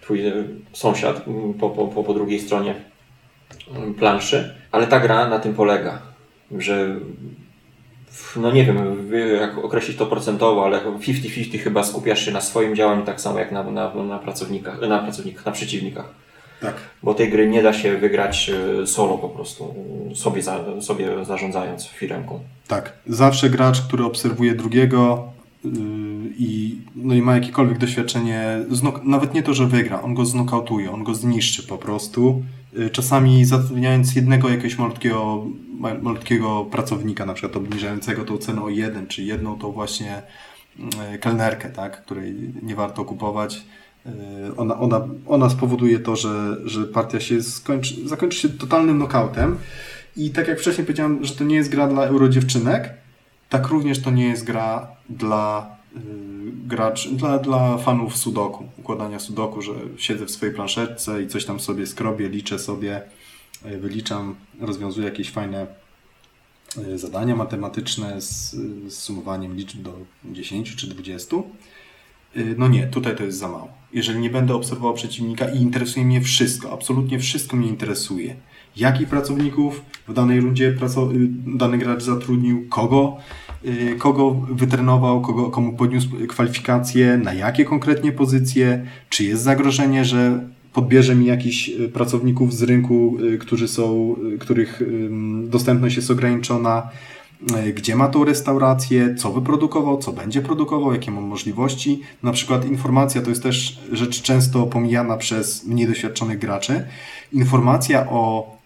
twój 0.02 0.28
e, 0.28 0.34
sąsiad 0.74 1.26
po, 1.60 1.70
po, 1.70 1.88
po, 1.88 2.04
po 2.04 2.14
drugiej 2.14 2.40
stronie 2.40 2.76
planszy, 4.00 4.56
ale 4.72 4.88
ta 4.88 5.00
gra 5.00 5.30
na 5.30 5.40
tym 5.40 5.54
polega, 5.54 6.02
że 6.58 6.96
no 8.36 8.52
nie 8.52 8.66
wiem, 8.66 9.10
jak 9.40 9.58
określić 9.58 9.98
to 9.98 10.06
procentowo, 10.06 10.66
ale 10.66 10.82
50-50 10.82 11.60
chyba 11.60 11.84
skupiasz 11.84 12.26
się 12.26 12.32
na 12.32 12.42
swoim 12.42 12.76
działaniu 12.76 13.06
tak 13.06 13.22
samo 13.22 13.40
jak 13.40 13.52
na, 13.52 13.64
na, 13.64 13.94
na 13.94 14.20
pracownikach, 14.20 14.82
na 14.82 15.00
pracownikach, 15.00 15.46
na 15.46 15.52
przeciwnikach. 15.52 16.06
Tak. 16.62 16.76
Bo 17.04 17.14
tej 17.14 17.32
gry 17.32 17.50
nie 17.50 17.64
da 17.64 17.74
się 17.74 17.98
wygrać 17.98 18.52
e, 18.84 18.88
solo 18.88 19.18
po 19.18 19.30
prostu, 19.30 19.76
sobie, 20.16 20.42
za, 20.42 20.82
sobie 20.82 21.26
zarządzając 21.26 21.88
firemką. 21.88 22.40
Tak. 22.68 22.94
Zawsze 23.08 23.50
gracz, 23.50 23.82
który 23.82 24.04
obserwuje 24.04 24.56
drugiego 24.56 25.32
i, 26.38 26.78
no 26.96 27.14
i 27.14 27.22
ma 27.22 27.36
jakiekolwiek 27.36 27.78
doświadczenie, 27.78 28.60
nawet 29.04 29.34
nie 29.34 29.44
to, 29.44 29.54
że 29.54 29.68
wygra, 29.68 30.02
on 30.02 30.14
go 30.14 30.26
znokautuje, 30.26 30.92
on 30.92 31.04
go 31.04 31.16
zniszczy 31.16 31.68
po 31.68 31.78
prostu. 31.78 32.44
Yy, 32.74 32.90
czasami 32.90 33.46
zatrudniając 33.46 34.16
jednego 34.16 34.50
jakiegoś 34.50 34.78
malutkiego, 34.78 35.46
ma- 35.80 35.98
malutkiego 36.02 36.66
pracownika, 36.66 37.26
na 37.26 37.34
przykład 37.34 37.56
obniżającego 37.58 38.26
tą 38.26 38.38
cenę 38.38 38.62
o 38.64 38.70
jeden, 38.70 39.08
czy 39.08 39.24
jedną 39.24 39.58
tą 39.60 39.72
właśnie 39.72 40.22
yy, 40.80 41.20
kelnerkę, 41.20 41.70
tak, 41.70 42.02
której 42.06 42.36
nie 42.64 42.76
warto 42.76 43.06
kupować. 43.06 43.64
Yy, 44.06 44.12
Ona, 44.58 44.80
ona, 44.80 45.08
ona 45.28 45.50
spowoduje 45.50 46.00
to, 46.00 46.16
że, 46.16 46.58
że 46.66 46.84
partia 46.84 47.20
się 47.20 47.44
skończy, 47.44 48.08
zakończy 48.08 48.38
się 48.38 48.50
totalnym 48.50 48.96
knockoutem. 48.96 49.58
I 50.18 50.30
tak 50.30 50.48
jak 50.48 50.60
wcześniej 50.60 50.86
powiedziałem, 50.86 51.26
że 51.26 51.36
to 51.36 51.44
nie 51.44 51.56
jest 51.56 51.70
gra 51.70 51.88
dla 51.88 52.06
eurodziewczynek, 52.06 52.94
tak 53.52 53.68
również 53.68 54.02
to 54.02 54.12
nie 54.12 54.26
jest 54.26 54.44
gra 54.44 54.88
dla 55.10 55.76
yy, 55.96 56.02
graczy, 56.66 57.10
dla, 57.12 57.40
dla 57.40 57.78
fanów 57.78 58.18
sudoku, 58.18 58.70
układania 58.78 59.20
sudoku, 59.20 59.62
że 59.62 59.74
siedzę 59.98 60.26
w 60.26 60.32
swojej 60.32 60.56
planszetce 60.56 61.24
i 61.24 61.28
coś 61.28 61.46
tam 61.46 61.60
sobie 61.60 61.88
skrobię, 61.88 62.30
liczę 62.30 62.60
sobie, 62.60 63.02
yy, 63.66 63.80
wyliczam, 63.80 64.36
rozwiązuję 64.60 65.06
jakieś 65.06 65.32
fajne 65.32 65.68
yy, 66.78 66.98
zadania 66.98 67.36
matematyczne 67.36 68.22
z, 68.22 68.52
z 68.88 68.94
sumowaniem 68.94 69.56
liczb 69.56 69.82
do 69.82 69.94
10 70.26 70.76
czy 70.76 70.88
20. 70.88 71.36
Yy, 72.36 72.56
No 72.58 72.68
nie, 72.68 72.88
tutaj 72.88 73.16
to 73.16 73.24
jest 73.24 73.38
za 73.38 73.48
mało. 73.48 73.68
Jeżeli 73.94 74.20
nie 74.20 74.30
będę 74.30 74.56
obserwował 74.56 74.94
przeciwnika 74.94 75.50
i 75.50 75.62
interesuje 75.62 76.06
mnie 76.06 76.22
wszystko, 76.22 76.72
absolutnie 76.72 77.20
wszystko 77.20 77.58
mnie 77.58 77.68
interesuje. 77.68 78.36
Jakich 78.76 79.08
pracowników 79.08 79.82
w 80.08 80.14
danej 80.14 80.42
rundzie 80.42 80.68
y, 80.68 80.76
dany 81.58 81.78
gracz 81.78 82.04
zatrudnił, 82.04 82.70
kogo, 82.70 83.18
y, 83.66 83.96
kogo 84.00 84.32
wytrenował, 84.32 85.22
kogo, 85.22 85.50
komu 85.50 85.74
podniósł 85.74 86.10
kwalifikacje, 86.28 87.18
na 87.18 87.34
jakie 87.34 87.66
konkretnie 87.66 88.12
pozycje, 88.12 88.86
czy 89.10 89.24
jest 89.24 89.44
zagrożenie, 89.44 90.06
że 90.06 90.40
podbierze 90.74 91.16
mi 91.16 91.26
jakichś 91.26 91.70
y, 91.70 91.90
pracowników 91.90 92.54
z 92.54 92.64
rynku, 92.64 93.18
którzy 93.40 93.68
są, 93.68 94.16
których 94.40 94.82
dostępność 95.48 95.96
jest 95.96 96.12
ograniczona, 96.12 96.90
gdzie 97.76 97.96
ma 97.96 98.08
tą 98.08 98.26
restaurację, 98.26 99.16
co 99.16 99.32
wyprodukował, 99.32 99.98
co 99.98 100.12
będzie 100.12 100.42
produkował, 100.42 100.94
jakie 100.94 101.12
mam 101.12 101.24
możliwości. 101.24 102.02
Na 102.24 102.32
przykład 102.32 102.66
informacja 102.66 103.22
to 103.22 103.30
jest 103.30 103.44
też 103.44 103.80
rzecz 103.92 104.22
często 104.22 104.64
pomijana 104.64 105.18
przez 105.18 105.66
mniej 105.66 105.88
doświadczonych 105.88 106.40
graczy. 106.40 106.88
Informacja 107.34 108.10
o 108.10 108.61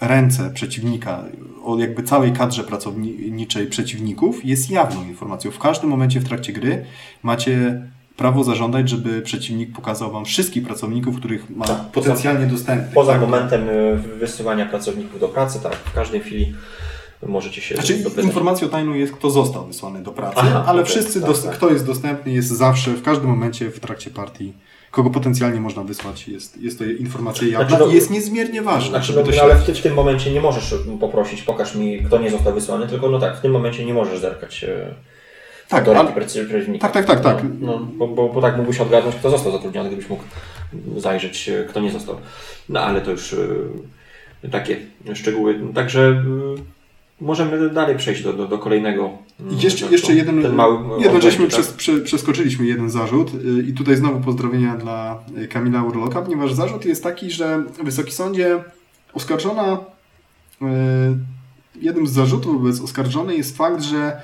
ręce 0.00 0.50
przeciwnika, 0.54 1.24
o 1.64 1.78
jakby 1.78 2.02
całej 2.02 2.32
kadrze 2.32 2.64
pracowniczej 2.64 3.66
przeciwników 3.66 4.44
jest 4.44 4.70
jawną 4.70 5.04
informacją. 5.04 5.50
W 5.50 5.58
każdym 5.58 5.90
momencie 5.90 6.20
w 6.20 6.24
trakcie 6.28 6.52
gry 6.52 6.84
macie 7.22 7.82
prawo 8.16 8.44
zażądać, 8.44 8.88
żeby 8.88 9.22
przeciwnik 9.22 9.72
pokazał 9.72 10.12
wam 10.12 10.24
wszystkich 10.24 10.64
pracowników, 10.64 11.16
których 11.16 11.50
ma 11.56 11.64
Tak, 11.66 11.80
potencjalnie 11.92 12.46
dostępnych. 12.46 12.94
Poza 12.94 13.12
tak? 13.12 13.20
momentem 13.20 13.68
y, 13.68 13.96
wysyłania 14.18 14.66
pracowników 14.66 15.20
do 15.20 15.28
pracy, 15.28 15.60
tak, 15.62 15.74
w 15.76 15.92
każdej 15.92 16.20
chwili 16.20 16.54
możecie 17.26 17.60
się 17.60 17.74
Znaczy 17.74 17.98
dopytać. 17.98 18.24
informacją 18.24 18.68
tajną 18.68 18.94
jest, 18.94 19.12
kto 19.12 19.30
został 19.30 19.66
wysłany 19.66 20.02
do 20.02 20.12
pracy, 20.12 20.36
Aha, 20.40 20.64
ale 20.66 20.82
okej, 20.82 20.92
wszyscy, 20.94 21.20
tak, 21.20 21.38
tak. 21.42 21.52
kto 21.56 21.70
jest 21.70 21.86
dostępny, 21.86 22.32
jest 22.32 22.48
zawsze, 22.48 22.90
w 22.90 23.02
każdym 23.02 23.28
momencie 23.30 23.70
w 23.70 23.80
trakcie 23.80 24.10
partii, 24.10 24.52
kogo 24.90 25.10
potencjalnie 25.10 25.60
można 25.60 25.84
wysłać, 25.84 26.28
jest, 26.28 26.62
jest 26.62 26.78
to 26.78 26.84
informacja 26.84 27.48
jawna 27.48 27.76
Znaczy, 27.76 27.92
i 27.92 27.94
jest 27.94 28.10
niezmiernie 28.10 28.62
ważna, 28.62 28.90
Znaczy, 28.90 29.06
żeby 29.06 29.20
no, 29.20 29.26
to 29.26 29.36
no, 29.36 29.42
ale 29.42 29.54
w, 29.54 29.78
w 29.78 29.82
tym 29.82 29.94
momencie 29.94 30.32
nie 30.32 30.40
możesz 30.40 30.74
poprosić, 31.00 31.42
pokaż 31.42 31.74
mi, 31.74 32.02
kto 32.02 32.18
nie 32.18 32.30
został 32.30 32.54
wysłany, 32.54 32.88
tylko 32.88 33.08
no 33.08 33.18
tak, 33.18 33.36
w 33.36 33.40
tym 33.40 33.52
momencie 33.52 33.84
nie 33.84 33.94
możesz 33.94 34.18
zerkać 34.18 34.64
e, 34.64 34.94
Tak, 35.68 35.84
do 35.84 35.90
ale, 35.90 36.00
tak, 36.78 36.92
tak, 36.92 37.06
tak, 37.06 37.20
tak. 37.20 37.42
No, 37.42 37.50
no, 37.60 37.78
bo, 37.78 38.08
bo, 38.08 38.28
bo 38.28 38.40
tak 38.40 38.56
mógłbyś 38.56 38.80
odgadnąć, 38.80 39.16
kto 39.16 39.30
został 39.30 39.52
zatrudniony, 39.52 39.88
gdybyś 39.88 40.08
mógł 40.08 40.22
zajrzeć, 40.96 41.48
e, 41.48 41.64
kto 41.64 41.80
nie 41.80 41.90
został. 41.90 42.16
No 42.68 42.80
ale 42.80 43.00
to 43.00 43.10
już 43.10 43.32
e, 44.44 44.48
takie 44.50 44.76
szczegóły. 45.14 45.60
Także 45.74 46.24
możemy 47.20 47.70
dalej 47.70 47.96
przejść 47.96 48.22
do, 48.22 48.32
do, 48.32 48.48
do 48.48 48.58
kolejnego. 48.58 49.10
I 49.50 49.60
jeszcze, 49.60 49.84
no, 49.86 49.92
jeszcze 49.92 50.14
jeden, 50.14 50.42
ten 50.42 50.54
mały 50.54 51.02
jeden 51.02 51.22
żeśmy 51.22 51.44
tak? 51.44 51.54
przez, 51.54 51.72
prze, 51.72 52.00
przeskoczyliśmy 52.00 52.66
jeden 52.66 52.90
zarzut 52.90 53.30
y, 53.34 53.62
i 53.62 53.72
tutaj 53.72 53.96
znowu 53.96 54.20
pozdrowienia 54.20 54.76
dla 54.76 55.18
y, 55.38 55.48
Kamila 55.48 55.82
Urloka, 55.82 56.22
ponieważ 56.22 56.52
zarzut 56.52 56.84
jest 56.84 57.02
taki, 57.02 57.30
że 57.30 57.62
Wysoki 57.82 58.12
Sądzie 58.12 58.64
oskarżona, 59.14 59.78
y, 60.62 60.66
jednym 61.80 62.06
z 62.06 62.12
zarzutów 62.12 62.62
wobec 62.62 62.80
oskarżonej 62.80 63.36
jest 63.38 63.56
fakt, 63.56 63.82
że 63.82 64.20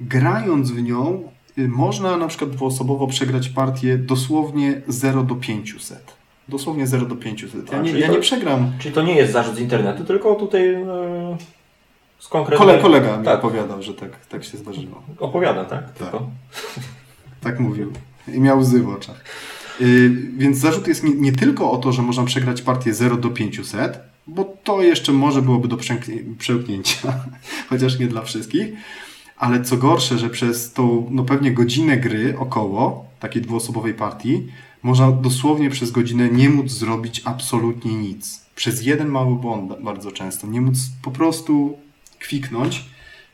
grając 0.00 0.70
w 0.70 0.82
nią 0.82 1.22
można 1.56 2.16
na 2.16 2.28
przykład 2.28 2.50
dwuosobowo 2.50 3.06
przegrać 3.06 3.48
partię 3.48 3.98
dosłownie 3.98 4.82
0 4.88 5.22
do 5.22 5.34
500. 5.34 6.16
Dosłownie 6.48 6.86
0 6.86 7.06
do 7.06 7.16
500. 7.16 7.72
Ja 7.72 7.82
nie, 7.82 7.92
ja 7.92 8.06
to- 8.06 8.12
nie 8.12 8.20
przegram. 8.20 8.72
Czyli 8.78 8.94
to 8.94 9.02
nie 9.02 9.16
jest 9.16 9.32
zarzut 9.32 9.54
z 9.54 9.58
internetu, 9.58 10.04
tylko 10.04 10.34
tutaj 10.34 10.74
e, 10.74 11.36
z 12.22 12.28
konkretnej... 12.28 12.68
Kole, 12.68 12.82
kolega 12.82 13.16
mi 13.16 13.24
tak, 13.24 13.38
opowiadał, 13.38 13.82
że 13.82 13.94
tak, 13.94 14.26
tak 14.26 14.44
się 14.44 14.58
zdarzyło. 14.58 15.02
opowiada, 15.18 15.64
tak? 15.64 15.90
Tylko. 15.90 16.30
Tak 17.40 17.60
mówił. 17.60 17.92
I 18.28 18.40
miał 18.40 18.58
łzy 18.58 18.82
w 18.82 18.88
oczach. 18.88 19.24
Yy, 19.80 20.10
więc 20.36 20.58
zarzut 20.58 20.88
jest 20.88 21.04
nie, 21.04 21.14
nie 21.14 21.32
tylko 21.32 21.70
o 21.70 21.76
to, 21.76 21.92
że 21.92 22.02
można 22.02 22.24
przegrać 22.24 22.62
partię 22.62 22.94
0 22.94 23.16
do 23.16 23.30
500, 23.30 24.00
bo 24.26 24.56
to 24.64 24.82
jeszcze 24.82 25.12
może 25.12 25.42
byłoby 25.42 25.68
do 25.68 25.78
przełknięcia, 26.38 27.14
chociaż 27.70 27.98
nie 27.98 28.06
dla 28.06 28.22
wszystkich. 28.22 28.72
Ale 29.36 29.62
co 29.62 29.76
gorsze, 29.76 30.18
że 30.18 30.30
przez 30.30 30.72
tą 30.72 31.06
no 31.10 31.24
pewnie 31.24 31.52
godzinę 31.52 31.96
gry 31.96 32.34
około 32.38 33.04
takiej 33.20 33.42
dwuosobowej 33.42 33.94
partii 33.94 34.46
można 34.82 35.12
dosłownie 35.12 35.70
przez 35.70 35.90
godzinę 35.90 36.28
nie 36.28 36.48
móc 36.48 36.70
zrobić 36.70 37.22
absolutnie 37.24 37.94
nic. 37.94 38.42
Przez 38.54 38.86
jeden 38.86 39.08
mały 39.08 39.36
błąd 39.36 39.72
bardzo 39.82 40.12
często. 40.12 40.46
Nie 40.46 40.60
móc 40.60 40.76
po 41.02 41.10
prostu 41.10 41.78
kwiknąć. 42.22 42.84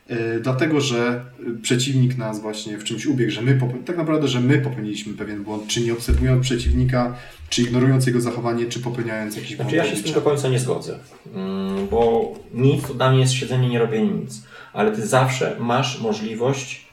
Yy, 0.09 0.39
dlatego, 0.41 0.81
że 0.81 1.25
przeciwnik 1.61 2.17
nas 2.17 2.41
właśnie 2.41 2.77
w 2.77 2.83
czymś 2.83 3.05
ubiegł, 3.05 3.31
że 3.31 3.41
my 3.41 3.59
tak 3.85 3.97
naprawdę, 3.97 4.27
że 4.27 4.39
my 4.39 4.57
popełniliśmy 4.57 5.13
pewien 5.13 5.43
błąd, 5.43 5.67
czy 5.67 5.81
nie 5.81 5.93
obserwując 5.93 6.41
przeciwnika, 6.41 7.15
czy 7.49 7.61
ignorując 7.61 8.07
jego 8.07 8.21
zachowanie, 8.21 8.65
czy 8.65 8.79
popełniając 8.79 9.35
jakiś 9.35 9.55
błąd. 9.55 9.71
Znaczy 9.71 9.87
ja 9.87 9.95
się 9.95 10.01
z 10.01 10.03
tym 10.03 10.13
do 10.13 10.21
końca 10.21 10.49
nie 10.49 10.59
zgodzę, 10.59 10.99
Mm, 11.35 11.87
bo 11.87 12.33
nic 12.53 12.87
to 12.87 12.93
dla 12.93 13.11
mnie 13.11 13.19
jest 13.19 13.33
siedzenie, 13.33 13.69
nie 13.69 13.79
robienie 13.79 14.11
nic. 14.11 14.43
Ale 14.73 14.91
ty 14.91 15.07
zawsze 15.07 15.55
masz 15.59 16.01
możliwość 16.01 16.89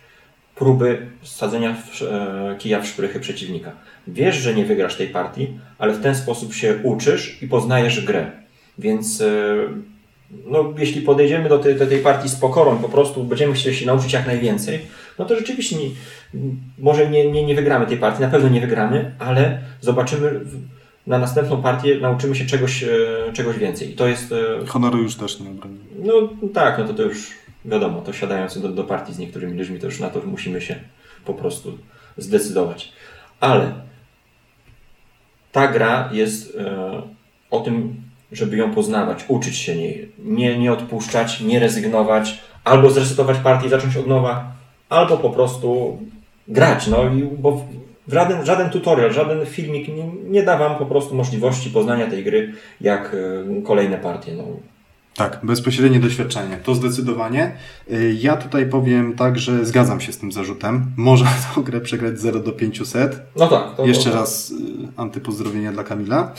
próby 0.55 1.07
wsadzenia 1.21 1.75
w, 1.75 2.03
e, 2.03 2.57
kija 2.59 2.81
w 2.81 2.87
szprychy 2.87 3.21
przeciwnika. 3.21 3.73
Wiesz, 4.07 4.37
że 4.37 4.55
nie 4.55 4.65
wygrasz 4.65 4.97
tej 4.97 5.09
partii, 5.09 5.59
ale 5.79 5.93
w 5.93 6.03
ten 6.03 6.15
sposób 6.15 6.55
się 6.55 6.79
uczysz 6.83 7.43
i 7.43 7.49
poznajesz 7.49 8.05
grę. 8.05 8.31
Więc 8.79 9.21
e, 9.21 9.57
no, 10.47 10.75
jeśli 10.79 11.03
podejdziemy 11.03 11.49
do 11.49 11.59
tej, 11.59 11.77
do 11.77 11.87
tej 11.87 11.99
partii 11.99 12.29
z 12.29 12.37
pokorą, 12.37 12.79
po 12.79 12.89
prostu 12.89 13.25
będziemy 13.25 13.53
chcieli 13.53 13.77
się 13.77 13.87
nauczyć 13.87 14.13
jak 14.13 14.27
najwięcej, 14.27 14.81
no 15.19 15.25
to 15.25 15.37
rzeczywiście 15.37 15.77
nie, 15.77 15.91
może 16.79 17.11
nie, 17.11 17.33
nie, 17.33 17.47
nie 17.47 17.55
wygramy 17.55 17.87
tej 17.87 17.97
partii, 17.97 18.23
na 18.23 18.29
pewno 18.29 18.49
nie 18.49 18.61
wygramy, 18.61 19.15
ale 19.19 19.61
zobaczymy 19.81 20.41
na 21.07 21.19
następną 21.19 21.63
partię, 21.63 22.01
nauczymy 22.01 22.35
się 22.35 22.47
czegoś, 22.47 22.83
e, 22.83 22.89
czegoś 23.33 23.59
więcej. 23.59 23.91
I 23.91 23.95
to 23.95 24.09
jest, 24.09 24.33
e, 24.33 24.67
Honoru 24.67 24.99
już 24.99 25.15
też 25.15 25.41
nie 25.41 25.51
no 26.05 26.13
tak, 26.55 26.79
no 26.79 26.85
to 26.85 26.95
to 26.95 27.03
już 27.03 27.33
wiadomo, 27.65 28.01
to 28.01 28.13
siadając 28.13 28.61
do, 28.61 28.69
do 28.69 28.85
partii 28.85 29.13
z 29.13 29.19
niektórymi 29.19 29.59
ludźmi, 29.59 29.79
to 29.79 29.87
już 29.87 30.01
na 30.01 30.11
to 30.11 30.21
musimy 30.27 30.61
się 30.61 30.77
po 31.25 31.35
prostu 31.35 31.79
zdecydować. 32.17 32.93
Ale 33.41 33.73
ta 35.53 35.69
gra 35.69 36.11
jest 36.13 36.57
e, 36.57 37.03
o 37.51 37.61
tym, 37.61 38.03
żeby 38.33 38.57
ją 38.57 38.75
poznawać, 38.75 39.25
uczyć 39.29 39.57
się 39.57 39.77
niej, 39.77 40.13
nie, 40.19 40.59
nie 40.59 40.73
odpuszczać, 40.73 41.41
nie 41.41 41.59
rezygnować, 41.59 42.41
albo 42.65 42.91
zresetować 42.91 43.39
partię 43.39 43.67
i 43.67 43.71
zacząć 43.71 43.97
od 43.97 44.07
nowa, 44.07 44.53
albo 44.89 45.17
po 45.17 45.31
prostu 45.31 45.99
grać, 46.49 46.87
no 46.87 47.15
i 47.15 47.23
bo 47.23 47.67
Żaden, 48.09 48.47
żaden 48.47 48.71
tutorial, 48.71 49.13
żaden 49.13 49.47
filmik 49.47 49.89
nie, 49.89 50.05
nie 50.31 50.43
da 50.43 50.59
Wam 50.59 50.79
po 50.79 50.87
prostu 50.87 51.15
możliwości 51.15 51.71
poznania 51.71 52.07
tej 52.07 52.25
gry 52.25 52.53
jak 52.81 53.17
e, 53.59 53.63
kolejne 53.63 53.99
partie. 53.99 54.35
No. 54.35 54.45
Tak, 55.17 55.41
bezpośrednie 55.43 56.01
doświadczenie, 56.01 56.57
to 56.65 56.75
zdecydowanie. 56.75 57.53
Y, 57.91 58.17
Ja 58.21 58.37
tutaj 58.37 58.67
powiem 58.67 59.15
tak, 59.15 59.39
że 59.39 59.67
zgadzam 59.67 60.01
się 60.01 60.13
z 60.13 60.19
tym 60.19 60.33
zarzutem. 60.33 60.93
Można 60.97 61.27
tę 61.55 61.63
grę 61.63 61.81
przegrać 61.81 62.19
0 62.21 62.41
do 62.41 62.53
500. 62.53 63.23
No 63.37 63.49
tak. 63.49 63.77
To, 63.77 63.87
Jeszcze 63.87 64.11
to, 64.11 64.17
raz 64.17 64.51
y, 64.51 64.55
antypozdrowienia 64.97 65.73
dla 65.73 65.85
Kamila. 65.85 66.33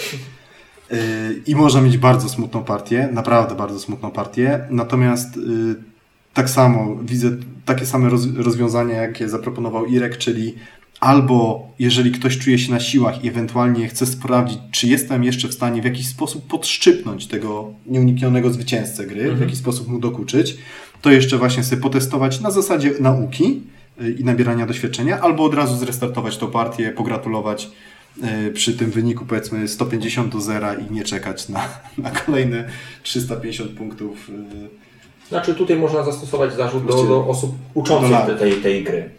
Y, 0.92 1.42
I 1.48 1.56
można 1.56 1.82
mieć 1.82 1.98
bardzo 1.98 2.30
smutną 2.30 2.64
partię, 2.64 3.10
naprawdę 3.14 3.56
bardzo 3.56 3.80
smutną 3.80 4.12
partię. 4.12 4.60
Natomiast 4.70 5.38
y, 5.38 5.42
tak 6.34 6.50
samo 6.50 6.96
widzę 7.04 7.32
takie 7.66 7.86
same 7.86 8.10
roz, 8.10 8.22
rozwiązania, 8.36 8.96
jakie 9.02 9.30
zaproponował 9.30 9.86
Irek, 9.86 10.18
czyli 10.18 10.56
albo 11.00 11.68
jeżeli 11.80 12.12
ktoś 12.12 12.38
czuje 12.38 12.60
się 12.60 12.72
na 12.72 12.80
siłach 12.80 13.24
i 13.24 13.28
ewentualnie 13.28 13.88
chce 13.88 14.06
sprawdzić, 14.06 14.60
czy 14.72 14.88
jestem 14.88 15.24
jeszcze 15.24 15.48
w 15.48 15.54
stanie 15.54 15.82
w 15.82 15.86
jakiś 15.86 16.08
sposób 16.08 16.48
podszczypnąć 16.48 17.28
tego 17.28 17.74
nieuniknionego 17.86 18.50
zwycięzcę 18.54 19.06
gry, 19.08 19.22
w 19.22 19.26
Mhm. 19.26 19.42
jakiś 19.42 19.58
sposób 19.60 19.88
mu 19.88 20.00
dokuczyć, 20.00 20.58
to 21.02 21.12
jeszcze 21.12 21.38
właśnie 21.38 21.64
sobie 21.64 21.82
potestować 21.82 22.42
na 22.42 22.52
zasadzie 22.52 22.92
nauki 23.00 23.62
y, 24.02 24.12
i 24.12 24.24
nabierania 24.24 24.66
doświadczenia, 24.66 25.22
albo 25.22 25.44
od 25.44 25.54
razu 25.54 25.78
zrestartować 25.78 26.38
tą 26.38 26.48
partię, 26.52 26.92
pogratulować 26.92 27.72
przy 28.54 28.74
tym 28.74 28.92
wyniku 28.92 29.26
powiedzmy 29.26 29.68
150 29.68 30.34
do 30.34 30.42
0 30.42 30.68
i 30.74 30.94
nie 30.94 31.04
czekać 31.04 31.50
na, 31.50 31.70
na 31.98 32.12
kolejne 32.12 32.70
350 33.04 33.72
punktów. 33.72 34.30
y. 34.30 34.88
Znaczy 35.30 35.56
tutaj 35.56 35.78
można 35.78 36.04
zastosować 36.04 36.54
zarzut 36.54 36.86
do, 36.86 37.04
do 37.04 37.28
osób 37.28 37.56
uczących 37.74 38.28
do 38.28 38.36
tej, 38.36 38.54
tej 38.54 38.84
gry. 38.84 39.10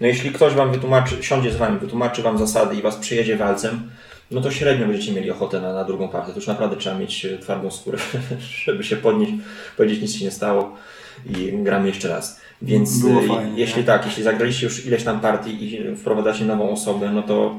No 0.00 0.06
jeśli 0.06 0.30
ktoś 0.30 0.54
Wam 0.54 0.72
wytłumaczy, 0.72 1.22
siądzie 1.22 1.52
z 1.52 1.56
Wami, 1.56 1.78
wytłumaczy 1.78 2.22
Wam 2.22 2.38
zasady 2.38 2.76
i 2.76 2.82
Was 2.82 2.96
przyjedzie 2.96 3.36
walcem, 3.36 3.90
no 4.30 4.40
to 4.40 4.50
średnio 4.50 4.86
będziecie 4.86 5.12
mieli 5.12 5.30
ochotę 5.30 5.60
na, 5.60 5.72
na 5.72 5.84
drugą 5.84 6.08
partię. 6.08 6.32
To 6.32 6.38
już 6.38 6.46
naprawdę 6.46 6.76
trzeba 6.76 6.98
mieć 6.98 7.24
e, 7.24 7.38
twardą 7.38 7.70
skórę, 7.70 7.98
żeby 8.64 8.84
się 8.84 8.96
podnieść, 8.96 9.32
powiedzieć 9.76 10.00
nic 10.00 10.14
się 10.14 10.24
nie 10.24 10.30
stało 10.30 10.76
i 11.26 11.52
gramy 11.52 11.88
jeszcze 11.88 12.08
raz. 12.08 12.40
Więc 12.62 13.04
e, 13.04 13.28
fajnie, 13.28 13.52
jeśli 13.56 13.80
nie? 13.80 13.86
tak, 13.86 14.06
jeśli 14.06 14.22
zagraliście 14.22 14.66
już 14.66 14.86
ileś 14.86 15.04
tam 15.04 15.20
partii 15.20 15.64
i 15.64 15.96
wprowadzacie 15.96 16.44
nową 16.44 16.70
osobę, 16.70 17.10
no 17.12 17.22
to 17.22 17.54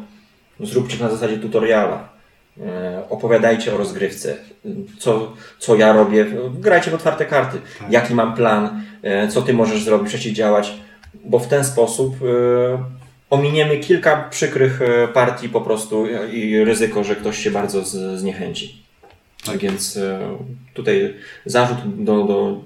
zróbcie 0.60 1.04
na 1.04 1.10
zasadzie 1.10 1.38
tutoriala. 1.38 2.16
E, 2.62 3.04
Opowiadajcie 3.10 3.74
o 3.74 3.78
rozgrywce, 3.78 4.38
co, 5.00 5.34
co 5.60 5.76
ja 5.76 5.94
robię. 5.94 6.26
Grajcie 6.60 6.92
w 6.92 6.94
otwarte 6.94 7.26
karty. 7.26 7.58
Tak. 7.80 7.92
Jaki 7.92 8.14
mam 8.14 8.36
plan, 8.36 8.82
e, 9.04 9.28
co 9.28 9.42
ty 9.42 9.54
możesz 9.54 9.84
zrobić, 9.84 10.08
przeciwdziałać, 10.08 10.74
bo 11.26 11.40
w 11.40 11.48
ten 11.48 11.66
sposób 11.66 12.16
e, 12.22 12.84
ominiemy 13.30 13.78
kilka 13.78 14.28
przykrych 14.30 14.80
partii 15.14 15.50
po 15.50 15.62
prostu 15.62 16.08
i 16.32 16.64
ryzyko, 16.64 17.04
że 17.04 17.16
ktoś 17.16 17.38
się 17.38 17.52
bardzo 17.52 17.84
zniechęci. 18.18 18.84
Tak. 19.46 19.58
Więc 19.58 20.00
tutaj 20.74 21.14
zarzut 21.46 21.78
do, 22.04 22.24
do 22.24 22.62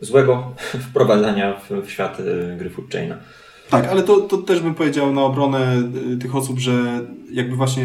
złego 0.00 0.52
wprowadzania 0.90 1.60
w, 1.70 1.90
świat 1.90 2.18
gry 2.56 2.70
Food 2.70 2.92
Chaina. 2.92 3.18
Tak, 3.70 3.86
ale 3.86 4.02
to, 4.02 4.20
to 4.20 4.38
też 4.38 4.60
bym 4.60 4.74
powiedział 4.74 5.12
na 5.12 5.22
obronę 5.22 5.82
y, 6.12 6.16
tych 6.18 6.36
osób, 6.36 6.58
że 6.58 7.00
jakby 7.32 7.56
właśnie 7.56 7.84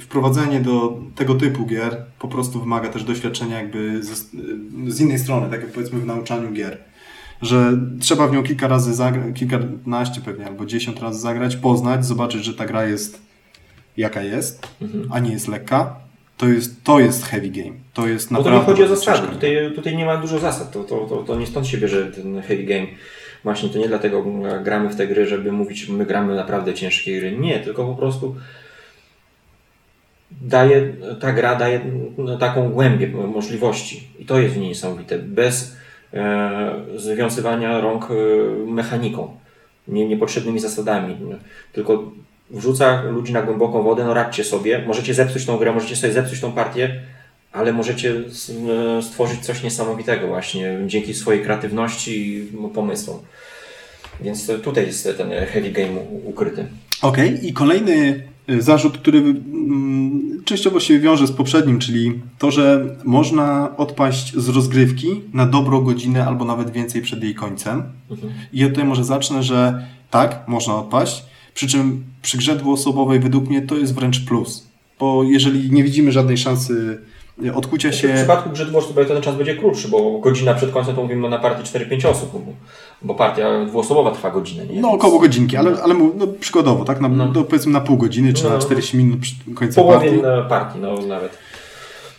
wprowadzenie 0.00 0.60
do 0.60 0.98
tego 1.14 1.34
typu 1.34 1.66
gier 1.66 2.04
po 2.18 2.28
prostu 2.28 2.60
wymaga 2.60 2.88
też 2.88 3.04
doświadczenia 3.04 3.56
jakby 3.58 4.02
ze, 4.02 4.12
y, 4.12 4.90
z 4.92 5.00
innej 5.00 5.18
strony, 5.18 5.50
tak 5.50 5.60
jak 5.60 5.72
powiedzmy 5.72 6.00
w 6.00 6.06
nauczaniu 6.06 6.52
gier. 6.52 6.78
Że 7.42 7.78
trzeba 8.00 8.26
w 8.28 8.32
nią 8.32 8.42
kilka 8.42 8.68
razy 8.68 8.94
zagrać, 8.94 9.26
kilkanaście 9.34 10.20
pewnie, 10.20 10.46
albo 10.46 10.66
dziesiąt 10.66 11.00
razy 11.00 11.20
zagrać, 11.20 11.56
poznać, 11.56 12.06
zobaczyć, 12.06 12.44
że 12.44 12.54
ta 12.54 12.66
gra 12.66 12.84
jest 12.86 13.20
jaka 13.96 14.22
jest, 14.22 14.68
Mhm. 14.82 15.08
a 15.12 15.18
nie 15.18 15.32
jest 15.32 15.48
lekka. 15.48 15.96
To 16.36 16.48
jest, 16.48 16.84
to 16.84 17.00
jest 17.00 17.24
heavy 17.24 17.48
game. 17.48 17.72
To 17.94 18.06
jest 18.06 18.32
Bo 18.32 18.42
to 18.42 18.50
naprawdę 18.50 18.58
nie 18.60 18.66
chodzi 18.66 18.92
o 18.92 18.96
zasady. 18.96 19.28
Tutaj, 19.28 19.72
tutaj 19.74 19.96
nie 19.96 20.04
ma 20.04 20.16
dużo 20.16 20.38
zasad. 20.38 20.72
To, 20.72 20.84
to, 20.84 21.06
to, 21.06 21.16
to 21.16 21.36
nie 21.36 21.46
stąd 21.46 21.66
się 21.66 21.78
bierze 21.78 22.06
ten 22.12 22.42
heavy 22.42 22.64
game. 22.64 22.86
Właśnie 23.44 23.68
to 23.68 23.78
nie 23.78 23.88
dlatego 23.88 24.24
gramy 24.64 24.88
w 24.88 24.96
te 24.96 25.06
gry, 25.06 25.26
żeby 25.26 25.52
mówić, 25.52 25.88
my 25.88 26.06
gramy 26.06 26.34
naprawdę 26.34 26.74
ciężkie 26.74 27.20
gry. 27.20 27.32
Nie, 27.32 27.60
tylko 27.60 27.86
po 27.86 27.94
prostu 27.94 28.36
daje, 30.30 30.92
ta 31.20 31.32
gra 31.32 31.54
daje 31.54 31.80
taką 32.40 32.70
głębię 32.70 33.08
możliwości. 33.08 34.08
I 34.18 34.26
to 34.26 34.38
jest 34.38 34.54
w 34.54 34.58
niej 34.58 34.68
niesamowite. 34.68 35.18
Bez 35.18 35.76
e, 36.14 36.72
związywania 36.96 37.80
rąk 37.80 38.08
e, 38.10 38.14
mechaniką, 38.66 39.36
nie, 39.88 40.08
niepotrzebnymi 40.08 40.60
zasadami. 40.60 41.16
Tylko 41.72 42.12
wrzuca 42.50 43.02
ludzi 43.02 43.32
na 43.32 43.42
głęboką 43.42 43.82
wodę, 43.82 44.04
no 44.04 44.14
radźcie 44.14 44.44
sobie. 44.44 44.84
Możecie 44.86 45.14
zepsuć 45.14 45.46
tą 45.46 45.56
grę, 45.56 45.72
możecie 45.72 45.96
sobie 45.96 46.12
zepsuć 46.12 46.40
tą 46.40 46.52
partię, 46.52 47.02
ale 47.52 47.72
możecie 47.72 48.14
e, 48.98 49.02
stworzyć 49.02 49.40
coś 49.40 49.62
niesamowitego 49.62 50.26
właśnie 50.26 50.78
dzięki 50.86 51.14
swojej 51.14 51.44
kreatywności 51.44 52.26
i 52.26 52.48
pomysłom. 52.74 53.18
Więc 54.20 54.50
tutaj 54.62 54.86
jest 54.86 55.08
ten 55.16 55.30
heavy 55.30 55.70
game 55.70 56.00
ukryty. 56.24 56.66
Okej, 57.02 57.48
i 57.48 57.52
kolejny 57.52 58.22
y, 58.50 58.62
zarzut, 58.62 58.98
który 58.98 59.18
mm, 59.18 60.42
częściowo 60.44 60.80
się 60.80 60.98
wiąże 60.98 61.26
z 61.26 61.32
poprzednim, 61.32 61.78
czyli 61.78 62.20
to, 62.38 62.50
że 62.50 62.96
można 63.04 63.76
odpaść 63.76 64.36
z 64.36 64.48
rozgrywki 64.48 65.20
na 65.32 65.46
dobrą 65.46 65.80
godzinę 65.80 66.26
albo 66.26 66.44
nawet 66.44 66.70
więcej 66.70 67.02
przed 67.02 67.22
jej 67.22 67.34
końcem. 67.34 67.82
Mhm. 68.10 68.32
I 68.52 68.60
ja 68.60 68.68
tutaj 68.68 68.84
może 68.84 69.04
zacznę, 69.04 69.42
że 69.42 69.86
tak, 70.10 70.44
można 70.48 70.76
odpaść, 70.76 71.24
przy 71.54 71.68
czym 71.68 72.04
przy 72.22 72.38
grze 72.38 72.56
dwuosobowej 72.56 73.20
według 73.20 73.48
mnie 73.48 73.62
to 73.62 73.76
jest 73.76 73.94
wręcz 73.94 74.24
plus. 74.24 74.66
Bo 74.98 75.22
jeżeli 75.24 75.70
nie 75.72 75.84
widzimy 75.84 76.12
żadnej 76.12 76.38
szansy 76.38 76.98
y, 77.44 77.54
odkucia 77.54 77.90
W 77.90 77.94
się... 77.94 78.08
przypadku 78.14 78.50
gry 78.50 78.64
dwuosobowej 78.66 79.06
to 79.06 79.14
ten 79.14 79.22
czas 79.22 79.36
będzie 79.36 79.56
krótszy, 79.56 79.88
bo 79.88 80.18
godzina 80.18 80.54
przed 80.54 80.70
końcem 80.70 80.94
to 80.94 81.02
mówimy 81.02 81.28
na 81.28 81.38
partii 81.38 81.62
4-5 81.78 82.06
osób, 82.08 82.30
bo, 82.32 82.40
bo 83.02 83.14
partia 83.14 83.64
dwuosobowa 83.64 84.10
trwa 84.10 84.30
godzinę. 84.30 84.66
Nie? 84.66 84.80
No 84.80 84.90
około 84.90 85.18
godzinki, 85.18 85.56
ale, 85.56 85.82
ale 85.82 85.94
no, 85.94 86.26
przykładowo, 86.40 86.84
tak? 86.84 87.00
Na, 87.00 87.08
No. 87.08 87.32
no, 87.34 87.44
powiedzmy 87.44 87.72
na 87.72 87.80
pół 87.80 87.96
godziny, 87.96 88.32
czy 88.32 88.44
No. 88.44 88.50
na 88.50 88.58
40 88.58 88.96
minut 88.96 89.20
przed 89.20 89.38
W 89.38 89.54
końcem 89.54 89.84
połowie 89.84 90.08
partii. 90.10 90.22
na 90.22 90.42
partii, 90.42 90.78
no 90.78 90.94
nawet. 91.06 91.38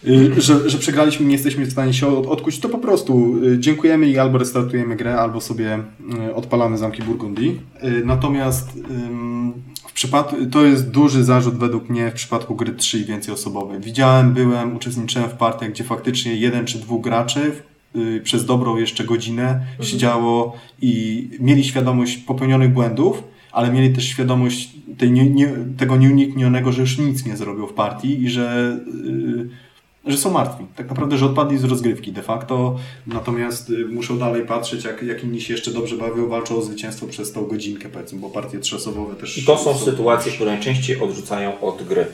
Y, 0.07 0.41
że, 0.41 0.69
że 0.69 0.77
przegraliśmy, 0.77 1.25
nie 1.25 1.31
jesteśmy 1.33 1.65
w 1.65 1.71
stanie 1.71 1.93
się 1.93 2.17
od, 2.17 2.27
odkuć, 2.27 2.59
to 2.59 2.69
po 2.69 2.77
prostu 2.77 3.35
y, 3.43 3.59
dziękujemy 3.59 4.07
i 4.07 4.17
albo 4.19 4.37
restartujemy 4.37 4.95
grę, 4.95 5.15
albo 5.17 5.41
sobie 5.41 5.79
odpalamy 6.35 6.77
zamki 6.77 7.03
Burgundii. 7.03 7.59
Natomiast 8.05 8.69
w 9.91 9.93
przypadku, 9.93 10.35
to 10.51 10.65
jest 10.65 10.91
duży 10.91 11.23
zarzut 11.23 11.57
według 11.57 11.89
mnie 11.89 12.11
w 12.11 12.13
przypadku 12.13 12.55
gry 12.55 12.73
3 12.73 12.99
i 12.99 13.05
więcej 13.05 13.33
osobowej. 13.33 13.79
Widziałem, 13.79 14.33
byłem, 14.33 14.75
uczestniczyłem 14.75 15.29
w 15.29 15.33
partiach, 15.33 15.69
gdzie 15.69 15.83
faktycznie 15.83 16.35
jeden 16.35 16.65
czy 16.65 16.79
dwóch 16.79 17.01
graczy 17.01 17.51
y, 17.95 18.21
przez 18.23 18.45
dobrą 18.45 18.77
jeszcze 18.77 19.03
godzinę 19.03 19.65
siedziało 19.81 20.55
i 20.81 21.29
mieli 21.39 21.63
świadomość 21.63 22.17
popełnionych 22.17 22.73
błędów, 22.73 23.23
ale 23.51 23.71
mieli 23.71 23.95
też 23.95 24.05
świadomość 24.05 24.69
tej 24.97 25.11
nie, 25.11 25.29
nie, 25.29 25.53
tego 25.77 25.97
nieuniknionego, 25.97 26.71
że 26.71 26.81
już 26.81 26.97
nic 26.97 27.25
nie 27.25 27.37
zrobią 27.37 27.67
w 27.67 27.73
partii 27.73 28.23
i 28.23 28.29
że, 28.29 28.77
y, 29.05 29.49
że 30.05 30.17
są 30.17 30.31
martwi. 30.31 30.65
Tak 30.75 30.89
naprawdę, 30.89 31.17
że 31.17 31.25
odpadli 31.25 31.57
z 31.57 31.63
rozgrywki 31.63 32.11
de 32.11 32.21
facto, 32.21 32.75
natomiast 33.07 33.69
y, 33.69 33.85
muszą 33.85 34.17
dalej 34.17 34.45
patrzeć, 34.45 34.83
jak, 34.83 35.03
jak 35.03 35.23
inni 35.23 35.41
się 35.41 35.53
jeszcze 35.53 35.71
dobrze 35.71 35.97
bawią, 35.97 36.27
walczą 36.27 36.57
o 36.57 36.61
zwycięstwo 36.61 37.07
przez 37.07 37.31
tą 37.31 37.45
godzinkę, 37.45 37.89
powiedzmy, 37.89 38.19
bo 38.19 38.29
partie 38.29 38.59
trzyosobowe 38.59 39.15
też... 39.15 39.37
I 39.37 39.45
to 39.45 39.57
są 39.57 39.77
sytuacje, 39.77 40.31
które 40.31 40.51
najczęściej 40.51 41.01
odrzucają 41.01 41.59
od 41.59 41.83
gry 41.83 42.05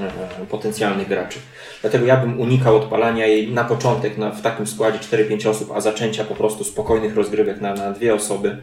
e, 0.00 0.46
potencjalnych 0.46 1.08
graczy. 1.08 1.38
Dlatego 1.80 2.06
ja 2.06 2.16
bym 2.16 2.40
unikał 2.40 2.76
odpalania 2.76 3.26
jej 3.26 3.52
na 3.52 3.64
początek 3.64 4.18
na, 4.18 4.30
w 4.30 4.42
takim 4.42 4.66
składzie 4.66 4.98
4-5 4.98 5.48
osób, 5.48 5.72
a 5.74 5.80
zaczęcia 5.80 6.24
po 6.24 6.34
prostu 6.34 6.64
spokojnych 6.64 7.16
rozgrywek 7.16 7.60
na, 7.60 7.74
na 7.74 7.92
dwie 7.92 8.14
osoby. 8.14 8.56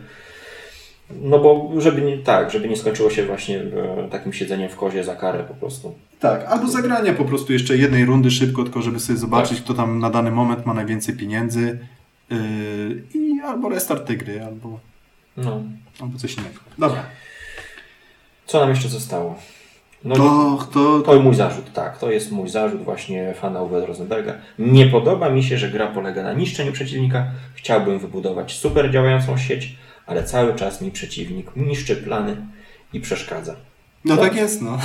No 1.21 1.39
bo 1.39 1.71
żeby 1.77 2.01
nie, 2.01 2.17
tak, 2.17 2.51
żeby 2.51 2.69
nie 2.69 2.77
skończyło 2.77 3.09
się 3.09 3.25
właśnie 3.25 3.59
e, 3.59 4.07
takim 4.11 4.33
siedzeniem 4.33 4.69
w 4.69 4.75
kozie 4.75 5.03
za 5.03 5.15
karę 5.15 5.43
po 5.43 5.53
prostu. 5.53 5.95
Tak, 6.19 6.45
albo 6.45 6.67
zagrania 6.67 7.13
po 7.13 7.25
prostu 7.25 7.53
jeszcze 7.53 7.77
jednej 7.77 8.05
rundy 8.05 8.31
szybko, 8.31 8.63
tylko 8.63 8.81
żeby 8.81 8.99
sobie 8.99 9.19
zobaczyć, 9.19 9.61
kto 9.61 9.73
tam 9.73 9.99
na 9.99 10.09
dany 10.09 10.31
moment 10.31 10.65
ma 10.65 10.73
najwięcej 10.73 11.15
pieniędzy 11.15 11.79
yy, 12.29 12.37
i 13.13 13.39
albo 13.45 13.69
restart 13.69 14.07
tej 14.07 14.17
gry, 14.17 14.43
albo, 14.43 14.79
No. 15.37 15.61
albo 16.01 16.17
coś 16.17 16.33
innego. 16.37 16.59
Dobra. 16.77 17.03
Co 18.45 18.59
nam 18.59 18.69
jeszcze 18.69 18.89
zostało? 18.89 19.35
No, 20.03 20.15
To, 20.15 20.57
to, 20.73 20.99
To 20.99 21.21
mój 21.21 21.35
zarzut, 21.35 21.73
tak. 21.73 21.97
To 21.97 22.11
jest 22.11 22.31
mój 22.31 22.49
zarzut 22.49 22.81
właśnie 22.83 23.33
fana 23.33 23.61
Uwe 23.61 23.85
Rosenberga. 23.85 24.33
Nie 24.59 24.85
podoba 24.85 25.29
mi 25.29 25.43
się, 25.43 25.57
że 25.57 25.69
gra 25.69 25.87
polega 25.87 26.23
na 26.23 26.33
niszczeniu 26.33 26.71
przeciwnika. 26.71 27.27
Chciałbym 27.55 27.99
wybudować 27.99 28.53
super 28.57 28.91
działającą 28.91 29.37
sieć, 29.37 29.75
ale 30.07 30.23
cały 30.23 30.55
czas 30.55 30.81
mi 30.81 30.91
przeciwnik 30.91 31.47
niszczy 31.55 31.95
plany 31.95 32.35
i 32.93 32.99
przeszkadza. 32.99 33.55
no 34.05 34.17
Tak. 34.17 34.25
tak 34.29 34.35
jest, 34.37 34.61
no. 34.61 34.77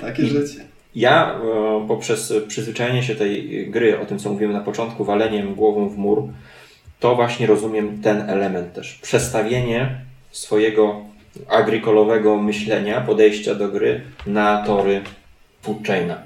Takie 0.00 0.26
życie. 0.26 0.64
Ja 0.94 1.40
poprzez 1.88 2.32
przyzwyczajenie 2.48 3.02
się 3.02 3.14
tej 3.14 3.66
gry, 3.70 4.00
o 4.00 4.06
tym 4.06 4.18
co 4.18 4.30
mówiłem 4.32 4.52
na 4.52 4.60
początku, 4.60 5.04
waleniem 5.04 5.54
głową 5.54 5.88
w 5.88 5.96
mur, 5.96 6.22
to 7.00 7.16
właśnie 7.16 7.46
rozumiem 7.46 8.02
ten 8.02 8.30
element 8.30 8.72
też. 8.72 8.98
Przestawienie 9.02 10.00
swojego 10.30 11.00
agrikolowego 11.48 12.36
myślenia, 12.36 13.00
podejścia 13.00 13.54
do 13.54 13.68
gry 13.68 14.00
na 14.26 14.62
tory 14.66 15.00
food 15.62 15.86
chaina. 15.86 16.18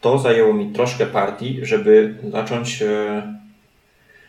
To 0.00 0.18
zajęło 0.18 0.54
mi 0.54 0.72
troszkę 0.72 1.06
partii, 1.06 1.58
żeby 1.62 2.14
zacząć, 2.32 2.82
e, 2.82 3.22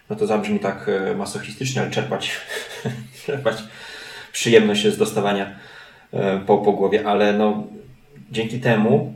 no 0.09 0.15
to 0.15 0.27
zabrzmi 0.27 0.59
tak 0.59 0.89
e, 0.89 1.15
masochistycznie, 1.15 1.81
ale 1.81 1.91
czerpać, 1.91 2.31
czerpać 3.25 3.55
przyjemność 4.31 4.87
z 4.87 4.97
dostawania 4.97 5.55
e, 6.13 6.39
po, 6.39 6.57
po 6.57 6.71
głowie, 6.71 7.07
ale 7.07 7.33
no, 7.33 7.63
dzięki 8.31 8.59
temu 8.59 9.13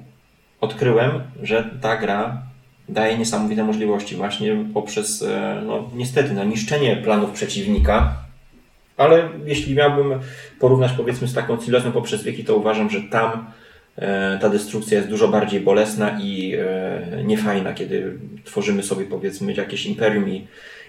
odkryłem, 0.62 1.12
że 1.42 1.70
ta 1.82 1.98
gra 1.98 2.42
daje 2.90 3.18
niesamowite 3.18 3.64
możliwości 3.64 4.16
właśnie 4.16 4.66
poprzez, 4.74 5.26
no 5.66 5.90
niestety, 5.96 6.34
no, 6.34 6.44
niszczenie 6.44 6.96
planów 6.96 7.32
przeciwnika, 7.32 8.24
ale 8.98 9.30
jeśli 9.46 9.76
miałbym 9.76 10.20
porównać 10.60 10.92
powiedzmy 10.92 11.28
z 11.28 11.34
taką 11.34 11.62
Silesną 11.62 11.92
poprzez 11.92 12.24
wieki, 12.24 12.44
to 12.44 12.58
uważam, 12.58 12.90
że 12.90 13.02
tam 13.02 13.46
e, 13.96 14.38
ta 14.42 14.50
destrukcja 14.50 14.98
jest 14.98 15.10
dużo 15.10 15.28
bardziej 15.28 15.60
bolesna 15.60 16.20
i 16.22 16.56
e, 16.56 17.24
niefajna, 17.24 17.74
kiedy 17.74 18.18
tworzymy 18.44 18.84
sobie 18.84 19.06
powiedzmy 19.06 19.54
jakieś 19.54 19.86
imperium 19.86 20.30
i, 20.30 20.48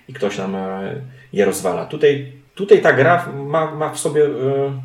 i 0.08 0.12
ktoś 0.12 0.38
nam 0.38 0.54
e, 0.54 0.94
je 1.32 1.44
rozwala. 1.44 1.86
Tutaj 1.86 2.32
Tutaj 2.54 2.82
ta 2.82 2.92
gra 2.92 3.26
ma, 3.34 3.74
ma 3.74 3.90
w 3.90 3.98
sobie 3.98 4.24
e, 4.24 4.30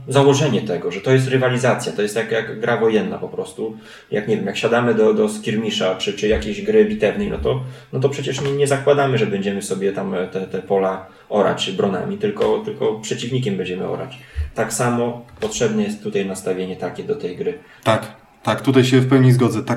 założenie 0.07 0.61
tego, 0.61 0.91
że 0.91 1.01
to 1.01 1.11
jest 1.11 1.28
rywalizacja, 1.28 1.91
to 1.91 2.01
jest 2.01 2.15
jak, 2.15 2.32
jak 2.32 2.59
gra 2.59 2.78
wojenna 2.78 3.17
po 3.17 3.30
prostu. 3.30 3.78
Jak 4.11 4.28
nie 4.28 4.38
wiem, 4.38 4.45
jak 4.45 4.57
siadamy 4.57 4.93
do, 4.93 5.13
do 5.13 5.30
skirmisza 5.30 5.95
czy, 5.95 6.13
czy 6.13 6.28
jakiejś 6.28 6.61
gry 6.61 6.86
bitewnej, 6.86 7.30
no 7.30 7.38
to, 7.38 7.63
no 7.93 7.99
to 7.99 8.09
przecież 8.09 8.41
nie, 8.41 8.51
nie 8.51 8.67
zakładamy, 8.67 9.17
że 9.17 9.28
będziemy 9.28 9.61
sobie 9.61 9.93
tam 9.93 10.15
te, 10.32 10.41
te 10.41 10.61
pola 10.61 11.05
orać 11.30 11.72
bronami, 11.72 12.17
tylko, 12.17 12.59
tylko 12.59 12.99
przeciwnikiem 12.99 13.57
będziemy 13.57 13.88
orać. 13.88 14.17
Tak 14.55 14.74
samo 14.74 15.26
potrzebne 15.39 15.84
jest 15.84 16.03
tutaj 16.03 16.26
nastawienie 16.26 16.76
takie 16.76 17.03
do 17.03 17.15
tej 17.15 17.38
gry. 17.38 17.53
Tak, 17.84 18.18
tak, 18.43 18.61
tutaj 18.61 18.83
się 18.83 18.99
w 18.99 19.09
pełni 19.09 19.31
zgodzę. 19.31 19.63
Ta, 19.63 19.75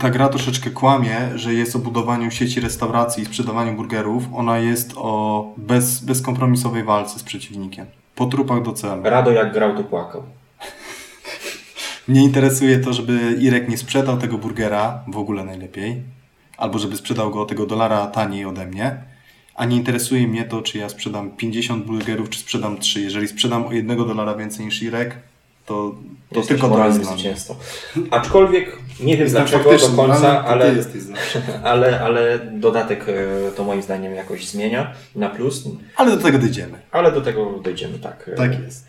ta 0.00 0.10
gra 0.10 0.28
troszeczkę 0.28 0.70
kłamie, 0.70 1.30
że 1.34 1.54
jest 1.54 1.76
o 1.76 1.78
budowaniu 1.78 2.30
sieci 2.30 2.60
restauracji 2.60 3.22
i 3.22 3.26
sprzedawaniu 3.26 3.76
burgerów. 3.76 4.24
Ona 4.34 4.58
jest 4.58 4.92
o 4.96 5.44
bez, 5.56 6.00
bezkompromisowej 6.00 6.84
walce 6.84 7.18
z 7.18 7.22
przeciwnikiem. 7.22 7.86
Po 8.14 8.26
trupach 8.26 8.62
do 8.62 8.72
celu. 8.72 9.02
Rado 9.02 9.30
jak 9.30 9.52
grał, 9.52 9.76
to 9.76 9.84
płakał. 9.84 10.22
Mnie 12.08 12.22
interesuje 12.22 12.78
to, 12.78 12.92
żeby 12.92 13.36
Irek 13.40 13.68
nie 13.68 13.78
sprzedał 13.78 14.18
tego 14.18 14.38
burgera, 14.38 15.04
w 15.08 15.16
ogóle 15.16 15.44
najlepiej, 15.44 16.02
albo 16.56 16.78
żeby 16.78 16.96
sprzedał 16.96 17.30
go 17.30 17.42
o 17.42 17.46
tego 17.46 17.66
dolara 17.66 18.06
taniej 18.06 18.44
ode 18.44 18.66
mnie, 18.66 18.96
a 19.54 19.64
nie 19.64 19.76
interesuje 19.76 20.28
mnie 20.28 20.44
to, 20.44 20.62
czy 20.62 20.78
ja 20.78 20.88
sprzedam 20.88 21.30
50 21.30 21.86
burgerów, 21.86 22.30
czy 22.30 22.38
sprzedam 22.38 22.78
3. 22.78 23.00
Jeżeli 23.00 23.28
sprzedam 23.28 23.66
o 23.66 23.72
jednego 23.72 24.04
dolara 24.04 24.34
więcej 24.34 24.66
niż 24.66 24.82
Irek, 24.82 25.16
to, 25.66 25.94
to 26.32 26.42
tylko 26.42 26.68
to 26.68 26.86
jest. 27.24 27.52
Aczkolwiek 28.10 28.78
nie 29.00 29.16
wiem 29.16 29.28
dlaczego 29.28 29.78
do 29.78 29.88
końca, 29.88 30.44
ale, 30.44 30.74
ale, 31.64 32.00
ale 32.00 32.38
dodatek 32.52 33.06
e, 33.08 33.50
to 33.56 33.64
moim 33.64 33.82
zdaniem 33.82 34.14
jakoś 34.14 34.48
zmienia 34.48 34.92
na 35.16 35.28
plus. 35.28 35.64
Ale 35.96 36.16
do 36.16 36.22
tego 36.22 36.38
dojdziemy. 36.38 36.78
Ale 36.90 37.12
do 37.12 37.20
tego 37.20 37.60
dojdziemy, 37.62 37.98
tak. 37.98 38.30
Tak 38.36 38.62
jest. 38.64 38.86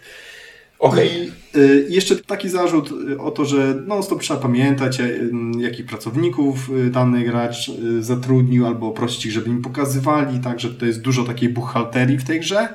Okay. 0.80 1.06
I 1.06 1.32
y, 1.58 1.88
jeszcze 1.90 2.16
taki 2.16 2.50
zarzut 2.50 2.92
y, 3.10 3.20
o 3.20 3.32
to, 3.32 3.46
że 3.46 3.76
no 3.88 4.04
stop 4.04 4.22
trzeba 4.22 4.40
pamiętać, 4.40 5.02
jakich 5.60 5.86
pracowników 5.86 6.70
dany 6.92 7.24
gracz 7.24 7.72
zatrudnił, 8.00 8.66
albo 8.66 8.92
prosić 8.92 9.26
ich, 9.26 9.32
żeby 9.32 9.50
im 9.50 9.62
pokazywali, 9.62 10.40
tak, 10.40 10.60
że 10.60 10.70
to 10.70 10.86
jest 10.86 11.02
dużo 11.02 11.24
takiej 11.24 11.50
buchalterii 11.50 12.18
w 12.18 12.24
tej 12.24 12.40
grze. 12.40 12.70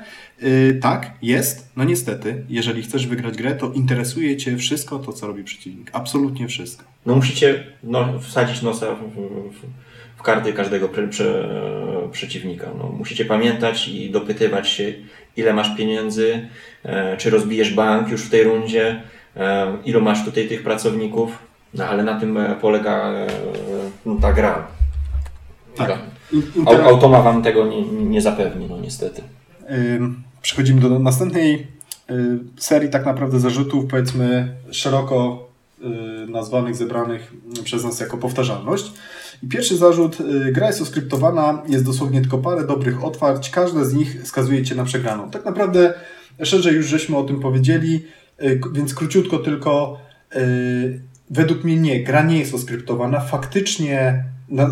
Tak, 0.81 1.11
jest. 1.23 1.71
No 1.77 1.85
niestety, 1.85 2.45
jeżeli 2.49 2.83
chcesz 2.83 3.07
wygrać 3.07 3.37
grę, 3.37 3.55
to 3.55 3.73
interesuje 3.73 4.37
Cię 4.37 4.57
wszystko 4.57 4.99
to, 4.99 5.13
co 5.13 5.27
robi 5.27 5.45
przeciwnik. 5.45 5.91
Absolutnie 5.93 6.49
wszystko. 6.49 6.85
No 7.07 7.15
musicie 7.17 7.65
no, 7.83 8.19
wsadzić 8.21 8.63
nosa 8.63 8.87
w, 8.95 8.99
w, 8.99 9.67
w 10.17 10.23
karty 10.23 10.53
każdego 10.53 10.89
pre, 10.89 11.09
pre, 11.09 11.27
przeciwnika. 12.13 12.67
No, 12.79 12.89
musicie 12.89 13.25
pamiętać 13.25 13.89
i 13.89 14.11
dopytywać 14.11 14.69
się, 14.69 14.93
ile 15.37 15.53
masz 15.53 15.77
pieniędzy, 15.77 16.49
e, 16.85 17.17
czy 17.17 17.31
rozbijesz 17.31 17.75
bank 17.75 18.09
już 18.09 18.23
w 18.23 18.31
tej 18.31 18.45
rundzie, 18.45 19.03
e, 19.37 19.77
ilu 19.85 20.01
masz 20.01 20.25
tutaj 20.25 20.49
tych 20.49 20.63
pracowników, 20.63 21.39
no 21.75 21.85
ale 21.85 22.03
na 22.03 22.21
tym 22.21 22.37
e, 22.37 22.57
polega 22.61 23.13
ta 24.21 24.33
gra. 24.33 24.67
Tak. 25.77 25.99
Automa 26.85 27.23
wam 27.23 27.43
tego 27.43 27.67
nie, 27.67 27.83
nie 27.83 28.21
zapewni, 28.21 28.67
no 28.71 28.81
niestety. 28.81 29.23
Przechodzimy 30.43 30.81
do 30.81 30.99
następnej 30.99 31.67
serii 32.57 32.91
tak 32.91 33.07
naprawdę 33.07 33.41
zarzutów, 33.41 33.87
powiedzmy 33.87 34.55
szeroko 34.71 35.49
nazwanych, 36.29 36.77
zebranych 36.77 37.33
przez 37.65 37.85
nas 37.85 38.01
jako 38.01 38.17
powtarzalność. 38.17 38.93
I 39.43 39.49
pierwszy 39.49 39.77
zarzut, 39.77 40.21
y, 40.21 40.53
gra 40.53 40.67
jest 40.67 40.81
oskryptowana, 40.81 41.63
jest 41.69 41.85
dosłownie 41.85 42.21
tylko 42.21 42.39
parę 42.39 42.67
dobrych 42.67 43.05
otwarć, 43.05 43.51
każde 43.51 43.85
z 43.85 43.95
nich 43.95 44.27
skazuje 44.29 44.65
Cię 44.65 44.75
na 44.75 44.85
przegraną. 44.85 45.31
Tak 45.31 45.45
naprawdę, 45.45 45.95
szerzej 46.43 46.75
już 46.75 46.87
żeśmy 46.87 47.17
o 47.17 47.25
tym 47.25 47.41
powiedzieli, 47.41 48.05
y, 48.43 48.61
więc 48.73 48.95
króciutko 48.95 49.39
tylko, 49.39 50.01
y, 50.37 51.01
według 51.31 51.65
mnie 51.65 51.77
nie, 51.77 52.05
gra 52.05 52.23
nie 52.23 52.39
jest 52.39 52.55
oskryptowana. 52.55 53.21
Faktycznie 53.21 54.25
na, 54.51 54.69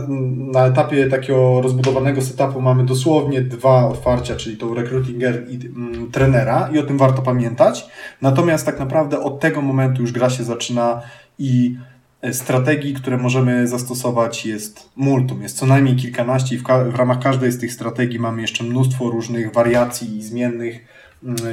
na, 0.52 0.66
etapie 0.66 1.08
takiego 1.08 1.60
rozbudowanego 1.60 2.22
setupu 2.22 2.60
mamy 2.60 2.84
dosłownie 2.84 3.40
dwa 3.40 3.88
otwarcia, 3.88 4.36
czyli 4.36 4.56
tą 4.56 4.74
recruitinger 4.74 5.46
i 5.48 5.66
mm, 5.66 6.10
trenera 6.10 6.70
i 6.72 6.78
o 6.78 6.82
tym 6.82 6.98
warto 6.98 7.22
pamiętać. 7.22 7.86
Natomiast 8.22 8.66
tak 8.66 8.78
naprawdę 8.78 9.20
od 9.20 9.40
tego 9.40 9.62
momentu 9.62 10.02
już 10.02 10.12
gra 10.12 10.30
się 10.30 10.44
zaczyna 10.44 11.02
i 11.38 11.76
strategii, 12.32 12.94
które 12.94 13.16
możemy 13.16 13.68
zastosować 13.68 14.46
jest 14.46 14.90
multum, 14.96 15.42
jest 15.42 15.56
co 15.56 15.66
najmniej 15.66 15.96
kilkanaście 15.96 16.56
i 16.56 16.58
w, 16.58 16.62
w, 16.62 16.94
ramach 16.94 17.18
każdej 17.18 17.52
z 17.52 17.58
tych 17.58 17.72
strategii 17.72 18.18
mamy 18.18 18.42
jeszcze 18.42 18.64
mnóstwo 18.64 19.10
różnych 19.10 19.52
wariacji 19.52 20.16
i 20.16 20.22
zmiennych, 20.22 20.80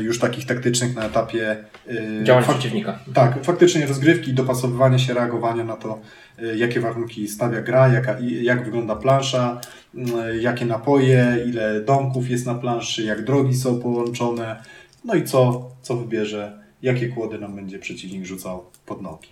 już 0.02 0.20
takich 0.20 0.46
taktycznych 0.46 0.96
na 0.96 1.06
etapie 1.06 1.58
yy, 1.88 2.24
działania 2.24 2.48
przeciwnika. 2.48 3.00
Tak, 3.14 3.44
faktycznie 3.44 3.86
rozgrywki, 3.86 4.34
dopasowywania 4.34 5.00
się, 5.00 5.14
reagowania 5.14 5.64
na 5.64 5.76
to, 5.76 6.00
yy, 6.38 6.58
jakie 6.58 6.80
warunki 6.80 7.28
stawia 7.28 7.62
gra, 7.62 7.88
jaka, 7.88 8.18
jak 8.42 8.66
wygląda 8.66 8.96
plansza, 8.96 9.62
yy, 9.94 10.42
jakie 10.42 10.66
napoje, 10.66 11.38
ile 11.48 11.82
domków 11.82 12.30
jest 12.30 12.46
na 12.46 12.56
planszy, 12.56 13.04
jak 13.04 13.24
drogi 13.24 13.56
są 13.56 13.80
połączone, 13.80 14.64
no 15.06 15.16
i 15.16 15.24
co, 15.24 15.70
co 15.82 15.98
wybierze, 15.98 16.60
jakie 16.82 17.08
kłody 17.08 17.40
nam 17.40 17.56
będzie 17.56 17.80
przeciwnik 17.80 18.26
rzucał 18.26 18.66
pod 18.86 19.02
nogi. 19.02 19.30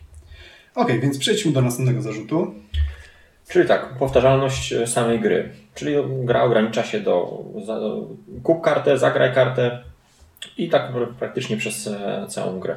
Ok, 0.75 0.91
więc 1.01 1.17
przejdźmy 1.17 1.51
do 1.51 1.61
następnego 1.61 2.01
zarzutu. 2.01 2.53
Czyli 3.49 3.67
tak, 3.67 3.97
powtarzalność 3.99 4.73
e, 4.73 4.87
samej 4.87 5.19
gry. 5.19 5.49
Czyli 5.75 5.95
gra 6.23 6.43
ogranicza 6.43 6.83
się 6.83 6.99
do 6.99 7.43
kup 8.43 8.61
kartę, 8.61 8.97
zagraj 8.97 9.33
kartę 9.33 9.83
i 10.57 10.69
tak 10.69 10.91
praktycznie 11.19 11.57
przez 11.57 11.87
e, 11.87 12.25
całą 12.27 12.59
grę. 12.59 12.75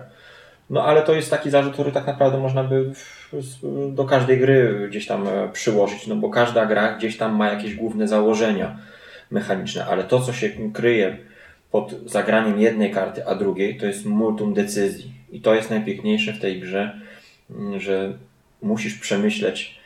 No 0.70 0.84
ale 0.84 1.02
to 1.02 1.14
jest 1.14 1.30
taki 1.30 1.50
zarzut, 1.50 1.72
który 1.72 1.92
tak 1.92 2.06
naprawdę 2.06 2.38
można 2.38 2.64
by 2.64 2.92
do 3.90 4.04
każdej 4.04 4.38
gry 4.38 4.86
gdzieś 4.90 5.06
tam 5.06 5.28
e, 5.28 5.48
przyłożyć, 5.52 6.06
no 6.06 6.16
bo 6.16 6.30
każda 6.30 6.66
gra 6.66 6.96
gdzieś 6.96 7.16
tam 7.16 7.36
ma 7.36 7.48
jakieś 7.48 7.74
główne 7.74 8.08
założenia 8.08 8.78
mechaniczne, 9.30 9.86
ale 9.86 10.04
to 10.04 10.20
co 10.20 10.32
się 10.32 10.50
kryje 10.72 11.16
pod 11.70 11.94
zagraniem 12.06 12.60
jednej 12.60 12.90
karty, 12.90 13.26
a 13.26 13.34
drugiej, 13.34 13.78
to 13.78 13.86
jest 13.86 14.06
multum 14.06 14.54
decyzji. 14.54 15.12
I 15.32 15.40
to 15.40 15.54
jest 15.54 15.70
najpiękniejsze 15.70 16.32
w 16.32 16.40
tej 16.40 16.60
grze, 16.60 17.00
że 17.76 18.12
musisz 18.62 18.94
przemyśleć, 18.94 19.80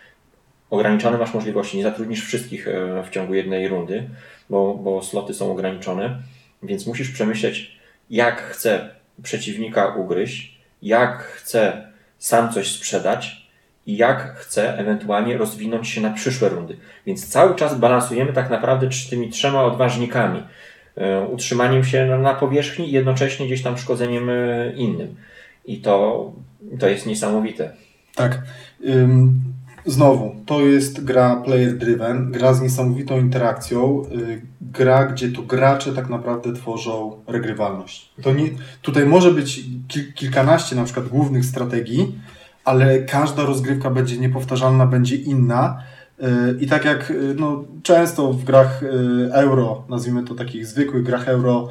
ograniczone 0.70 1.18
masz 1.18 1.35
możliwości, 1.35 1.76
nie 1.76 1.83
zatrudnisz 1.83 2.24
wszystkich 2.24 2.68
e, 2.68 3.03
w 3.03 3.11
ciągu 3.11 3.35
jednej 3.35 3.68
rundy, 3.68 4.09
bo, 4.51 4.74
bo 4.74 5.03
sloty 5.03 5.35
są 5.35 5.53
ograniczone, 5.53 6.18
więc 6.63 6.87
musisz 6.87 7.11
przemyśleć, 7.11 7.79
jak 8.11 8.43
chcę 8.43 8.89
przeciwnika 9.23 9.87
ugryźć, 9.87 10.61
jak 10.83 11.23
chcę 11.23 11.91
sam 12.19 12.53
coś 12.53 12.73
sprzedać 12.73 13.51
i 13.87 13.97
jak 13.97 14.37
chcę 14.37 14.79
ewentualnie 14.79 15.39
rozwinąć 15.39 15.89
się 15.89 16.01
na 16.01 16.11
przyszłe 16.11 16.49
rundy. 16.49 16.77
Więc 17.07 17.29
cały 17.29 17.55
czas 17.55 17.79
balansujemy 17.79 18.33
tak 18.33 18.51
naprawdę 18.51 18.89
tymi 19.11 19.31
trzema 19.31 19.65
odważnikami. 19.65 20.43
E, 20.97 21.21
utrzymaniem 21.21 21.85
się 21.85 22.07
na 22.07 22.35
powierzchni 22.35 22.89
i 22.89 22.93
jednocześnie 22.93 23.47
gdzieś 23.47 23.63
tam 23.63 23.79
szkodzeniem 23.79 24.31
e, 24.31 24.73
innym. 24.73 25.15
I 25.65 25.79
to, 25.79 26.33
to 26.79 26.89
jest 26.89 27.07
niesamowite. 27.07 27.73
Tak. 28.15 28.43
Znowu, 29.87 30.35
to 30.47 30.61
jest 30.61 31.05
gra 31.05 31.37
player 31.37 31.78
driven, 31.78 32.33
gra 32.33 32.55
z 32.55 32.62
niesamowitą 32.62 33.18
interakcją, 33.18 34.03
y, 34.12 34.43
gra, 34.61 35.07
gdzie 35.07 35.33
to 35.33 35.43
gracze 35.43 35.93
tak 35.93 36.09
naprawdę 36.09 36.53
tworzą 36.53 37.16
regrywalność. 37.26 38.12
To 38.22 38.33
nie, 38.33 38.45
tutaj 38.83 39.07
może 39.07 39.33
być 39.33 39.64
kilkanaście 40.14 40.76
na 40.76 40.85
przykład 40.85 41.09
głównych 41.09 41.45
strategii, 41.45 42.14
ale 42.64 42.99
każda 42.99 43.43
rozgrywka 43.43 43.91
będzie 43.91 44.18
niepowtarzalna, 44.18 44.87
będzie 44.87 45.16
inna. 45.16 45.83
Y, 46.20 46.24
I 46.61 46.66
tak 46.66 46.85
jak 46.85 47.11
y, 47.11 47.35
no, 47.39 47.64
często 47.83 48.33
w 48.33 48.45
grach 48.45 48.83
euro, 49.33 49.85
nazwijmy 49.89 50.24
to 50.24 50.35
takich 50.35 50.66
zwykłych 50.66 51.03
grach 51.03 51.28
euro, 51.28 51.70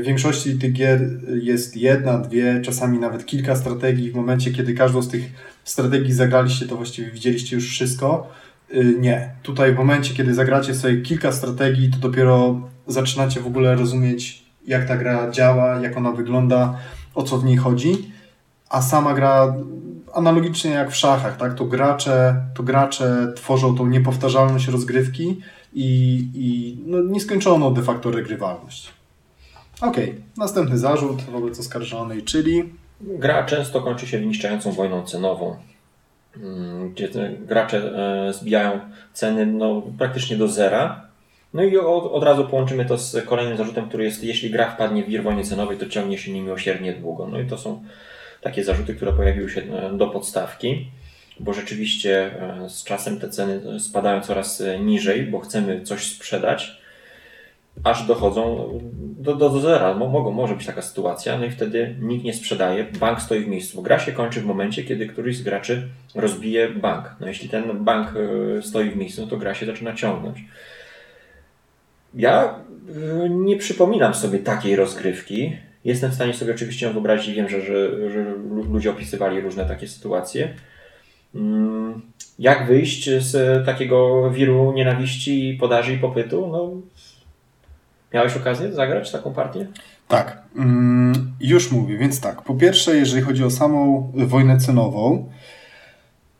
W 0.00 0.02
większości 0.04 0.58
tych 0.58 0.72
gier 0.72 1.00
jest 1.42 1.76
jedna, 1.76 2.18
dwie, 2.18 2.60
czasami 2.60 2.98
nawet 2.98 3.26
kilka 3.26 3.56
strategii. 3.56 4.10
W 4.10 4.14
momencie, 4.14 4.52
kiedy 4.52 4.74
każdą 4.74 5.02
z 5.02 5.08
tych 5.08 5.32
strategii 5.64 6.12
zagraliście, 6.12 6.66
to 6.66 6.76
właściwie 6.76 7.10
widzieliście 7.10 7.56
już 7.56 7.70
wszystko. 7.70 8.28
Nie. 9.00 9.30
Tutaj 9.42 9.74
w 9.74 9.76
momencie, 9.76 10.14
kiedy 10.14 10.34
zagracie 10.34 10.74
sobie 10.74 11.02
kilka 11.02 11.32
strategii, 11.32 11.90
to 11.90 11.98
dopiero 11.98 12.60
zaczynacie 12.86 13.40
w 13.40 13.46
ogóle 13.46 13.74
rozumieć, 13.74 14.44
jak 14.66 14.88
ta 14.88 14.96
gra 14.96 15.30
działa, 15.30 15.80
jak 15.80 15.96
ona 15.96 16.12
wygląda, 16.12 16.78
o 17.14 17.22
co 17.22 17.38
w 17.38 17.44
niej 17.44 17.56
chodzi. 17.56 18.12
A 18.68 18.82
sama 18.82 19.14
gra 19.14 19.54
analogicznie 20.14 20.70
jak 20.70 20.90
w 20.90 20.96
szachach, 20.96 21.36
tak? 21.36 21.54
To 21.54 21.64
gracze, 21.64 22.36
to 22.54 22.62
gracze 22.62 23.32
tworzą 23.36 23.76
tą 23.76 23.86
niepowtarzalność 23.86 24.68
rozgrywki 24.68 25.40
i, 25.72 26.18
i 26.34 26.78
no, 26.86 27.02
nieskończoną 27.02 27.74
de 27.74 27.82
facto 27.82 28.10
regrywalność. 28.10 28.92
Okej, 29.80 30.10
okay. 30.10 30.22
następny 30.36 30.78
zarzut 30.78 31.22
wobec 31.22 31.60
oskarżonej, 31.60 32.22
czyli... 32.22 32.83
Gra 33.00 33.44
często 33.44 33.80
kończy 33.80 34.06
się 34.06 34.18
wyniszczającą 34.18 34.72
wojną 34.72 35.04
cenową, 35.04 35.56
mm, 36.36 36.92
gdzie 36.92 37.08
gracze 37.38 37.78
e, 38.28 38.32
zbijają 38.32 38.80
ceny 39.12 39.46
no, 39.46 39.82
praktycznie 39.98 40.36
do 40.36 40.48
zera. 40.48 41.06
No 41.54 41.62
i 41.62 41.76
od, 41.76 42.12
od 42.12 42.22
razu 42.22 42.44
połączymy 42.44 42.84
to 42.84 42.98
z 42.98 43.24
kolejnym 43.24 43.56
zarzutem, 43.56 43.88
który 43.88 44.04
jest, 44.04 44.24
jeśli 44.24 44.50
gra 44.50 44.70
wpadnie 44.70 45.04
w 45.04 45.08
wir 45.08 45.22
wojny 45.22 45.44
cenowej, 45.44 45.78
to 45.78 45.86
ciągnie 45.86 46.18
się 46.18 46.32
niemiłosiernie 46.32 46.92
długo. 46.92 47.26
No 47.26 47.40
i 47.40 47.46
to 47.46 47.58
są 47.58 47.82
takie 48.40 48.64
zarzuty, 48.64 48.94
które 48.94 49.12
pojawiły 49.12 49.50
się 49.50 49.60
e, 49.60 49.96
do 49.96 50.06
podstawki, 50.06 50.90
bo 51.40 51.52
rzeczywiście 51.52 52.40
e, 52.42 52.70
z 52.70 52.84
czasem 52.84 53.20
te 53.20 53.28
ceny 53.28 53.80
spadają 53.80 54.20
coraz 54.20 54.62
niżej, 54.80 55.22
bo 55.22 55.40
chcemy 55.40 55.82
coś 55.82 56.06
sprzedać 56.06 56.83
aż 57.82 58.06
dochodzą 58.06 58.70
do, 59.18 59.36
do, 59.36 59.50
do 59.50 59.60
zera. 59.60 59.94
Mogą, 59.94 60.30
może 60.30 60.54
być 60.54 60.66
taka 60.66 60.82
sytuacja, 60.82 61.38
no 61.38 61.44
i 61.44 61.50
wtedy 61.50 61.94
nikt 62.00 62.24
nie 62.24 62.34
sprzedaje, 62.34 62.84
bank 62.84 63.20
stoi 63.20 63.44
w 63.44 63.48
miejscu. 63.48 63.82
Gra 63.82 63.98
się 63.98 64.12
kończy 64.12 64.40
w 64.40 64.46
momencie, 64.46 64.84
kiedy 64.84 65.06
któryś 65.06 65.36
z 65.36 65.42
graczy 65.42 65.88
rozbije 66.14 66.68
bank. 66.68 67.16
No 67.20 67.28
jeśli 67.28 67.48
ten 67.48 67.84
bank 67.84 68.14
e, 68.58 68.62
stoi 68.62 68.90
w 68.90 68.96
miejscu, 68.96 69.22
no 69.22 69.26
to 69.26 69.36
gra 69.36 69.54
się 69.54 69.66
zaczyna 69.66 69.94
ciągnąć. 69.94 70.44
Ja 72.14 72.54
e, 73.24 73.28
nie 73.28 73.56
przypominam 73.56 74.14
sobie 74.14 74.38
takiej 74.38 74.76
rozgrywki. 74.76 75.56
Jestem 75.84 76.10
w 76.10 76.14
stanie 76.14 76.34
sobie 76.34 76.54
oczywiście 76.54 76.86
ją 76.86 76.92
wyobrazić 76.92 77.34
wiem, 77.34 77.48
że, 77.48 77.60
że, 77.60 78.10
że 78.10 78.34
ludzie 78.72 78.90
opisywali 78.90 79.40
różne 79.40 79.64
takie 79.64 79.88
sytuacje. 79.88 80.54
Mm, 81.34 82.02
jak 82.38 82.66
wyjść 82.66 83.10
z 83.10 83.66
takiego 83.66 84.30
wiru 84.30 84.72
nienawiści, 84.72 85.56
podaży 85.60 85.94
i 85.94 85.98
popytu? 85.98 86.48
No, 86.52 86.70
Miałeś 88.14 88.36
okazję 88.36 88.72
zagrać 88.72 89.12
taką 89.12 89.32
partię? 89.32 89.66
Tak, 90.08 90.42
mm, 90.56 91.32
już 91.40 91.72
mówię, 91.72 91.98
więc 91.98 92.20
tak. 92.20 92.42
Po 92.42 92.54
pierwsze, 92.54 92.96
jeżeli 92.96 93.22
chodzi 93.22 93.44
o 93.44 93.50
samą 93.50 94.12
wojnę 94.14 94.58
cenową, 94.58 95.28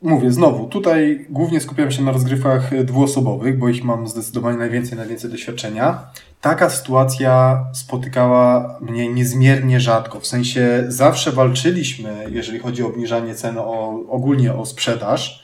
mówię 0.03 0.33
znowu, 0.33 0.69
tutaj 0.69 1.27
głównie 1.31 1.61
skupiam 1.61 1.91
się 1.91 2.03
na 2.03 2.13
rozgrywkach 2.13 2.85
dwuosobowych, 2.85 3.59
bo 3.59 3.69
ich 3.69 3.85
mam 3.85 4.09
zdecydowanie 4.09 4.59
najwięcej, 4.59 4.99
najwięcej 4.99 5.31
doświadczenia. 5.31 6.07
Taka 6.41 6.71
sytuacja 6.71 7.65
spotykała 7.73 8.79
mnie 8.81 9.09
niezmiernie 9.09 9.81
rzadko. 9.81 10.21
W 10.21 10.27
sensie 10.27 10.85
zawsze 10.89 11.33
walczyliśmy, 11.33 12.25
jeżeli 12.31 12.59
chodzi 12.59 12.83
o 12.83 12.87
obniżanie 12.87 13.35
ceny, 13.35 13.61
o, 13.61 14.05
ogólnie 14.09 14.55
o 14.55 14.67
sprzedaż 14.67 15.44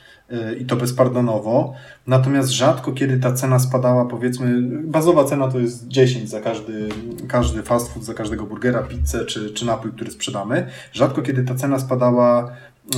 i 0.61 0.65
to 0.65 0.77
bezpardonowo. 0.77 1.75
Natomiast 2.07 2.51
rzadko 2.51 2.93
kiedy 2.93 3.19
ta 3.19 3.33
cena 3.33 3.59
spadała, 3.59 4.05
powiedzmy, 4.05 4.63
bazowa 4.83 5.25
cena 5.25 5.49
to 5.49 5.59
jest 5.59 5.89
10 5.89 6.31
za 6.31 6.41
każdy, 6.41 6.89
każdy 7.29 7.63
fast 7.63 7.93
food, 7.93 8.05
za 8.05 8.15
każdego 8.15 8.45
burgera, 8.45 8.83
pizzę 8.83 9.27
czy, 9.27 9.51
czy 9.51 9.67
napój, 9.67 9.93
który 9.93 10.11
sprzedamy. 10.11 10.67
Rzadko 10.93 11.23
kiedy 11.23 11.45
ta 11.45 11.55
cena 11.55 11.79
spadała 11.79 12.53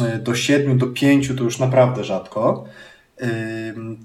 e, 0.05 0.18
do 0.18 0.35
7, 0.35 0.78
do 0.78 0.87
5, 0.87 1.33
to 1.39 1.45
już 1.45 1.59
naprawdę 1.59 2.05
rzadko. 2.05 2.64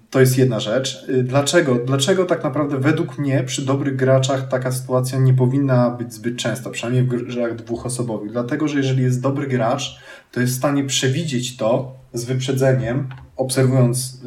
To 0.10 0.20
jest 0.20 0.38
jedna 0.38 0.60
rzecz. 0.60 1.06
E, 1.10 1.24
dlaczego? 1.24 1.76
Dlaczego 1.76 2.26
tak 2.26 2.44
naprawdę 2.44 2.80
według 2.80 3.18
mnie 3.18 3.44
przy 3.44 3.66
dobrych 3.66 3.96
graczach 3.96 4.48
taka 4.48 4.72
sytuacja 4.72 5.20
nie 5.20 5.34
powinna 5.34 5.90
być 5.90 6.14
zbyt 6.14 6.38
częsta, 6.38 6.70
przynajmniej 6.70 7.04
w 7.04 7.34
grach 7.34 7.56
dwuosobowych? 7.56 8.32
Dlatego, 8.32 8.68
że 8.68 8.78
jeżeli 8.78 9.04
jest 9.04 9.22
dobry 9.22 9.48
gracz, 9.48 10.00
to 10.32 10.40
jest 10.40 10.54
w 10.54 10.58
stanie 10.58 10.84
przewidzieć 10.84 11.58
to 11.58 11.96
z 12.14 12.26
wyprzedzeniem, 12.26 13.10
obserwując 13.38 14.22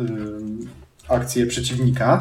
akcję 1.08 1.46
przeciwnika 1.46 2.20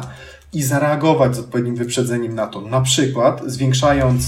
i 0.52 0.62
zareagować 0.62 1.36
z 1.36 1.38
odpowiednim 1.38 1.76
wyprzedzeniem 1.76 2.34
na 2.34 2.46
to. 2.46 2.60
Na 2.60 2.80
przykład 2.80 3.42
zwiększając 3.46 4.24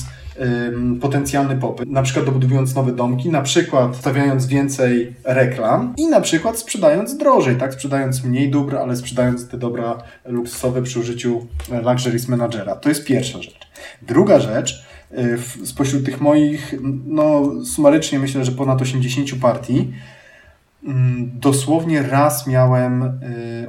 potencjalny 1.00 1.56
popyt, 1.56 1.90
na 1.90 2.02
przykład 2.02 2.26
dobudowując 2.26 2.74
nowe 2.74 2.92
domki, 2.92 3.28
na 3.28 3.42
przykład 3.42 3.96
stawiając 3.96 4.46
więcej 4.46 5.14
reklam 5.24 5.94
i 5.96 6.06
na 6.06 6.20
przykład 6.20 6.58
sprzedając 6.58 7.16
drożej, 7.16 7.56
tak? 7.56 7.74
Sprzedając 7.74 8.24
mniej 8.24 8.50
dóbr, 8.50 8.76
ale 8.76 8.96
sprzedając 8.96 9.48
te 9.48 9.58
dobra 9.58 10.02
luksusowe 10.24 10.82
przy 10.82 11.00
użyciu 11.00 11.46
e, 11.72 11.82
Luxuries 11.82 12.28
Managera. 12.28 12.76
To 12.76 12.88
jest 12.88 13.04
pierwsza 13.04 13.42
rzecz. 13.42 13.58
Druga 14.02 14.40
rzecz, 14.40 14.84
y, 15.62 15.66
spośród 15.66 16.04
tych 16.04 16.20
moich, 16.20 16.74
no 17.06 17.42
sumarycznie 17.64 18.18
myślę, 18.18 18.44
że 18.44 18.52
ponad 18.52 18.82
80 18.82 19.40
partii, 19.40 19.92
dosłownie 21.34 22.02
raz 22.02 22.46
miałem 22.46 23.02
y, 23.02 23.12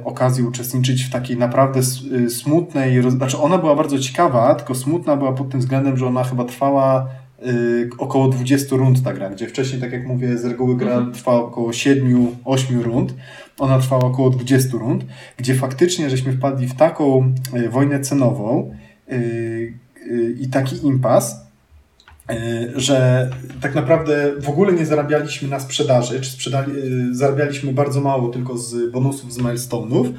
okazję 0.04 0.44
uczestniczyć 0.44 1.04
w 1.04 1.10
takiej 1.10 1.36
naprawdę 1.36 1.80
y, 2.12 2.30
smutnej, 2.30 3.02
znaczy 3.10 3.38
ona 3.38 3.58
była 3.58 3.76
bardzo 3.76 3.98
ciekawa, 3.98 4.54
tylko 4.54 4.74
smutna 4.74 5.16
była 5.16 5.32
pod 5.32 5.50
tym 5.50 5.60
względem, 5.60 5.96
że 5.96 6.06
ona 6.06 6.24
chyba 6.24 6.44
trwała 6.44 7.08
y, 7.46 7.90
około 7.98 8.28
20 8.28 8.76
rund 8.76 9.02
ta 9.02 9.12
gra, 9.12 9.30
gdzie 9.30 9.46
wcześniej, 9.46 9.80
tak 9.80 9.92
jak 9.92 10.06
mówię, 10.06 10.38
z 10.38 10.44
reguły 10.44 10.76
gra 10.76 10.92
mhm. 10.92 11.12
trwała 11.12 11.42
około 11.44 11.70
7-8 11.70 12.82
rund, 12.82 13.14
ona 13.58 13.78
trwała 13.78 14.04
około 14.04 14.30
20 14.30 14.78
rund, 14.78 15.04
gdzie 15.36 15.54
faktycznie 15.54 16.10
żeśmy 16.10 16.32
wpadli 16.32 16.66
w 16.66 16.74
taką 16.74 17.34
wojnę 17.70 18.00
cenową 18.00 18.74
i 20.40 20.48
taki 20.48 20.86
impas, 20.86 21.43
że 22.76 23.30
tak 23.60 23.74
naprawdę 23.74 24.32
w 24.40 24.48
ogóle 24.48 24.72
nie 24.72 24.86
zarabialiśmy 24.86 25.48
na 25.48 25.60
sprzedaży, 25.60 26.20
czy 26.20 26.30
sprzedali, 26.30 26.72
e, 26.72 27.14
zarabialiśmy 27.14 27.72
bardzo 27.72 28.00
mało 28.00 28.28
tylko 28.28 28.58
z 28.58 28.90
bonusów, 28.90 29.32
z 29.32 29.38
milestone'ów. 29.38 30.12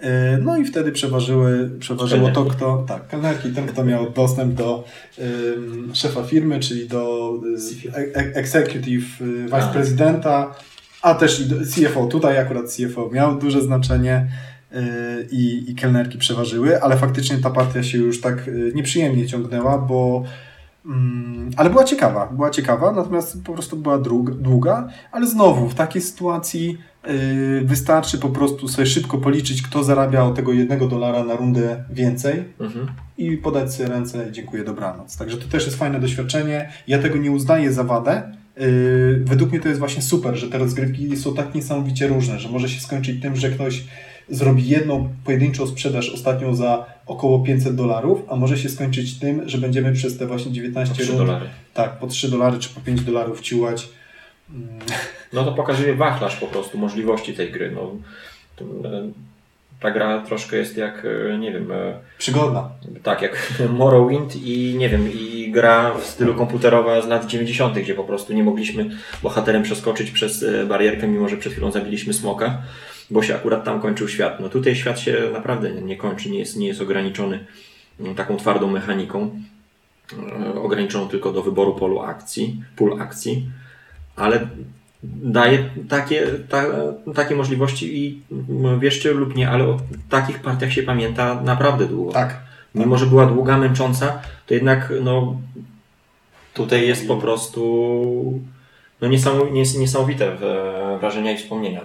E, 0.00 0.38
no 0.38 0.56
i 0.56 0.64
wtedy 0.64 0.92
przeważyły, 0.92 1.70
przeważyło 1.80 2.30
to, 2.30 2.44
kto, 2.44 2.84
tak, 2.88 3.08
kelnerki, 3.08 3.52
ten, 3.52 3.66
kto 3.66 3.84
miał 3.84 4.10
dostęp 4.10 4.54
do 4.54 4.84
um, 5.18 5.90
szefa 5.94 6.22
firmy, 6.22 6.60
czyli 6.60 6.88
do 6.88 7.32
executive 8.14 9.20
vice 9.44 9.68
prezydenta, 9.72 10.54
a 11.02 11.14
też 11.14 11.40
i 11.40 11.46
do 11.46 11.56
CFO. 11.56 12.06
Tutaj 12.06 12.38
akurat 12.38 12.64
CFO 12.66 13.10
miał 13.12 13.38
duże 13.38 13.62
znaczenie 13.62 14.26
i, 15.30 15.64
i 15.68 15.74
kelnerki 15.74 16.18
przeważyły, 16.18 16.82
ale 16.82 16.96
faktycznie 16.96 17.38
ta 17.38 17.50
partia 17.50 17.82
się 17.82 17.98
już 17.98 18.20
tak 18.20 18.50
nieprzyjemnie 18.74 19.26
ciągnęła, 19.26 19.78
bo 19.78 20.24
ale 21.56 21.70
była 21.70 21.84
ciekawa, 21.84 22.26
była 22.26 22.50
ciekawa, 22.50 22.92
natomiast 22.92 23.44
po 23.44 23.52
prostu 23.52 23.76
była 23.76 23.98
długa, 24.38 24.88
ale 25.12 25.26
znowu 25.26 25.68
w 25.68 25.74
takiej 25.74 26.02
sytuacji 26.02 26.78
yy, 27.06 27.60
wystarczy 27.64 28.18
po 28.18 28.28
prostu 28.28 28.68
sobie 28.68 28.86
szybko 28.86 29.18
policzyć, 29.18 29.62
kto 29.62 29.84
zarabia 29.84 30.24
o 30.24 30.30
tego 30.30 30.52
jednego 30.52 30.88
dolara 30.88 31.24
na 31.24 31.36
rundę 31.36 31.84
więcej 31.90 32.44
mhm. 32.60 32.86
i 33.18 33.36
podać 33.36 33.74
sobie 33.74 33.88
ręce, 33.88 34.32
dziękuję, 34.32 34.64
dobranoc. 34.64 35.16
Także 35.16 35.36
to 35.36 35.48
też 35.48 35.66
jest 35.66 35.78
fajne 35.78 36.00
doświadczenie. 36.00 36.68
Ja 36.86 36.98
tego 36.98 37.18
nie 37.18 37.30
uznaję 37.30 37.72
za 37.72 37.84
wadę. 37.84 38.36
Yy, 38.56 39.22
według 39.24 39.50
mnie 39.50 39.60
to 39.60 39.68
jest 39.68 39.78
właśnie 39.78 40.02
super, 40.02 40.36
że 40.36 40.48
te 40.48 40.58
rozgrywki 40.58 41.16
są 41.16 41.34
tak 41.34 41.54
niesamowicie 41.54 42.08
różne, 42.08 42.38
że 42.38 42.48
może 42.48 42.68
się 42.68 42.80
skończyć 42.80 43.22
tym, 43.22 43.36
że 43.36 43.50
ktoś 43.50 43.84
zrobi 44.30 44.68
jedną 44.68 45.08
pojedynczą 45.24 45.66
sprzedaż 45.66 46.10
ostatnią 46.10 46.54
za 46.54 46.86
około 47.08 47.40
500 47.40 47.74
dolarów, 47.74 48.22
a 48.28 48.36
może 48.36 48.58
się 48.58 48.68
skończyć 48.68 49.18
tym, 49.18 49.48
że 49.48 49.58
będziemy 49.58 49.92
przez 49.92 50.18
te 50.18 50.26
właśnie 50.26 50.52
19 50.52 50.94
po 50.94 51.00
3 51.02 51.12
rund, 51.12 51.26
dolary. 51.26 51.46
tak, 51.74 51.98
po 51.98 52.06
3 52.06 52.30
dolary 52.30 52.58
czy 52.58 52.68
po 52.68 52.80
5 52.80 53.00
dolarów 53.00 53.40
ciłać. 53.40 53.88
No 55.32 55.44
to 55.44 55.52
pokazuje 55.52 55.94
wachlarz 55.94 56.36
po 56.36 56.46
prostu 56.46 56.78
możliwości 56.78 57.34
tej 57.34 57.52
gry. 57.52 57.70
No, 57.70 57.92
e, 58.60 59.10
ta 59.80 59.90
gra 59.90 60.20
troszkę 60.20 60.56
jest 60.56 60.76
jak, 60.76 61.06
e, 61.30 61.38
nie 61.38 61.52
wiem... 61.52 61.72
E, 61.72 61.98
Przygodna. 62.18 62.70
Tak, 63.02 63.22
jak 63.22 63.52
Morrowind 63.78 64.36
i 64.36 64.74
nie 64.78 64.88
wiem, 64.88 65.12
i 65.12 65.50
gra 65.52 65.94
w 65.94 66.04
stylu 66.04 66.34
komputerowa 66.34 67.02
z 67.02 67.08
lat 67.08 67.26
90., 67.26 67.78
gdzie 67.78 67.94
po 67.94 68.04
prostu 68.04 68.32
nie 68.32 68.44
mogliśmy 68.44 68.90
bohaterem 69.22 69.62
przeskoczyć 69.62 70.10
przez 70.10 70.44
barierkę, 70.68 71.08
mimo 71.08 71.28
że 71.28 71.36
przed 71.36 71.52
chwilą 71.52 71.70
zabiliśmy 71.70 72.12
smoka 72.12 72.62
bo 73.10 73.22
się 73.22 73.34
akurat 73.34 73.64
tam 73.64 73.80
kończył 73.80 74.08
świat. 74.08 74.40
No 74.40 74.48
tutaj 74.48 74.76
świat 74.76 75.00
się 75.00 75.16
naprawdę 75.32 75.70
nie 75.70 75.96
kończy, 75.96 76.30
nie 76.30 76.38
jest, 76.38 76.56
nie 76.56 76.66
jest 76.66 76.80
ograniczony 76.80 77.46
mm, 78.00 78.14
taką 78.14 78.36
twardą 78.36 78.70
mechaniką, 78.70 79.30
e, 80.12 80.54
ograniczoną 80.54 81.08
tylko 81.08 81.32
do 81.32 81.42
wyboru 81.42 81.74
polu 81.74 82.00
akcji, 82.00 82.62
pól 82.76 83.02
akcji, 83.02 83.50
ale 84.16 84.48
daje 85.02 85.70
takie, 85.88 86.26
ta, 86.48 86.64
takie 87.14 87.36
możliwości 87.36 88.04
i 88.04 88.22
mm, 88.50 88.80
wierzcie 88.80 89.12
lub 89.12 89.36
nie, 89.36 89.50
ale 89.50 89.64
o 89.64 89.80
takich 90.10 90.38
partiach 90.38 90.72
się 90.72 90.82
pamięta 90.82 91.42
naprawdę 91.42 91.86
długo. 91.86 92.12
Tak. 92.12 92.48
Mimo, 92.74 92.98
że 92.98 93.06
była 93.06 93.26
długa, 93.26 93.58
męcząca, 93.58 94.22
to 94.46 94.54
jednak 94.54 94.92
no, 95.02 95.36
tutaj 96.54 96.88
jest 96.88 97.08
po 97.08 97.16
prostu 97.16 98.40
no, 99.00 99.08
niesamowite, 99.08 99.78
niesamowite 99.78 100.36
wrażenia 101.00 101.32
i 101.32 101.36
wspomnienia. 101.36 101.80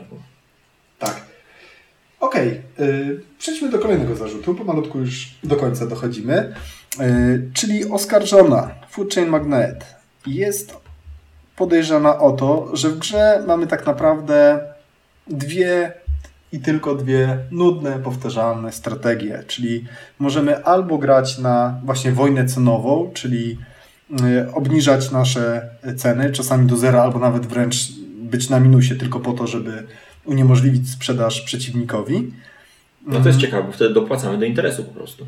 Okej, 2.23 2.61
okay. 2.75 3.21
przejdźmy 3.37 3.69
do 3.69 3.79
kolejnego 3.79 4.15
zarzutu, 4.15 4.55
pomalutku 4.55 4.99
już 4.99 5.31
do 5.43 5.55
końca 5.55 5.87
dochodzimy. 5.87 6.53
Yy, 6.99 7.05
czyli 7.53 7.91
oskarżona 7.91 8.71
Food 8.89 9.13
Chain 9.13 9.29
Magnet 9.29 9.95
jest 10.27 10.77
podejrzana 11.55 12.19
o 12.19 12.31
to, 12.31 12.69
że 12.73 12.89
w 12.89 12.99
grze 12.99 13.43
mamy 13.47 13.67
tak 13.67 13.85
naprawdę 13.85 14.59
dwie 15.27 15.93
i 16.51 16.59
tylko 16.59 16.95
dwie 16.95 17.37
nudne, 17.51 17.99
powtarzalne 17.99 18.71
strategie, 18.71 19.43
czyli 19.47 19.85
możemy 20.19 20.65
albo 20.65 20.97
grać 20.97 21.37
na 21.37 21.79
właśnie 21.85 22.11
wojnę 22.11 22.45
cenową, 22.45 23.11
czyli 23.13 23.57
y, 24.11 24.53
obniżać 24.53 25.11
nasze 25.11 25.69
ceny, 25.97 26.31
czasami 26.31 26.67
do 26.67 26.77
zera, 26.77 27.01
albo 27.01 27.19
nawet 27.19 27.45
wręcz 27.45 27.91
być 28.17 28.49
na 28.49 28.59
minusie 28.59 28.95
tylko 28.95 29.19
po 29.19 29.33
to, 29.33 29.47
żeby 29.47 29.87
uniemożliwić 30.25 30.89
sprzedaż 30.89 31.41
przeciwnikowi. 31.41 32.31
No 33.07 33.21
to 33.21 33.27
jest 33.27 33.39
ciekawe, 33.39 33.63
bo 33.63 33.71
wtedy 33.71 33.93
dopłacamy 33.93 34.37
do 34.37 34.45
interesu 34.45 34.83
po 34.83 34.93
prostu. 34.93 35.25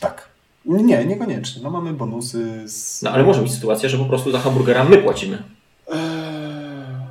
Tak. 0.00 0.28
Nie, 0.64 1.04
niekoniecznie. 1.04 1.62
No 1.62 1.70
mamy 1.70 1.92
bonusy. 1.92 2.68
Z... 2.68 3.02
No 3.02 3.10
ale 3.10 3.24
może 3.24 3.42
być 3.42 3.52
sytuacja, 3.52 3.88
że 3.88 3.98
po 3.98 4.04
prostu 4.04 4.30
za 4.30 4.38
hamburgera 4.38 4.84
my 4.84 4.98
płacimy. 4.98 5.42
Eee... 5.92 5.98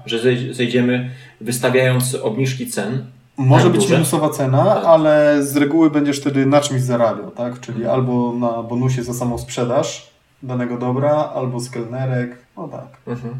Że 0.06 0.20
zejdziemy 0.54 1.12
wystawiając 1.42 2.16
obniżki 2.16 2.68
cen. 2.68 3.06
Może 3.38 3.70
być 3.70 3.82
duże. 3.82 3.94
minusowa 3.94 4.30
cena, 4.30 4.66
tak. 4.66 4.86
ale 4.86 5.44
z 5.44 5.58
reguły 5.58 5.90
będziesz 5.90 6.20
wtedy 6.20 6.46
na 6.46 6.62
czymś 6.62 6.82
zarabiał, 6.82 7.32
tak? 7.32 7.60
Czyli 7.60 7.78
mhm. 7.78 7.96
albo 7.96 8.34
na 8.34 8.64
bonusie 8.64 9.04
za 9.04 9.14
samą 9.14 9.38
sprzedaż 9.38 10.12
danego 10.44 10.78
dobra, 10.78 11.32
albo 11.36 11.60
z 11.60 11.70
kelnerek. 11.70 12.38
No 12.58 12.68
tak. 12.68 12.88
Mhm. 13.08 13.34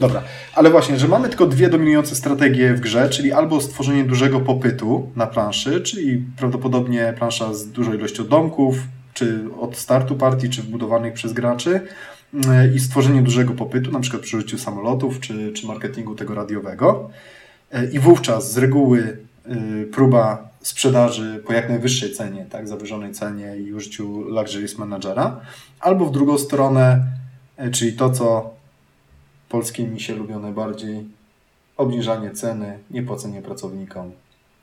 Dobra, 0.00 0.22
ale 0.54 0.70
właśnie, 0.70 0.98
że 0.98 1.08
mamy 1.08 1.28
tylko 1.28 1.46
dwie 1.46 1.68
dominujące 1.68 2.14
strategie 2.14 2.74
w 2.74 2.80
grze, 2.80 3.08
czyli 3.08 3.32
albo 3.32 3.60
stworzenie 3.60 4.04
dużego 4.04 4.40
popytu 4.40 5.10
na 5.16 5.26
planszy, 5.26 5.80
czyli 5.80 6.24
prawdopodobnie 6.36 7.14
plansza 7.18 7.54
z 7.54 7.66
dużą 7.66 7.94
ilością 7.94 8.24
domków, 8.24 8.76
czy 9.14 9.44
od 9.60 9.76
startu 9.76 10.16
partii, 10.16 10.50
czy 10.50 10.62
wbudowanych 10.62 11.14
przez 11.14 11.32
graczy 11.32 11.80
i 12.76 12.80
stworzenie 12.80 13.22
dużego 13.22 13.52
popytu, 13.52 13.92
na 13.92 14.00
przykład 14.00 14.22
przy 14.22 14.36
użyciu 14.36 14.58
samolotów, 14.58 15.20
czy, 15.20 15.52
czy 15.52 15.66
marketingu 15.66 16.14
tego 16.14 16.34
radiowego. 16.34 17.10
I 17.92 17.98
wówczas 17.98 18.52
z 18.52 18.58
reguły 18.58 19.18
y, 19.82 19.86
próba 19.92 20.48
sprzedaży 20.62 21.42
po 21.46 21.52
jak 21.52 21.68
najwyższej 21.68 22.12
cenie, 22.12 22.46
tak, 22.50 22.68
zawyżonej 22.68 23.12
cenie 23.12 23.56
i 23.56 23.72
użyciu 23.72 24.20
Luxuries 24.20 24.78
Managera, 24.78 25.40
albo 25.80 26.06
w 26.06 26.12
drugą 26.12 26.38
stronę, 26.38 27.04
y, 27.66 27.70
czyli 27.70 27.92
to, 27.92 28.10
co 28.10 28.54
polskie 29.52 29.86
misie 29.86 30.14
lubią 30.14 30.40
najbardziej, 30.40 31.04
obniżanie 31.76 32.30
ceny, 32.30 32.78
niepłacenie 32.90 33.42
pracownikom, 33.42 34.12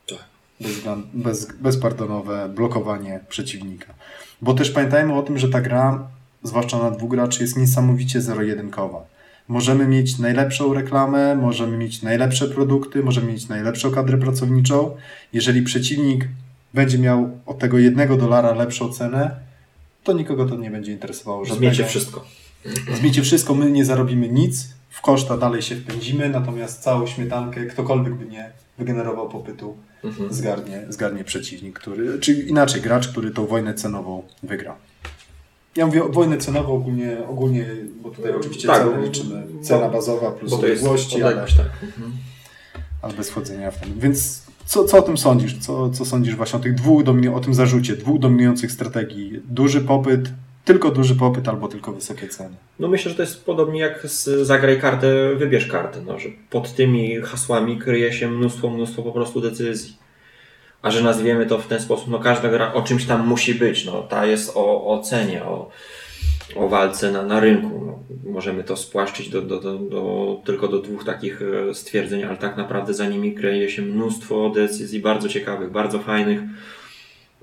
tak. 0.09 0.19
bez, 0.59 0.75
bez, 1.13 1.47
bezpardonowe 1.61 2.49
blokowanie 2.55 3.19
przeciwnika. 3.29 3.93
Bo 4.41 4.53
też 4.53 4.71
pamiętajmy 4.71 5.13
o 5.13 5.23
tym, 5.23 5.37
że 5.37 5.49
ta 5.49 5.61
gra, 5.61 6.07
zwłaszcza 6.43 6.77
na 6.77 6.91
dwóch 6.91 7.09
graczy, 7.09 7.43
jest 7.43 7.57
niesamowicie 7.57 8.21
zero-jedynkowa. 8.21 9.05
Możemy 9.47 9.87
mieć 9.87 10.19
najlepszą 10.19 10.73
reklamę, 10.73 11.35
możemy 11.35 11.77
mieć 11.77 12.01
najlepsze 12.01 12.47
produkty, 12.47 13.03
możemy 13.03 13.31
mieć 13.31 13.47
najlepszą 13.47 13.91
kadrę 13.91 14.17
pracowniczą. 14.17 14.95
Jeżeli 15.33 15.61
przeciwnik 15.61 16.27
będzie 16.73 16.97
miał 16.97 17.29
od 17.45 17.59
tego 17.59 17.77
jednego 17.77 18.17
dolara 18.17 18.53
lepszą 18.53 18.93
cenę, 18.93 19.39
to 20.03 20.13
nikogo 20.13 20.45
to 20.45 20.55
nie 20.55 20.71
będzie 20.71 20.91
interesowało. 20.91 21.45
Zmiecie 21.45 21.85
wszystko. 21.85 22.25
Zmiecie 22.99 23.21
wszystko, 23.21 23.55
my 23.55 23.71
nie 23.71 23.85
zarobimy 23.85 24.29
nic, 24.29 24.78
w 24.89 25.01
koszta 25.01 25.37
dalej 25.37 25.61
się 25.61 25.75
wpędzimy, 25.75 26.29
natomiast 26.29 26.81
całą 26.81 27.07
śmietankę, 27.07 27.65
ktokolwiek 27.65 28.15
by 28.15 28.25
nie 28.25 28.51
wygenerował 28.77 29.29
popytu, 29.29 29.77
mhm. 30.03 30.33
zgarnie, 30.33 30.85
zgarnie 30.89 31.23
przeciwnik, 31.23 31.79
który, 31.79 32.19
czy 32.19 32.33
inaczej 32.33 32.81
gracz, 32.81 33.07
który 33.07 33.31
tą 33.31 33.45
wojnę 33.45 33.73
cenową 33.73 34.23
wygra. 34.43 34.75
Ja 35.75 35.85
mówię 35.85 36.03
o 36.03 36.09
wojnę 36.09 36.37
cenową 36.37 36.73
ogólnie, 36.73 37.17
ogólnie 37.27 37.65
bo 38.01 38.09
tutaj 38.09 38.31
oczywiście 38.31 38.67
tak, 38.67 38.83
cenę 38.83 39.05
liczymy. 39.05 39.43
Cena 39.61 39.89
bazowa 39.89 40.31
plus 40.31 40.53
odległości, 40.53 41.23
ale, 41.23 41.35
tak. 41.35 41.83
mhm. 41.83 42.11
ale 43.01 43.13
bez 43.13 43.29
wchodzenia 43.29 43.71
w 43.71 43.79
ten. 43.79 43.99
Więc 43.99 44.43
co, 44.65 44.85
co 44.85 44.97
o 44.97 45.01
tym 45.01 45.17
sądzisz? 45.17 45.57
Co, 45.59 45.89
co 45.89 46.05
sądzisz 46.05 46.35
właśnie 46.35 46.59
o 46.59 46.61
tych 46.61 46.75
dwóch, 46.75 47.03
o 47.33 47.39
tym 47.39 47.53
zarzucie, 47.53 47.95
dwóch 47.95 48.19
dominujących 48.19 48.71
strategii? 48.71 49.41
Duży 49.45 49.81
popyt, 49.81 50.29
tylko 50.69 50.91
duży 50.91 51.15
popyt 51.15 51.47
albo 51.47 51.67
tylko 51.67 51.91
wysokie 51.91 52.27
ceny. 52.27 52.55
No 52.79 52.87
myślę, 52.87 53.11
że 53.11 53.17
to 53.17 53.23
jest 53.23 53.45
podobnie 53.45 53.79
jak 53.79 54.07
z 54.07 54.47
zagraj 54.47 54.81
kartę, 54.81 55.35
wybierz 55.35 55.67
kartę, 55.67 56.01
no, 56.05 56.19
że 56.19 56.29
pod 56.49 56.75
tymi 56.75 57.15
hasłami 57.15 57.77
kryje 57.77 58.13
się 58.13 58.31
mnóstwo, 58.31 58.69
mnóstwo 58.69 59.03
po 59.03 59.11
prostu 59.11 59.41
decyzji. 59.41 59.97
A 60.81 60.91
że 60.91 61.03
nazwiemy 61.03 61.45
to 61.45 61.57
w 61.57 61.67
ten 61.67 61.79
sposób, 61.79 62.07
no 62.09 62.19
każda 62.19 62.49
gra 62.49 62.73
o 62.73 62.81
czymś 62.81 63.05
tam 63.05 63.27
musi 63.27 63.55
być, 63.55 63.85
no 63.85 64.01
ta 64.03 64.25
jest 64.25 64.51
o, 64.55 64.87
o 64.87 64.99
cenie, 64.99 65.43
o, 65.43 65.69
o 66.55 66.67
walce 66.67 67.11
na, 67.11 67.23
na 67.23 67.39
rynku. 67.39 67.85
No, 67.85 67.99
możemy 68.31 68.63
to 68.63 68.77
spłaszczyć 68.77 69.29
do, 69.29 69.41
do, 69.41 69.59
do, 69.59 69.77
do, 69.77 70.41
tylko 70.45 70.67
do 70.67 70.79
dwóch 70.79 71.03
takich 71.03 71.41
e, 71.41 71.73
stwierdzeń, 71.73 72.23
ale 72.23 72.37
tak 72.37 72.57
naprawdę 72.57 72.93
za 72.93 73.05
nimi 73.05 73.35
kryje 73.35 73.69
się 73.69 73.81
mnóstwo 73.81 74.49
decyzji 74.49 74.99
bardzo 74.99 75.29
ciekawych, 75.29 75.71
bardzo 75.71 75.99
fajnych 75.99 76.39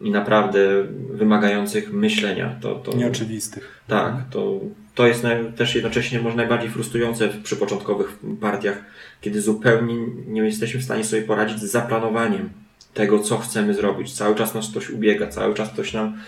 i 0.01 0.11
naprawdę 0.11 0.84
wymagających 1.11 1.92
myślenia. 1.92 2.57
To, 2.61 2.74
to, 2.74 2.97
Nieoczywistych. 2.97 3.82
Tak, 3.86 4.14
to, 4.30 4.61
to 4.94 5.07
jest 5.07 5.26
też 5.57 5.74
jednocześnie 5.74 6.20
może 6.20 6.36
najbardziej 6.36 6.70
frustrujące 6.70 7.28
przy 7.28 7.57
początkowych 7.57 8.18
partiach, 8.40 8.84
kiedy 9.20 9.40
zupełnie 9.40 9.94
nie 10.26 10.42
jesteśmy 10.42 10.80
w 10.80 10.84
stanie 10.84 11.05
sobie 11.05 11.22
poradzić 11.22 11.59
z 11.59 11.70
zaplanowaniem 11.70 12.51
tego, 12.94 13.18
co 13.18 13.38
chcemy 13.38 13.74
zrobić. 13.74 14.14
Cały 14.14 14.34
czas 14.34 14.55
nas 14.55 14.70
ktoś 14.70 14.90
ubiega, 14.90 15.26
cały 15.26 15.55
czas 15.55 15.70
ktoś 15.70 15.92
nam 15.92 16.18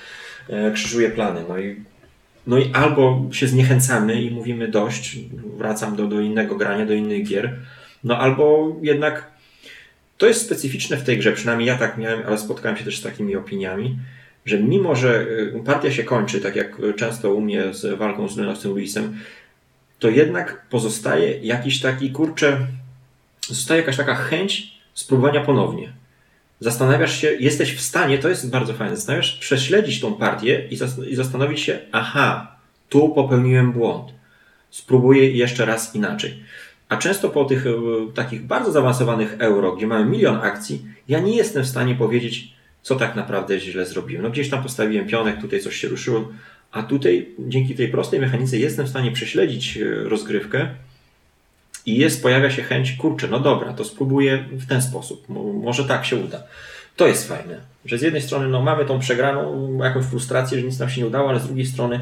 e, 0.49 0.73
krzyżuje 0.73 1.11
plany. 1.11 1.45
No 1.49 1.59
i, 1.59 1.77
no 2.47 2.59
i 2.59 2.71
albo 2.73 3.29
się 3.33 3.47
zniechęcamy 3.47 4.23
i 4.23 4.31
mówimy 4.31 4.69
dość, 4.69 5.19
wracam 5.57 5.97
do, 5.97 6.07
do 6.07 6.21
innego 6.21 6.57
grania, 6.57 6.87
do 6.87 6.95
innych 6.95 7.29
gier, 7.29 7.57
no 8.05 8.19
albo 8.19 8.77
jednak 8.83 9.38
to 10.19 10.27
jest 10.27 10.47
specyficzne 10.47 10.97
w 10.97 11.05
tej 11.05 11.19
grze, 11.19 11.33
przynajmniej 11.33 11.69
ja 11.69 11.79
tak 11.79 11.99
miałem, 11.99 12.23
ale 12.27 12.39
spotkałem 12.39 12.77
się 12.77 12.85
też 12.85 12.99
z 12.99 13.03
takimi 13.03 13.37
opiniami, 13.37 13.99
że 14.45 14.59
mimo, 14.59 14.97
że 14.97 15.21
y, 15.21 15.63
partia 15.65 15.93
się 15.93 16.05
kończy, 16.05 16.41
tak 16.41 16.57
jak 16.57 16.77
często 16.97 17.35
u 17.35 17.41
mnie 17.41 17.75
z 17.75 17.99
walką 17.99 18.29
z 18.29 18.37
Lenowcem 18.37 18.71
Luisem, 18.71 19.19
to 19.99 20.11
jednak 20.11 20.67
pozostaje 20.71 21.39
jakiś 21.39 21.81
taki, 21.81 22.11
kurczę, 22.11 22.67
zostaje 23.49 23.81
jakaś 23.81 23.97
taka 23.97 24.15
chęć 24.15 24.79
spróbowania 24.95 25.41
ponownie. 25.41 25.93
Zastanawiasz 26.61 27.21
się, 27.21 27.33
jesteś 27.41 27.75
w 27.75 27.81
stanie, 27.81 28.19
to 28.19 28.29
jest 28.29 28.51
bardzo 28.51 28.75
fajne, 28.75 28.97
zastanawiasz, 28.97 29.33
prześledzić 29.33 30.01
tą 30.01 30.15
partię 30.15 30.69
i 31.11 31.17
zastanowić 31.17 31.61
się, 31.61 31.79
aha, 31.93 32.57
tu 32.89 33.09
popełniłem 33.09 33.73
błąd. 33.73 34.13
Spróbuję 34.71 35.31
jeszcze 35.31 35.65
raz 35.65 35.95
inaczej. 35.95 36.43
A 36.89 36.97
często 36.97 37.29
po 37.29 37.45
tych 37.45 37.67
e, 37.67 37.71
takich 38.15 38.47
bardzo 38.47 38.73
zaawansowanych 38.73 39.37
euro, 39.39 39.77
gdzie 39.77 39.87
mamy 39.87 40.05
milion 40.05 40.37
akcji, 40.37 40.85
ja 41.09 41.21
nie 41.21 41.37
jestem 41.37 41.63
w 41.63 41.69
stanie 41.69 41.95
powiedzieć, 41.95 42.53
co 42.83 42.97
tak 42.97 43.17
naprawdę 43.17 43.61
źle 43.61 43.87
zrobiłem. 43.87 44.23
No 44.23 44.31
gdzieś 44.31 44.51
tam 44.51 44.63
postawiłem 44.63 45.07
pionek, 45.07 45.41
tutaj 45.41 45.61
coś 45.61 45.77
się 45.77 45.89
ruszyło, 45.89 46.29
a 46.73 46.83
tutaj 46.83 47.29
dzięki 47.39 47.75
tej 47.75 47.89
prostej 47.89 48.21
mechanice 48.21 48.59
jestem 48.59 48.87
w 48.87 48.89
stanie 48.89 49.13
prześledzić 49.13 49.77
e, 49.77 49.85
rozgrywkę 50.09 50.69
i 51.87 51.97
jest, 51.97 52.23
pojawia 52.23 52.51
się 52.51 52.63
chęć, 52.63 52.93
kurczę, 52.93 53.29
no 53.29 53.41
dobra, 53.41 53.73
to 53.73 53.85
spróbuję 53.85 54.45
w 54.53 54.67
ten 54.67 54.83
sposób, 54.83 55.29
może 55.63 55.85
tak 55.85 56.05
się 56.05 56.17
uda. 56.17 56.43
To 56.97 57.07
jest 57.07 57.29
fajne, 57.29 57.61
że 57.85 57.99
z 57.99 58.03
jednej 58.03 58.23
strony 58.23 58.49
no, 58.49 58.63
mamy 58.63 58.85
tą 58.85 58.99
przegraną, 58.99 59.79
jakąś 59.85 60.05
frustrację, 60.05 60.59
że 60.59 60.67
nic 60.67 60.79
nam 60.79 60.91
się 60.91 61.01
nie 61.01 61.07
udało, 61.07 61.29
ale 61.29 61.41
z 61.41 61.47
drugiej 61.47 61.67
strony 61.67 62.01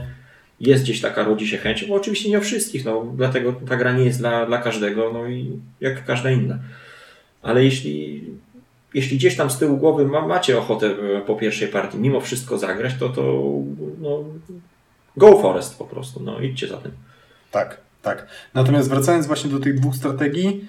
jest 0.60 0.82
gdzieś 0.82 1.00
taka, 1.00 1.24
rodzi 1.24 1.48
się 1.48 1.58
chęć, 1.58 1.84
bo 1.84 1.94
oczywiście 1.94 2.30
nie 2.30 2.38
o 2.38 2.40
wszystkich, 2.40 2.84
no, 2.84 3.12
dlatego 3.16 3.52
ta 3.68 3.76
gra 3.76 3.92
nie 3.92 4.04
jest 4.04 4.18
dla, 4.18 4.46
dla 4.46 4.58
każdego, 4.58 5.10
no 5.12 5.26
i 5.26 5.50
jak 5.80 6.04
każda 6.04 6.30
inna. 6.30 6.58
Ale 7.42 7.64
jeśli, 7.64 8.24
jeśli 8.94 9.16
gdzieś 9.16 9.36
tam 9.36 9.50
z 9.50 9.58
tyłu 9.58 9.76
głowy 9.76 10.04
ma, 10.04 10.26
macie 10.26 10.58
ochotę 10.58 10.86
e, 10.86 11.20
po 11.20 11.36
pierwszej 11.36 11.68
partii 11.68 11.98
mimo 11.98 12.20
wszystko 12.20 12.58
zagrać, 12.58 12.94
to 12.98 13.08
to 13.08 13.22
no, 14.00 14.24
go 15.16 15.38
forest 15.42 15.78
po 15.78 15.84
prostu, 15.84 16.22
no 16.22 16.40
idźcie 16.40 16.68
za 16.68 16.76
tym. 16.76 16.92
Tak, 17.50 17.80
tak. 18.02 18.26
Natomiast 18.54 18.88
wracając 18.88 19.26
właśnie 19.26 19.50
do 19.50 19.60
tych 19.60 19.80
dwóch 19.80 19.96
strategii, 19.96 20.64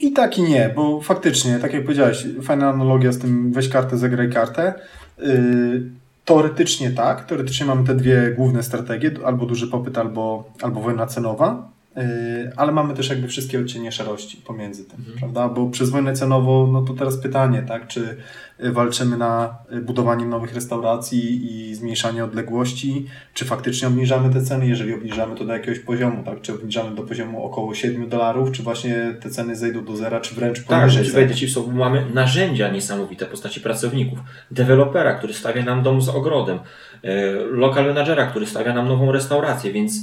i 0.00 0.12
tak 0.12 0.38
i 0.38 0.42
nie, 0.42 0.72
bo 0.76 1.00
faktycznie, 1.00 1.58
tak 1.58 1.72
jak 1.72 1.82
powiedziałeś, 1.82 2.26
fajna 2.42 2.68
analogia 2.68 3.12
z 3.12 3.18
tym 3.18 3.52
weź 3.52 3.68
kartę, 3.68 3.98
zagraj 3.98 4.30
kartę. 4.30 4.74
Yy, 5.18 5.82
Teoretycznie 6.24 6.90
tak. 6.90 7.24
Teoretycznie 7.24 7.66
mamy 7.66 7.86
te 7.86 7.94
dwie 7.94 8.34
główne 8.36 8.62
strategie, 8.62 9.10
albo 9.24 9.46
duży 9.46 9.66
popyt, 9.66 9.98
albo, 9.98 10.52
albo 10.62 10.80
wojna 10.80 11.06
cenowa. 11.06 11.73
Yy, 11.96 12.52
ale 12.56 12.72
mamy 12.72 12.94
też 12.94 13.08
jakby 13.08 13.28
wszystkie 13.28 13.60
odcienie 13.60 13.92
szarości 13.92 14.36
pomiędzy 14.36 14.84
tym, 14.84 14.98
mhm. 14.98 15.18
prawda? 15.18 15.48
Bo 15.48 15.70
przez 15.70 15.90
wojnę 15.90 16.12
cenową, 16.12 16.72
no 16.72 16.82
to 16.82 16.94
teraz 16.94 17.16
pytanie, 17.16 17.64
tak? 17.68 17.86
Czy 17.86 18.16
walczymy 18.58 19.16
na 19.16 19.58
budowanie 19.82 20.26
nowych 20.26 20.54
restauracji 20.54 21.46
i 21.52 21.74
zmniejszanie 21.74 22.24
odległości, 22.24 23.06
czy 23.34 23.44
faktycznie 23.44 23.88
obniżamy 23.88 24.34
te 24.34 24.42
ceny? 24.42 24.66
Jeżeli 24.66 24.94
obniżamy 24.94 25.36
to 25.36 25.44
do 25.44 25.52
jakiegoś 25.52 25.78
poziomu, 25.78 26.22
tak? 26.24 26.40
Czy 26.40 26.54
obniżamy 26.54 26.96
do 26.96 27.02
poziomu 27.02 27.44
około 27.44 27.74
7 27.74 28.08
dolarów, 28.08 28.52
czy 28.52 28.62
właśnie 28.62 29.14
te 29.20 29.30
ceny 29.30 29.56
zejdą 29.56 29.84
do 29.84 29.96
zera, 29.96 30.20
czy 30.20 30.34
wręcz 30.34 30.64
tak, 30.64 30.80
poniżej? 30.80 31.04
Tak, 31.04 31.14
wejdę 31.14 31.34
Ci 31.34 31.46
w 31.46 31.50
słowo, 31.50 31.72
mamy 31.72 32.06
narzędzia 32.14 32.70
niesamowite 32.70 33.26
w 33.26 33.28
postaci 33.28 33.60
pracowników, 33.60 34.18
dewelopera, 34.50 35.14
który 35.14 35.34
stawia 35.34 35.64
nam 35.64 35.82
dom 35.82 36.02
z 36.02 36.08
ogrodem, 36.08 36.58
e, 37.02 37.32
lokal 37.50 37.84
menadżera, 37.84 38.26
który 38.26 38.46
stawia 38.46 38.74
nam 38.74 38.88
nową 38.88 39.12
restaurację, 39.12 39.72
więc 39.72 39.94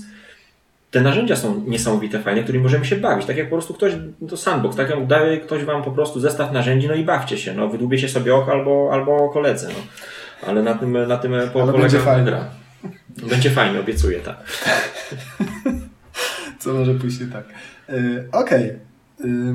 te 0.91 1.01
narzędzia 1.01 1.35
są 1.35 1.63
niesamowite, 1.67 2.19
fajne, 2.19 2.43
którymi 2.43 2.63
możemy 2.63 2.85
się 2.85 2.95
bawić. 2.95 3.25
Tak 3.25 3.37
jak 3.37 3.49
po 3.49 3.55
prostu 3.55 3.73
ktoś, 3.73 3.93
to 4.29 4.37
sandbox, 4.37 4.75
tak 4.75 4.89
jak 4.89 5.07
daje 5.07 5.37
ktoś 5.37 5.63
wam 5.63 5.83
po 5.83 5.91
prostu 5.91 6.19
zestaw 6.19 6.51
narzędzi, 6.51 6.87
no 6.87 6.93
i 6.93 7.03
bawcie 7.03 7.37
się, 7.37 7.53
no 7.53 7.67
wydłubiecie 7.67 8.09
sobie 8.09 8.35
oko 8.35 8.51
albo, 8.51 8.89
albo 8.93 9.29
koledze, 9.29 9.67
no. 9.67 9.79
Ale 10.47 10.63
na 10.63 10.73
tym, 10.73 11.07
na 11.07 11.17
tym 11.17 11.33
po, 11.53 11.61
Ale 11.61 11.73
będzie 11.73 11.99
gra. 12.25 12.45
Będzie 13.29 13.49
fajnie, 13.49 13.79
obiecuję, 13.79 14.19
tak. 14.19 14.37
Co 16.59 16.73
może 16.73 16.93
pójść 16.93 17.19
nie 17.19 17.27
tak. 17.27 17.45
Yy, 17.89 18.27
Okej. 18.31 18.65
Okay. 18.65 18.79
Yy, 19.29 19.53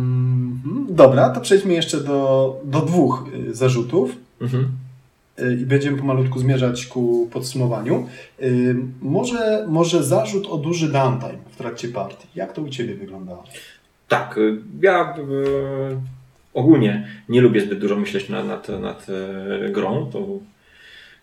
dobra, 0.89 1.31
to 1.31 1.41
przejdźmy 1.41 1.75
jeszcze 1.75 2.01
do, 2.01 2.61
do 2.65 2.81
dwóch 2.81 3.25
y, 3.49 3.55
zarzutów. 3.55 4.11
Mhm 4.41 4.86
i 5.61 5.67
będziemy 5.67 5.99
pomalutku 5.99 6.39
zmierzać 6.39 6.87
ku 6.87 7.29
podsumowaniu. 7.33 8.09
Może, 9.03 9.67
może 9.69 10.05
zarzut 10.05 10.47
o 10.47 10.57
duży 10.57 10.93
downtime 10.93 11.39
w 11.51 11.57
trakcie 11.57 11.89
partii. 11.89 12.29
Jak 12.35 12.53
to 12.53 12.63
u 12.63 12.69
Ciebie 12.69 12.95
wyglądało? 12.95 13.45
Tak, 14.09 14.39
y, 14.39 14.59
ja 14.83 15.15
y, 15.19 15.97
ogólnie 16.55 17.09
nie 17.29 17.41
lubię 17.41 17.61
zbyt 17.61 17.79
dużo 17.79 17.97
myśleć 17.97 18.29
nad, 18.29 18.47
nad, 18.47 18.69
nad 18.69 19.07
y, 19.09 19.71
grą. 19.73 20.11
To, 20.13 20.27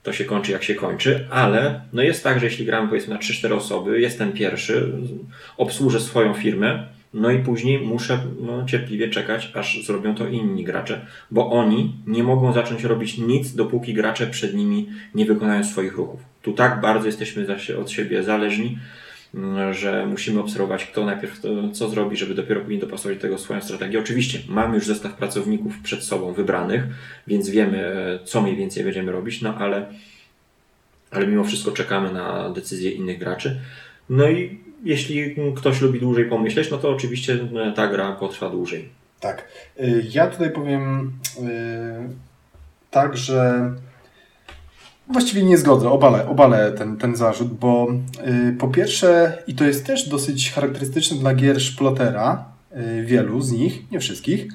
to 0.03 0.14
się 0.14 0.26
kończy 0.26 0.51
jak 0.51 0.64
się 0.64 0.76
kończy, 0.76 1.28
ale 1.30 1.82
no 1.93 2.01
jest 2.01 2.24
tak, 2.24 2.39
że 2.39 2.45
jeśli 2.45 2.66
gramy 2.66 2.88
powiedzmy 2.88 3.14
na 3.14 3.20
3-4 3.20 3.53
osoby, 3.53 4.01
jestem 4.01 4.32
pierwszy, 4.32 4.91
obsłużę 5.57 5.99
swoją 5.99 6.34
firmę, 6.34 6.88
no 7.14 7.32
i 7.32 7.39
później 7.39 7.80
muszę 7.80 8.20
no, 8.41 8.66
cierpliwie 8.66 9.09
czekać, 9.09 9.51
aż 9.55 9.86
zrobią 9.86 10.16
to 10.16 10.28
inni 10.28 10.64
gracze, 10.64 11.05
bo 11.32 11.51
oni 11.51 11.95
nie 12.07 12.24
mogą 12.24 12.53
zacząć 12.53 12.84
robić 12.84 13.18
nic, 13.18 13.55
dopóki 13.55 13.93
gracze 13.93 14.28
przed 14.28 14.53
nimi 14.53 14.89
nie 15.16 15.26
wykonają 15.26 15.64
swoich 15.64 15.95
ruchów. 15.95 16.20
Tu 16.41 16.53
tak 16.53 16.82
bardzo 16.82 17.07
jesteśmy 17.07 17.47
od 17.80 17.91
siebie 17.91 18.24
zależni, 18.24 18.78
mm, 19.34 19.74
że 19.74 20.05
musimy 20.05 20.39
obserwować, 20.39 20.86
kto 20.86 21.05
najpierw 21.05 21.41
co 21.74 21.89
zrobi, 21.89 22.18
żeby 22.18 22.36
dopiero 22.36 22.61
później 22.61 22.80
dopasować 22.80 23.18
do 23.18 23.22
tego 23.22 23.38
swoją 23.38 23.61
strategię. 23.61 23.99
Oczywiście 23.99 24.39
mamy 24.49 24.76
już 24.76 24.86
zestaw 24.86 25.14
pracowników 25.14 25.80
przed 25.80 26.03
sobą 26.03 26.34
wybranych, 26.34 26.84
więc 27.28 27.49
wiemy, 27.49 27.78
e, 27.78 28.20
co 28.26 28.41
mniej 28.41 28.55
więcej 28.55 28.84
będziemy 28.84 29.11
robić, 29.11 29.41
no 29.41 29.57
ale, 29.57 29.86
ale 31.11 31.28
mimo 31.28 31.43
wszystko 31.43 31.72
czekamy 31.72 32.14
na 32.14 32.49
decyzje 32.49 32.91
innych 32.91 33.20
graczy. 33.20 33.59
No 34.09 34.30
i 34.30 34.62
jeśli 34.84 35.36
ktoś 35.56 35.82
lubi 35.82 36.00
dłużej 36.00 36.26
pomyśleć, 36.26 36.72
no 36.72 36.78
to 36.78 36.90
oczywiście 36.90 37.34
e, 37.34 37.72
ta 37.72 37.88
gra 37.88 38.12
potrwa 38.12 38.50
dłużej. 38.50 38.90
Tak. 39.20 39.48
Y, 39.80 40.06
ja 40.10 40.28
tutaj 40.28 40.52
powiem 40.52 41.12
yy, 41.42 41.48
tak, 42.92 43.18
że 43.18 43.72
właściwie 45.08 45.44
nie 45.44 45.58
zgodzę, 45.58 45.90
obalę, 45.90 46.28
obalę 46.28 46.72
ten, 46.72 46.98
ten 46.98 47.16
zarzut, 47.16 47.54
bo 47.54 47.88
po 48.60 48.68
pierwsze, 48.68 49.38
i 49.48 49.56
to 49.56 49.66
jest 49.66 49.86
też 49.86 50.10
dosyć 50.10 50.52
charakterystyczne 50.52 51.18
dla 51.18 51.36
gier 51.36 51.62
Szplotera, 51.62 52.46
wielu 53.04 53.42
z 53.42 53.52
nich, 53.52 53.92
nie 53.92 54.00
wszystkich, 54.00 54.48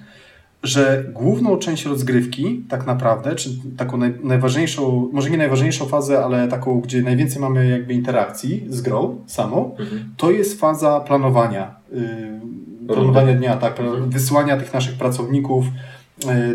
że 0.63 1.05
główną 1.13 1.57
część 1.57 1.85
rozgrywki, 1.85 2.65
tak 2.69 2.87
naprawdę, 2.87 3.35
czy 3.35 3.51
taką 3.77 3.97
naj, 3.97 4.15
najważniejszą, 4.23 5.09
może 5.13 5.31
nie 5.31 5.39
najważniejszą 5.39 5.87
fazę, 5.87 6.25
ale 6.25 6.49
taką, 6.49 6.81
gdzie 6.81 7.03
najwięcej 7.03 7.43
mamy 7.43 7.69
jakby 7.69 7.95
interakcji 7.95 8.67
z 8.69 8.81
grą 8.81 9.19
samą, 9.27 9.77
mhm. 9.79 10.15
to 10.17 10.31
jest 10.31 10.61
faza 10.61 11.01
planowania. 11.01 11.75
Yy, 11.93 12.95
planowania 12.95 13.35
dnia, 13.35 13.57
tak, 13.57 13.81
mhm. 13.81 14.11
wysyłania 14.11 14.57
tych 14.57 14.75
naszych 14.75 14.95
pracowników, 14.95 15.65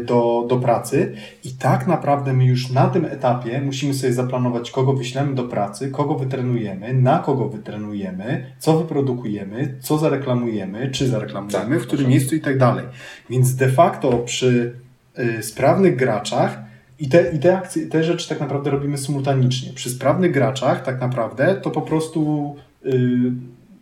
do, 0.05 0.45
do 0.49 0.57
pracy 0.57 1.13
i 1.43 1.51
tak 1.51 1.87
naprawdę 1.87 2.33
my 2.33 2.45
już 2.45 2.69
na 2.69 2.87
tym 2.87 3.05
etapie 3.05 3.61
musimy 3.61 3.93
sobie 3.93 4.13
zaplanować, 4.13 4.71
kogo 4.71 4.93
wyślemy 4.93 5.35
do 5.35 5.43
pracy, 5.43 5.91
kogo 5.91 6.15
wytrenujemy, 6.15 6.93
na 6.93 7.19
kogo 7.19 7.49
wytrenujemy, 7.49 8.45
co 8.59 8.77
wyprodukujemy, 8.77 9.75
co 9.79 9.97
zareklamujemy, 9.97 10.91
czy 10.91 11.07
zareklamujemy, 11.07 11.75
tak, 11.75 11.83
w 11.83 11.87
którym 11.87 12.07
miejscu 12.07 12.35
i 12.35 12.41
tak 12.41 12.57
dalej. 12.57 12.85
Więc 13.29 13.55
de 13.55 13.69
facto 13.69 14.17
przy 14.17 14.73
y, 15.19 15.43
sprawnych 15.43 15.95
graczach 15.95 16.59
i 16.99 17.09
te, 17.09 17.31
i 17.31 17.39
te, 17.39 17.57
akcje, 17.57 17.85
te 17.87 18.03
rzeczy 18.03 18.29
tak 18.29 18.39
naprawdę 18.39 18.69
robimy 18.71 18.97
symultanicznie. 18.97 19.73
Przy 19.73 19.89
sprawnych 19.89 20.31
graczach 20.31 20.83
tak 20.83 21.01
naprawdę 21.01 21.55
to 21.55 21.71
po 21.71 21.81
prostu 21.81 22.55
y, 22.85 23.31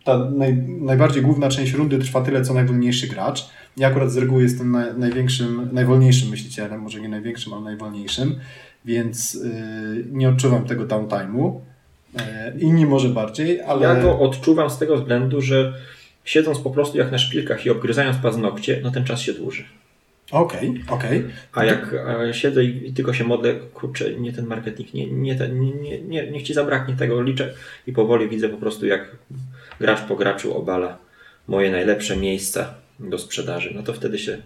ta 0.04 0.18
naj, 0.30 0.56
najbardziej 0.66 1.22
główna 1.22 1.48
część 1.48 1.72
rundy 1.72 1.98
trwa 1.98 2.20
tyle, 2.20 2.42
co 2.42 2.54
najwolniejszy 2.54 3.08
gracz. 3.08 3.50
Ja 3.76 3.88
akurat 3.88 4.10
z 4.10 4.16
reguły 4.16 4.42
jestem 4.42 4.70
na, 4.70 4.92
największym, 4.92 5.68
najwolniejszym 5.72 6.28
myślicielem, 6.28 6.80
może 6.80 7.00
nie 7.00 7.08
największym, 7.08 7.52
ale 7.52 7.62
najwolniejszym, 7.62 8.40
więc 8.84 9.34
yy, 9.34 10.04
nie 10.10 10.28
odczuwam 10.28 10.64
tego 10.64 10.84
downtime'u. 10.84 11.60
Yy, 12.14 12.20
inni 12.60 12.86
może 12.86 13.08
bardziej, 13.08 13.60
ale... 13.60 13.82
Ja 13.82 14.02
to 14.02 14.20
odczuwam 14.20 14.70
z 14.70 14.78
tego 14.78 14.96
względu, 14.96 15.40
że 15.40 15.74
siedząc 16.24 16.58
po 16.58 16.70
prostu 16.70 16.98
jak 16.98 17.12
na 17.12 17.18
szpilkach 17.18 17.66
i 17.66 17.70
obgryzając 17.70 18.16
paznokcie, 18.16 18.80
no 18.82 18.90
ten 18.90 19.04
czas 19.04 19.20
się 19.20 19.32
dłuży. 19.32 19.64
Okej, 20.30 20.68
okay, 20.68 20.96
okej. 20.96 21.18
Okay. 21.18 21.30
A 21.52 21.64
jak 21.64 21.94
siedzę 22.32 22.64
i, 22.64 22.88
i, 22.88 22.92
tylko 22.92 23.12
się 23.12 23.24
modlę, 23.24 23.54
kurczę, 23.74 24.14
nie 24.14 24.32
ten 24.32 24.46
marketing, 24.46 24.94
nie, 24.94 25.06
nie, 25.06 25.34
ten, 25.34 25.60
nie, 25.60 26.00
nie, 26.00 26.30
niech 26.30 26.42
ci 26.42 26.54
zabraknie 26.54 26.96
tego, 26.96 27.22
liczę 27.22 27.54
i 27.86 27.92
powoli 27.92 28.28
widzę 28.28 28.48
po 28.48 28.56
prostu 28.56 28.86
jak 28.86 29.16
gracz 29.80 30.00
po 30.00 30.16
graczu 30.16 30.56
obala 30.56 30.98
moje 31.48 31.70
najlepsze 31.70 32.16
miejsca 32.16 32.74
do 33.02 33.18
sprzedaży, 33.18 33.72
no 33.74 33.82
to 33.82 33.92
wtedy 33.92 34.18
się 34.18 34.38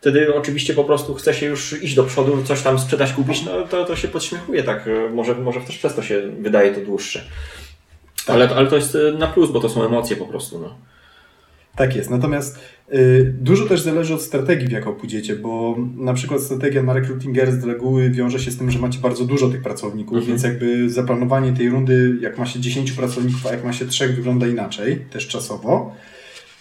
wtedy 0.00 0.34
oczywiście 0.34 0.74
po 0.74 0.84
prostu 0.84 1.14
chce 1.14 1.34
się 1.34 1.46
już 1.46 1.82
iść 1.82 1.94
do 1.94 2.04
przodu, 2.04 2.42
coś 2.44 2.62
tam 2.62 2.78
sprzedać, 2.78 3.12
kupić, 3.12 3.44
no 3.44 3.62
to, 3.62 3.84
to 3.84 3.96
się 3.96 4.08
podśmiechuje, 4.08 4.62
tak, 4.62 4.88
może, 5.14 5.34
może 5.34 5.60
też 5.60 5.78
przez 5.78 5.94
to 5.94 6.02
się 6.02 6.22
wydaje 6.40 6.74
to 6.74 6.80
dłuższe. 6.80 7.24
Ale, 8.26 8.48
ale 8.48 8.66
to 8.66 8.76
jest 8.76 8.98
na 9.18 9.26
plus, 9.26 9.50
bo 9.50 9.60
to 9.60 9.68
są 9.68 9.86
emocje 9.86 10.16
po 10.16 10.26
prostu, 10.26 10.58
no. 10.58 10.74
Tak 11.76 11.96
jest. 11.96 12.10
Natomiast 12.10 12.58
y, 12.94 13.34
dużo 13.40 13.66
też 13.66 13.80
zależy 13.80 14.14
od 14.14 14.22
strategii, 14.22 14.68
w 14.68 14.72
jaką 14.72 14.94
pójdziecie, 14.94 15.36
bo 15.36 15.76
na 15.96 16.14
przykład 16.14 16.40
strategia 16.40 16.82
na 16.82 16.92
recruiting 16.92 17.36
z 17.48 17.64
reguły 17.64 18.10
wiąże 18.10 18.40
się 18.40 18.50
z 18.50 18.58
tym, 18.58 18.70
że 18.70 18.78
macie 18.78 18.98
bardzo 18.98 19.24
dużo 19.24 19.48
tych 19.48 19.62
pracowników, 19.62 20.18
mhm. 20.18 20.26
więc 20.26 20.42
jakby 20.42 20.90
zaplanowanie 20.90 21.52
tej 21.52 21.68
rundy, 21.68 22.16
jak 22.20 22.38
ma 22.38 22.46
się 22.46 22.60
10 22.60 22.92
pracowników, 22.92 23.46
a 23.46 23.52
jak 23.52 23.64
ma 23.64 23.72
się 23.72 23.86
3, 23.86 24.08
wygląda 24.08 24.46
inaczej, 24.46 25.04
też 25.10 25.28
czasowo. 25.28 25.94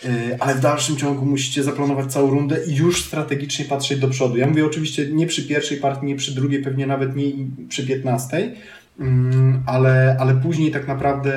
Y, 0.06 0.38
ale 0.40 0.56
w 0.56 0.60
dalszym 0.60 0.98
ciągu 0.98 1.26
musicie 1.26 1.64
zaplanować 1.64 2.12
całą 2.12 2.30
rundę 2.30 2.66
i 2.68 2.76
już 2.76 3.04
strategicznie 3.04 3.66
patrzeć 3.66 4.00
do 4.00 4.08
przodu. 4.08 4.38
Ja 4.38 4.48
mówię 4.48 4.66
oczywiście 4.66 5.10
nie 5.12 5.28
przy 5.28 5.48
pierwszej 5.48 5.78
partii, 5.78 6.06
nie 6.06 6.16
przy 6.16 6.36
drugiej, 6.36 6.64
pewnie 6.64 6.88
nawet 6.88 7.16
nie 7.16 7.32
przy 7.70 7.88
15, 7.88 8.56
mm, 9.00 9.64
ale, 9.66 10.18
ale 10.20 10.36
później 10.36 10.72
tak 10.72 10.88
naprawdę 10.88 11.34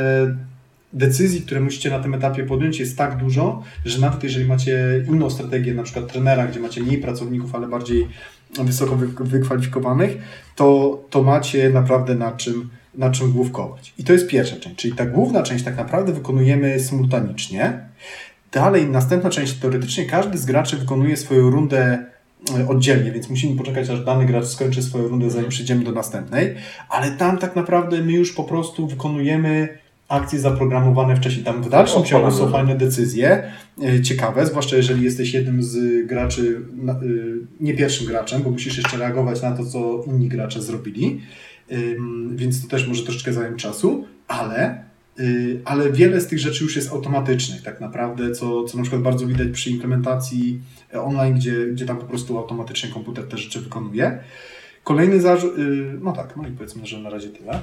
decyzji, 0.93 1.41
które 1.41 1.61
musicie 1.61 1.91
na 1.91 2.01
tym 2.01 2.15
etapie 2.15 2.45
podjąć 2.45 2.81
jest 2.81 2.99
tak 2.99 3.17
dużo, 3.17 3.63
że 3.85 4.01
nawet 4.01 4.25
jeżeli 4.25 4.47
macie 4.47 5.05
inną 5.09 5.31
strategię, 5.31 5.75
na 5.75 5.83
przykład 5.83 6.13
trenera, 6.13 6.47
gdzie 6.47 6.61
macie 6.61 6.83
mniej 6.83 6.99
pracowników, 6.99 7.55
ale 7.55 7.69
bardziej 7.69 8.09
wysoko 8.65 8.97
wykwalifikowanych, 9.21 10.19
to, 10.57 10.99
to 11.11 11.23
macie 11.23 11.71
naprawdę 11.71 12.15
na 12.15 12.33
czym, 12.33 12.69
na 12.95 13.11
czym 13.11 13.33
główkować. 13.33 13.95
I 13.99 14.05
to 14.05 14.13
jest 14.13 14.29
pierwsza 14.29 14.57
część, 14.57 14.77
czyli 14.77 14.95
ta 14.95 15.07
główna 15.07 15.43
część 15.43 15.65
tak 15.65 15.77
naprawdę 15.77 16.13
wykonujemy 16.13 16.81
symultanicznie. 16.81 17.89
Dalej, 18.53 18.87
następna 18.87 19.31
część, 19.31 19.55
teoretycznie 19.55 20.05
każdy 20.05 20.39
z 20.39 20.45
graczy 20.45 20.77
wykonuje 20.77 21.17
swoją 21.17 21.51
rundę 21.51 22.05
e, 22.59 22.69
oddzielnie, 22.69 23.13
więc 23.13 23.31
musimy 23.31 23.57
poczekać, 23.57 23.91
aż 23.91 24.05
dany 24.05 24.27
gracz 24.27 24.47
skończy 24.47 24.83
swoją 24.83 25.09
rundę, 25.09 25.31
zanim 25.31 25.49
przejdziemy 25.49 25.85
do 25.85 25.93
następnej, 25.93 26.55
ale 26.89 27.11
tam 27.11 27.39
tak 27.39 27.57
naprawdę 27.57 28.03
my 28.03 28.13
już 28.13 28.33
po 28.33 28.45
prostu 28.45 28.87
wykonujemy 28.87 29.79
akcje 30.09 30.39
zaprogramowane 30.41 31.17
wcześniej. 31.17 31.45
Tam 31.45 31.63
w 31.63 31.69
dalszym 31.69 32.05
ciągu 32.05 32.31
są 32.31 32.51
fajne 32.51 32.77
decyzje, 32.77 33.53
e, 33.83 34.03
ciekawe, 34.03 34.47
zwłaszcza 34.47 34.77
jeżeli 34.77 35.05
jesteś 35.05 35.35
jednym 35.35 35.63
z 35.63 36.07
graczy, 36.07 36.61
e, 36.89 36.95
nie 37.61 37.75
pierwszym 37.75 38.07
graczem, 38.07 38.43
bo 38.43 38.51
musisz 38.51 38.77
jeszcze 38.77 38.97
reagować 38.97 39.43
na 39.43 39.53
to, 39.53 39.67
co 39.67 40.05
inni 40.07 40.29
gracze 40.29 40.63
zrobili, 40.63 41.21
więc 42.35 42.63
to 42.63 42.69
też 42.69 42.89
może 42.89 43.03
troszeczkę 43.03 43.33
zająć 43.33 43.63
czasu, 43.63 44.07
ale, 44.29 44.85
ale 45.65 45.93
wiele 45.93 46.21
z 46.21 46.27
tych 46.27 46.39
rzeczy 46.39 46.65
już 46.65 46.77
jest 46.77 46.93
automatycznych 46.93 47.63
tak 47.63 47.81
naprawdę, 47.81 48.31
co, 48.33 48.65
co 48.65 48.77
na 48.77 48.83
przykład 48.83 49.03
bardzo 49.03 49.27
widać 49.27 49.49
przy 49.49 49.71
implementacji 49.71 50.61
online, 50.93 51.35
gdzie, 51.35 51.67
gdzie 51.67 51.87
tam 51.87 51.97
po 51.97 52.05
prostu 52.05 52.39
automatycznie 52.39 52.91
komputer 52.91 53.25
te 53.25 53.39
rzeczy 53.39 53.61
wykonuje. 53.61 54.19
Kolejny 54.85 55.21
zarzut, 55.21 55.53
no 56.01 56.13
tak, 56.13 56.37
no 56.37 56.49
i 56.49 56.51
powiedzmy, 56.53 56.87
że 56.87 56.99
na 56.99 57.11
razie 57.11 57.29
tyle. 57.29 57.61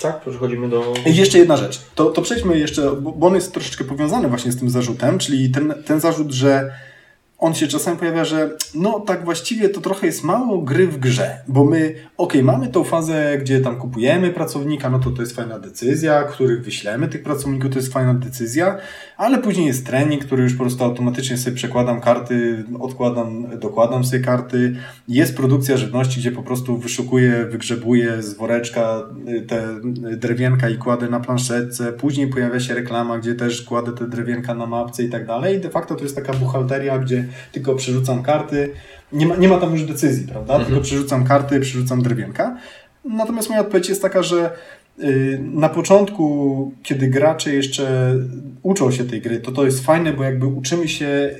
Tak, 0.00 0.20
przechodzimy 0.20 0.68
do... 0.68 0.94
I 1.06 1.16
jeszcze 1.16 1.38
jedna 1.38 1.56
rzecz. 1.56 1.80
To, 1.94 2.10
to 2.10 2.22
przejdźmy 2.22 2.58
jeszcze, 2.58 2.96
bo 2.96 3.12
bo 3.12 3.26
on 3.26 3.34
jest 3.34 3.52
troszeczkę 3.52 3.84
powiązany 3.84 4.28
właśnie 4.28 4.52
z 4.52 4.56
tym 4.56 4.70
zarzutem, 4.70 5.18
czyli 5.18 5.50
ten, 5.50 5.74
ten 5.86 6.00
zarzut, 6.00 6.32
że 6.32 6.72
on 7.40 7.54
się 7.54 7.68
czasami 7.68 7.98
pojawia, 7.98 8.24
że 8.24 8.50
no 8.74 9.00
tak 9.00 9.24
właściwie 9.24 9.68
to 9.68 9.80
trochę 9.80 10.06
jest 10.06 10.24
mało 10.24 10.58
gry 10.58 10.86
w 10.86 10.98
grze, 10.98 11.38
bo 11.48 11.64
my, 11.64 11.94
okej, 12.16 12.42
mamy 12.42 12.68
tą 12.68 12.84
fazę, 12.84 13.38
gdzie 13.40 13.60
tam 13.60 13.76
kupujemy 13.76 14.30
pracownika, 14.30 14.90
no 14.90 14.98
to 14.98 15.10
to 15.10 15.22
jest 15.22 15.36
fajna 15.36 15.58
decyzja, 15.58 16.22
których 16.22 16.64
wyślemy 16.64 17.08
tych 17.08 17.22
pracowników, 17.22 17.70
to 17.70 17.78
jest 17.78 17.92
fajna 17.92 18.14
decyzja, 18.14 18.76
ale 19.16 19.38
później 19.38 19.66
jest 19.66 19.86
trening, 19.86 20.24
który 20.24 20.42
już 20.42 20.52
po 20.52 20.58
prostu 20.58 20.84
automatycznie 20.84 21.38
sobie 21.38 21.56
przekładam 21.56 22.00
karty, 22.00 22.64
odkładam, 22.80 23.58
dokładam 23.58 24.04
sobie 24.04 24.24
karty, 24.24 24.76
jest 25.08 25.36
produkcja 25.36 25.76
żywności, 25.76 26.20
gdzie 26.20 26.32
po 26.32 26.42
prostu 26.42 26.78
wyszukuję, 26.78 27.46
wygrzebuję 27.50 28.22
z 28.22 28.34
woreczka 28.34 29.02
y, 29.28 29.42
te 29.42 29.80
drewienka 30.16 30.68
i 30.68 30.78
kładę 30.78 31.08
na 31.08 31.20
planszetce, 31.20 31.92
później 31.92 32.26
pojawia 32.26 32.60
się 32.60 32.74
reklama, 32.74 33.18
gdzie 33.18 33.34
też 33.34 33.62
kładę 33.62 33.92
te 33.92 34.08
drewienka 34.08 34.54
na 34.54 34.66
mapce 34.66 35.02
i 35.02 35.08
tak 35.08 35.26
dalej. 35.26 35.60
De 35.60 35.70
facto 35.70 35.94
to 35.94 36.02
jest 36.02 36.16
taka 36.16 36.32
buchalteria, 36.32 36.98
gdzie 36.98 37.29
tylko 37.52 37.74
przerzucam 37.74 38.22
karty. 38.22 38.70
Nie 39.12 39.26
ma, 39.26 39.36
nie 39.36 39.48
ma 39.48 39.58
tam 39.58 39.72
już 39.72 39.84
decyzji, 39.84 40.26
prawda? 40.28 40.54
Mhm. 40.54 40.66
Tylko 40.66 40.82
przerzucam 40.84 41.24
karty, 41.24 41.60
przerzucam 41.60 42.02
drewienka. 42.02 42.56
Natomiast 43.04 43.48
moja 43.48 43.60
odpowiedź 43.60 43.88
jest 43.88 44.02
taka, 44.02 44.22
że 44.22 44.50
y, 44.98 45.40
na 45.42 45.68
początku, 45.68 46.72
kiedy 46.82 47.08
gracze 47.08 47.54
jeszcze 47.54 48.14
uczą 48.62 48.90
się 48.90 49.04
tej 49.04 49.20
gry, 49.20 49.40
to 49.40 49.52
to 49.52 49.64
jest 49.64 49.84
fajne, 49.84 50.12
bo 50.12 50.24
jakby 50.24 50.46
uczymy 50.46 50.88
się 50.88 51.30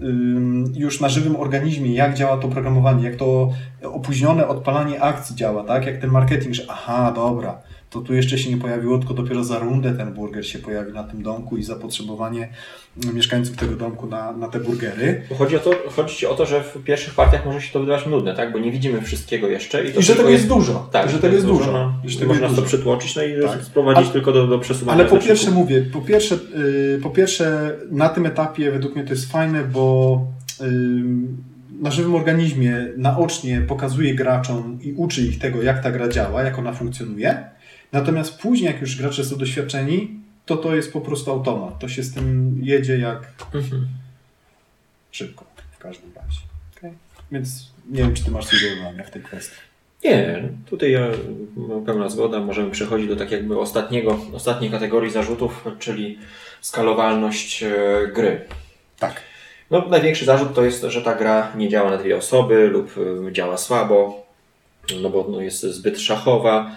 ym, 0.00 0.72
już 0.76 1.00
na 1.00 1.08
żywym 1.08 1.36
organizmie, 1.36 1.94
jak 1.94 2.14
działa 2.14 2.36
to 2.36 2.48
programowanie, 2.48 3.04
jak 3.04 3.16
to 3.16 3.52
opóźnione 3.82 4.48
odpalanie 4.48 5.02
akcji 5.02 5.36
działa, 5.36 5.64
tak? 5.64 5.86
Jak 5.86 5.98
ten 6.00 6.10
marketing, 6.10 6.54
że 6.54 6.62
aha, 6.68 7.12
dobra, 7.14 7.58
to 7.94 8.00
tu 8.00 8.14
jeszcze 8.14 8.38
się 8.38 8.50
nie 8.50 8.56
pojawiło, 8.56 8.98
tylko 8.98 9.14
dopiero 9.14 9.44
za 9.44 9.58
rundę 9.58 9.92
ten 9.92 10.12
burger 10.12 10.46
się 10.46 10.58
pojawi 10.58 10.92
na 10.92 11.04
tym 11.04 11.22
domku 11.22 11.56
i 11.56 11.62
zapotrzebowanie 11.62 12.48
mieszkańców 13.14 13.56
tego 13.56 13.76
domku 13.76 14.06
na, 14.06 14.32
na 14.32 14.48
te 14.48 14.60
burgery. 14.60 15.22
Chodzi, 15.38 15.56
o 15.56 15.58
to, 15.58 15.70
chodzi 15.96 16.16
ci 16.16 16.26
o 16.26 16.34
to, 16.34 16.46
że 16.46 16.62
w 16.62 16.84
pierwszych 16.84 17.14
partiach 17.14 17.46
może 17.46 17.60
się 17.60 17.72
to 17.72 17.80
wydawać 17.80 18.06
nudne, 18.06 18.34
tak? 18.34 18.52
Bo 18.52 18.58
nie 18.58 18.72
widzimy 18.72 19.02
wszystkiego 19.02 19.48
jeszcze. 19.48 19.84
I, 19.84 19.98
I 19.98 20.02
że 20.02 20.16
tego 20.16 20.28
jest 20.28 20.48
dużo. 20.48 20.88
Tak, 20.92 21.10
że 21.10 21.18
tego 21.18 21.34
jest 21.34 21.46
dużo. 21.46 21.72
No, 21.72 21.94
że 22.04 22.18
tego 22.18 22.28
można 22.28 22.46
jest 22.46 22.56
to 22.58 22.62
przytłoczyć, 22.62 23.16
no 23.16 23.22
i 23.22 23.42
Tak. 23.42 23.62
sprowadzić 23.62 24.04
Ale- 24.04 24.12
tylko 24.12 24.32
do, 24.32 24.46
do 24.46 24.58
przesuwania 24.58 25.00
Ale 25.00 25.10
po 25.10 25.16
pierwsze 25.16 25.50
mówię, 25.50 25.82
po 25.82 26.00
pierwsze, 26.00 26.34
yy, 26.34 27.00
po 27.02 27.10
pierwsze 27.10 27.76
na 27.90 28.08
tym 28.08 28.26
etapie 28.26 28.70
według 28.70 28.94
mnie 28.94 29.04
to 29.04 29.10
jest 29.10 29.32
fajne, 29.32 29.64
bo 29.64 30.20
yy, 30.60 30.66
na 31.80 31.90
żywym 31.90 32.14
organizmie 32.14 32.86
naocznie 32.96 33.60
pokazuje 33.60 34.14
graczom 34.14 34.78
i 34.82 34.92
uczy 34.92 35.22
ich 35.22 35.38
tego, 35.38 35.62
jak 35.62 35.82
ta 35.82 35.90
gra 35.90 36.08
działa, 36.08 36.42
jak 36.42 36.58
ona 36.58 36.72
funkcjonuje. 36.72 37.53
Natomiast 37.94 38.38
później, 38.38 38.72
jak 38.72 38.80
już 38.80 38.96
gracze 38.96 39.24
są 39.24 39.36
doświadczeni, 39.36 40.10
to 40.46 40.56
to 40.56 40.76
jest 40.76 40.92
po 40.92 41.00
prostu 41.00 41.30
automat. 41.30 41.78
To 41.78 41.88
się 41.88 42.02
z 42.02 42.14
tym 42.14 42.58
jedzie 42.62 42.98
jak 42.98 43.32
Mhm. 43.54 43.88
szybko 45.10 45.44
w 45.72 45.78
każdym 45.78 46.12
razie. 46.16 46.40
Okay? 46.76 46.92
Więc 47.32 47.70
nie 47.90 48.02
wiem, 48.02 48.14
czy 48.14 48.24
ty 48.24 48.30
masz 48.30 48.46
dodania 48.76 49.04
w 49.04 49.10
tej 49.10 49.22
kwestii. 49.22 49.56
Nie, 50.04 50.48
tutaj 50.70 50.92
ja 50.92 51.06
pełna 51.86 52.08
zgoda. 52.08 52.40
Możemy 52.40 52.70
przechodzić 52.70 53.08
do 53.08 53.16
tak 53.16 53.30
jakby 53.30 53.58
ostatniego, 53.58 54.18
ostatniej 54.32 54.70
kategorii 54.70 55.10
zarzutów, 55.10 55.64
czyli 55.78 56.18
skalowalność 56.60 57.62
e, 57.62 57.72
gry. 58.14 58.40
Tak. 58.98 59.20
No, 59.70 59.88
największy 59.88 60.24
zarzut 60.24 60.54
to 60.54 60.64
jest, 60.64 60.82
że 60.82 61.02
ta 61.02 61.14
gra 61.14 61.52
nie 61.56 61.68
działa 61.68 61.90
na 61.90 61.96
dwie 61.96 62.16
osoby 62.16 62.68
lub 62.68 62.98
y, 63.28 63.32
działa 63.32 63.56
słabo, 63.56 64.26
no 65.02 65.10
bo 65.10 65.26
no, 65.30 65.40
jest 65.40 65.62
zbyt 65.62 66.00
szachowa. 66.00 66.76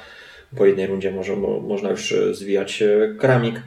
Po 0.55 0.65
jednej 0.65 0.87
rundzie 0.87 1.11
może, 1.11 1.35
mo, 1.35 1.59
można 1.59 1.89
już 1.89 2.11
y, 2.11 2.35
zwijać 2.35 2.81
y, 2.81 3.15
kramik. 3.19 3.61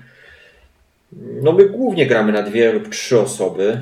No 1.43 1.53
my 1.53 1.69
głównie 1.69 2.07
gramy 2.07 2.33
na 2.33 2.43
dwie 2.43 2.73
lub 2.73 2.89
trzy 2.89 3.21
osoby 3.21 3.81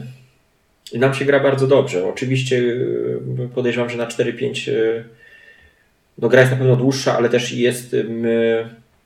i 0.93 0.99
nam 0.99 1.15
się 1.15 1.25
gra 1.25 1.41
bardzo 1.41 1.67
dobrze. 1.67 2.07
Oczywiście 2.07 2.57
y, 2.57 3.49
podejrzewam, 3.55 3.91
że 3.91 3.97
na 3.97 4.07
4-5 4.07 4.71
y, 4.71 5.05
no 6.19 6.29
gra 6.29 6.41
jest 6.41 6.53
na 6.53 6.59
pewno 6.59 6.77
dłuższa, 6.77 7.17
ale 7.17 7.29
też 7.29 7.53
jest 7.53 7.97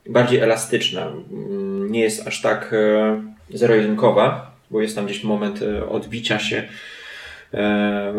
bardziej 0.07 0.41
elastyczna. 0.41 1.13
Nie 1.91 2.01
jest 2.01 2.27
aż 2.27 2.43
tak 2.43 2.75
zero-jedynkowa, 3.55 4.57
bo 4.71 4.81
jest 4.81 4.95
tam 4.95 5.07
gdzieś 5.07 5.25
moment 5.25 5.61
odbicia 5.89 6.39
się 6.39 6.69
e, 7.55 8.15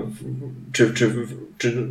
czy, 0.72 0.94
czy, 0.94 1.12
czy 1.58 1.88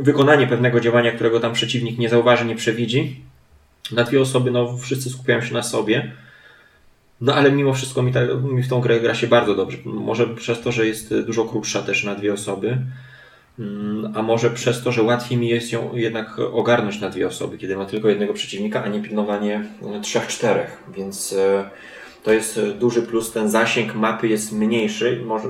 wykonanie 0.00 0.46
pewnego 0.46 0.80
działania, 0.80 1.12
którego 1.12 1.40
tam 1.40 1.52
przeciwnik 1.52 1.98
nie 1.98 2.08
zauważy, 2.08 2.44
nie 2.44 2.56
przewidzi. 2.56 3.20
Na 3.92 4.04
dwie 4.04 4.20
osoby, 4.20 4.50
no 4.50 4.76
wszyscy 4.76 5.10
skupiają 5.10 5.40
się 5.40 5.54
na 5.54 5.62
sobie. 5.62 6.12
No 7.20 7.34
ale 7.34 7.52
mimo 7.52 7.74
wszystko 7.74 8.02
mi, 8.02 8.12
ta, 8.12 8.20
mi 8.52 8.62
w 8.62 8.68
tą 8.68 8.80
grę 8.80 9.00
gra 9.00 9.14
się 9.14 9.26
bardzo 9.26 9.54
dobrze. 9.54 9.78
Może 9.84 10.26
przez 10.26 10.60
to, 10.60 10.72
że 10.72 10.86
jest 10.86 11.14
dużo 11.20 11.44
krótsza 11.44 11.82
też 11.82 12.04
na 12.04 12.14
dwie 12.14 12.32
osoby, 12.32 12.78
Mm, 13.60 14.12
a 14.16 14.22
może 14.22 14.50
przez 14.50 14.82
to, 14.82 14.92
że 14.92 15.02
łatwiej 15.02 15.38
mi 15.38 15.48
jest 15.48 15.72
ją 15.72 15.96
jednak 15.96 16.38
ogarnąć 16.38 17.00
na 17.00 17.10
dwie 17.10 17.26
osoby, 17.26 17.58
kiedy 17.58 17.76
ma 17.76 17.86
tylko 17.86 18.08
jednego 18.08 18.34
przeciwnika, 18.34 18.84
a 18.84 18.88
nie 18.88 19.02
pilnowanie 19.02 19.64
trzech, 20.02 20.26
czterech. 20.26 20.84
Więc 20.96 21.32
e, 21.32 21.70
to 22.22 22.32
jest 22.32 22.60
duży 22.78 23.02
plus. 23.02 23.32
Ten 23.32 23.50
zasięg 23.50 23.94
mapy 23.94 24.28
jest 24.28 24.52
mniejszy, 24.52 25.22
może, 25.24 25.48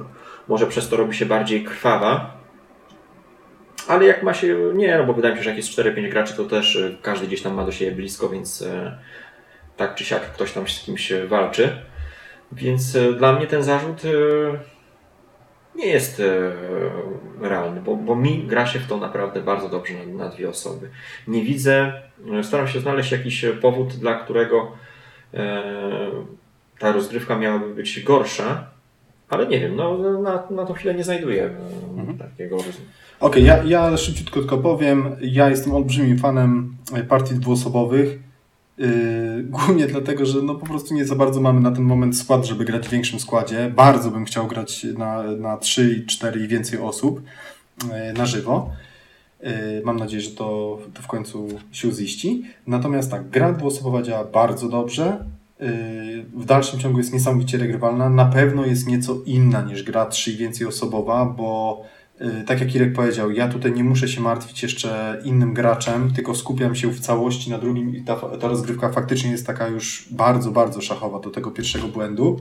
może 0.48 0.66
przez 0.66 0.88
to 0.88 0.96
robi 0.96 1.16
się 1.16 1.26
bardziej 1.26 1.64
krwawa. 1.64 2.39
Ale 3.88 4.04
jak 4.04 4.22
ma 4.22 4.34
się, 4.34 4.56
nie, 4.74 4.98
no 4.98 5.04
bo 5.04 5.14
wydaje 5.14 5.34
mi 5.34 5.38
się, 5.38 5.44
że 5.44 5.50
jak 5.50 5.56
jest 5.56 5.78
4-5 5.78 6.10
graczy, 6.10 6.36
to 6.36 6.44
też 6.44 6.76
e, 6.76 6.96
każdy 7.02 7.26
gdzieś 7.26 7.42
tam 7.42 7.54
ma 7.54 7.64
do 7.64 7.72
siebie 7.72 7.92
blisko, 7.92 8.28
więc 8.28 8.62
e, 8.62 8.98
tak 9.76 9.94
czy 9.94 10.04
siak 10.04 10.22
ktoś 10.22 10.52
tam 10.52 10.68
z 10.68 10.80
kimś 10.80 11.12
e, 11.12 11.26
walczy. 11.26 11.76
Więc 12.52 12.96
dla 13.18 13.32
mnie 13.32 13.46
ten 13.46 13.62
zarzut 13.62 14.02
nie 15.74 15.86
jest 15.86 16.22
realny, 17.40 17.80
bo, 17.80 17.96
bo 17.96 18.16
mi 18.16 18.46
gra 18.46 18.66
się 18.66 18.78
w 18.78 18.86
to 18.86 18.96
naprawdę 18.96 19.40
bardzo 19.40 19.68
dobrze 19.68 19.94
na, 19.94 20.24
na 20.24 20.30
dwie 20.30 20.48
osoby. 20.48 20.90
Nie 21.28 21.42
widzę, 21.44 21.92
staram 22.42 22.68
się 22.68 22.80
znaleźć 22.80 23.12
jakiś 23.12 23.44
powód, 23.60 23.88
dla 23.88 24.14
którego 24.14 24.72
ta 26.78 26.92
rozgrywka 26.92 27.36
miałaby 27.36 27.74
być 27.74 28.02
gorsza, 28.02 28.69
ale 29.30 29.46
nie 29.46 29.60
wiem, 29.60 29.76
no, 29.76 29.98
na, 30.22 30.42
na 30.50 30.66
tą 30.66 30.74
chwilę 30.74 30.94
nie 30.94 31.04
znajduję 31.04 31.44
e, 31.44 31.50
Mhm. 32.00 32.18
takiego. 32.18 32.56
Okej, 33.20 33.44
ja, 33.44 33.64
ja 33.64 33.96
szybciutko 33.96 34.40
tylko 34.40 34.58
powiem. 34.58 35.16
Ja 35.20 35.50
jestem 35.50 35.74
olbrzymim 35.74 36.18
fanem 36.18 36.76
e, 36.94 37.02
partii 37.02 37.34
dwuosobowych. 37.34 38.18
Yy, 38.78 38.88
głównie 39.48 39.86
dlatego, 39.86 40.26
że 40.26 40.42
no 40.42 40.54
po 40.54 40.66
prostu 40.66 40.94
nie 40.94 41.04
za 41.04 41.14
bardzo 41.14 41.40
mamy 41.40 41.60
na 41.60 41.70
ten 41.70 41.84
moment 41.84 42.16
skład, 42.18 42.44
żeby 42.46 42.64
grać 42.64 42.88
w 42.88 42.90
większym 42.90 43.20
składzie. 43.20 43.72
Bardzo 43.76 44.10
bym 44.10 44.24
chciał 44.24 44.46
grać 44.46 44.86
na, 44.98 45.22
na 45.22 45.56
3, 45.56 46.04
4 46.08 46.40
i 46.44 46.48
więcej 46.48 46.78
osób 46.78 47.22
yy, 47.82 48.12
na 48.12 48.26
żywo. 48.26 48.70
Yy, 49.42 49.50
mam 49.84 49.96
nadzieję, 49.96 50.22
że 50.22 50.30
to, 50.30 50.78
to 50.94 51.02
w 51.02 51.06
końcu 51.06 51.48
się 51.72 51.92
ziści. 51.92 52.42
Natomiast 52.66 53.10
tak, 53.10 53.28
gra 53.30 53.52
dwuosobowa 53.52 54.02
działa 54.02 54.24
bardzo 54.24 54.68
dobrze. 54.68 55.24
W 56.34 56.44
dalszym 56.44 56.80
ciągu 56.80 56.98
jest 56.98 57.12
niesamowicie 57.12 57.58
regrywalna. 57.58 58.10
Na 58.10 58.26
pewno 58.26 58.66
jest 58.66 58.86
nieco 58.86 59.16
inna 59.26 59.62
niż 59.62 59.82
gra 59.82 60.06
3 60.06 60.32
i 60.32 60.36
więcej 60.36 60.66
osobowa, 60.66 61.24
bo 61.24 61.82
Y, 62.20 62.44
tak 62.44 62.60
jak 62.60 62.74
Irek 62.74 62.92
powiedział, 62.92 63.30
ja 63.30 63.48
tutaj 63.48 63.72
nie 63.72 63.84
muszę 63.84 64.08
się 64.08 64.20
martwić 64.20 64.62
jeszcze 64.62 65.20
innym 65.24 65.54
graczem, 65.54 66.12
tylko 66.14 66.34
skupiam 66.34 66.74
się 66.74 66.88
w 66.88 67.00
całości 67.00 67.50
na 67.50 67.58
drugim 67.58 67.96
i 67.96 68.02
ta, 68.02 68.16
ta 68.16 68.48
rozgrywka 68.48 68.88
faktycznie 68.88 69.30
jest 69.30 69.46
taka 69.46 69.68
już 69.68 70.08
bardzo, 70.10 70.50
bardzo 70.50 70.80
szachowa 70.80 71.20
do 71.20 71.30
tego 71.30 71.50
pierwszego 71.50 71.88
błędu. 71.88 72.40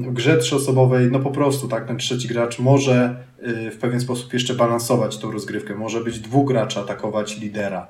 W 0.00 0.12
grze 0.12 0.38
trzyosobowej, 0.38 1.10
no 1.10 1.18
po 1.18 1.30
prostu 1.30 1.68
tak, 1.68 1.86
ten 1.86 1.96
trzeci 1.96 2.28
gracz 2.28 2.58
może 2.58 3.24
y, 3.66 3.70
w 3.70 3.78
pewien 3.78 4.00
sposób 4.00 4.32
jeszcze 4.32 4.54
balansować 4.54 5.18
tą 5.18 5.30
rozgrywkę, 5.30 5.74
może 5.74 6.00
być 6.00 6.20
dwóch 6.20 6.48
graczy 6.48 6.80
atakować 6.80 7.40
lidera. 7.40 7.88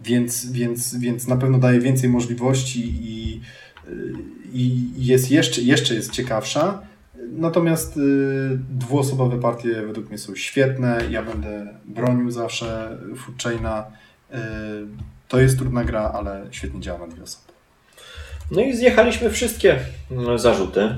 Więc, 0.00 0.52
więc, 0.52 0.96
więc 0.96 1.28
na 1.28 1.36
pewno 1.36 1.58
daje 1.58 1.80
więcej 1.80 2.10
możliwości 2.10 2.92
i, 3.00 3.40
y, 3.88 4.12
i 4.52 4.90
jest 4.96 5.30
jeszcze, 5.30 5.60
jeszcze 5.60 5.94
jest 5.94 6.12
ciekawsza. 6.12 6.82
Natomiast 7.32 7.96
y, 7.96 8.00
dwuosobowe 8.70 9.40
partie 9.40 9.82
według 9.82 10.08
mnie 10.08 10.18
są 10.18 10.36
świetne. 10.36 11.02
Ja 11.10 11.22
będę 11.22 11.74
bronił 11.84 12.30
zawsze 12.30 12.98
Food 13.16 13.42
Chaina. 13.42 13.86
Y, 14.30 14.36
to 15.28 15.40
jest 15.40 15.58
trudna 15.58 15.84
gra, 15.84 16.12
ale 16.14 16.46
świetnie 16.50 16.80
działa 16.80 16.98
na 16.98 17.06
dwie 17.06 17.22
osoby. 17.22 17.52
No 18.50 18.60
i 18.60 18.76
zjechaliśmy 18.76 19.30
wszystkie 19.30 19.78
mm, 20.10 20.38
zarzuty. 20.38 20.94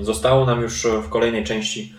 Zostało 0.00 0.46
nam 0.46 0.60
już 0.62 0.86
w 1.06 1.08
kolejnej 1.08 1.44
części 1.44 1.94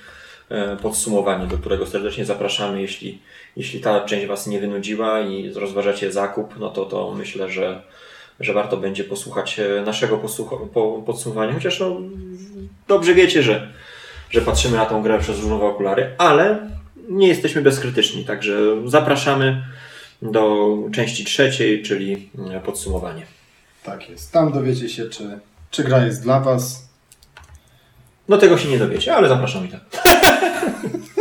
podsumowanie, 0.81 1.47
do 1.47 1.57
którego 1.57 1.87
serdecznie 1.87 2.25
zapraszamy. 2.25 2.81
Jeśli, 2.81 3.21
jeśli 3.57 3.79
ta 3.79 4.05
część 4.05 4.25
Was 4.27 4.47
nie 4.47 4.59
wynudziła 4.59 5.19
i 5.19 5.53
rozważacie 5.53 6.11
zakup, 6.11 6.59
no 6.59 6.69
to, 6.69 6.85
to 6.85 7.13
myślę, 7.17 7.51
że, 7.51 7.81
że 8.39 8.53
warto 8.53 8.77
będzie 8.77 9.03
posłuchać 9.03 9.59
e, 9.59 9.81
naszego 9.85 10.17
posłucha- 10.17 10.67
po, 10.73 11.03
podsumowania. 11.05 11.53
Chociaż 11.53 11.79
no, 11.79 11.97
dobrze 12.87 13.13
wiecie, 13.13 13.43
że, 13.43 13.73
że 14.29 14.41
patrzymy 14.41 14.77
na 14.77 14.85
tą 14.85 15.01
grę 15.01 15.19
przez 15.19 15.39
różowe 15.39 15.65
okulary, 15.65 16.09
ale 16.17 16.69
nie 17.09 17.27
jesteśmy 17.27 17.61
bezkrytyczni, 17.61 18.25
także 18.25 18.57
zapraszamy. 18.85 19.63
do 20.21 20.67
części 20.93 21.25
trzeciej, 21.25 21.83
czyli 21.83 22.29
e, 22.51 22.59
podsumowanie. 22.59 23.25
Tak 23.83 24.09
jest. 24.09 24.31
Tam 24.31 24.51
dowiecie 24.53 24.89
się, 24.89 25.09
czy, 25.09 25.39
czy 25.71 25.83
gra 25.83 26.05
jest 26.05 26.23
dla 26.23 26.39
Was. 26.39 26.89
No 28.29 28.37
tego 28.37 28.57
się 28.57 28.69
nie 28.69 28.79
dowiecie, 28.79 29.15
ale 29.15 29.29
zapraszam 29.29 29.65
i 29.65 29.69
tak. 29.69 29.81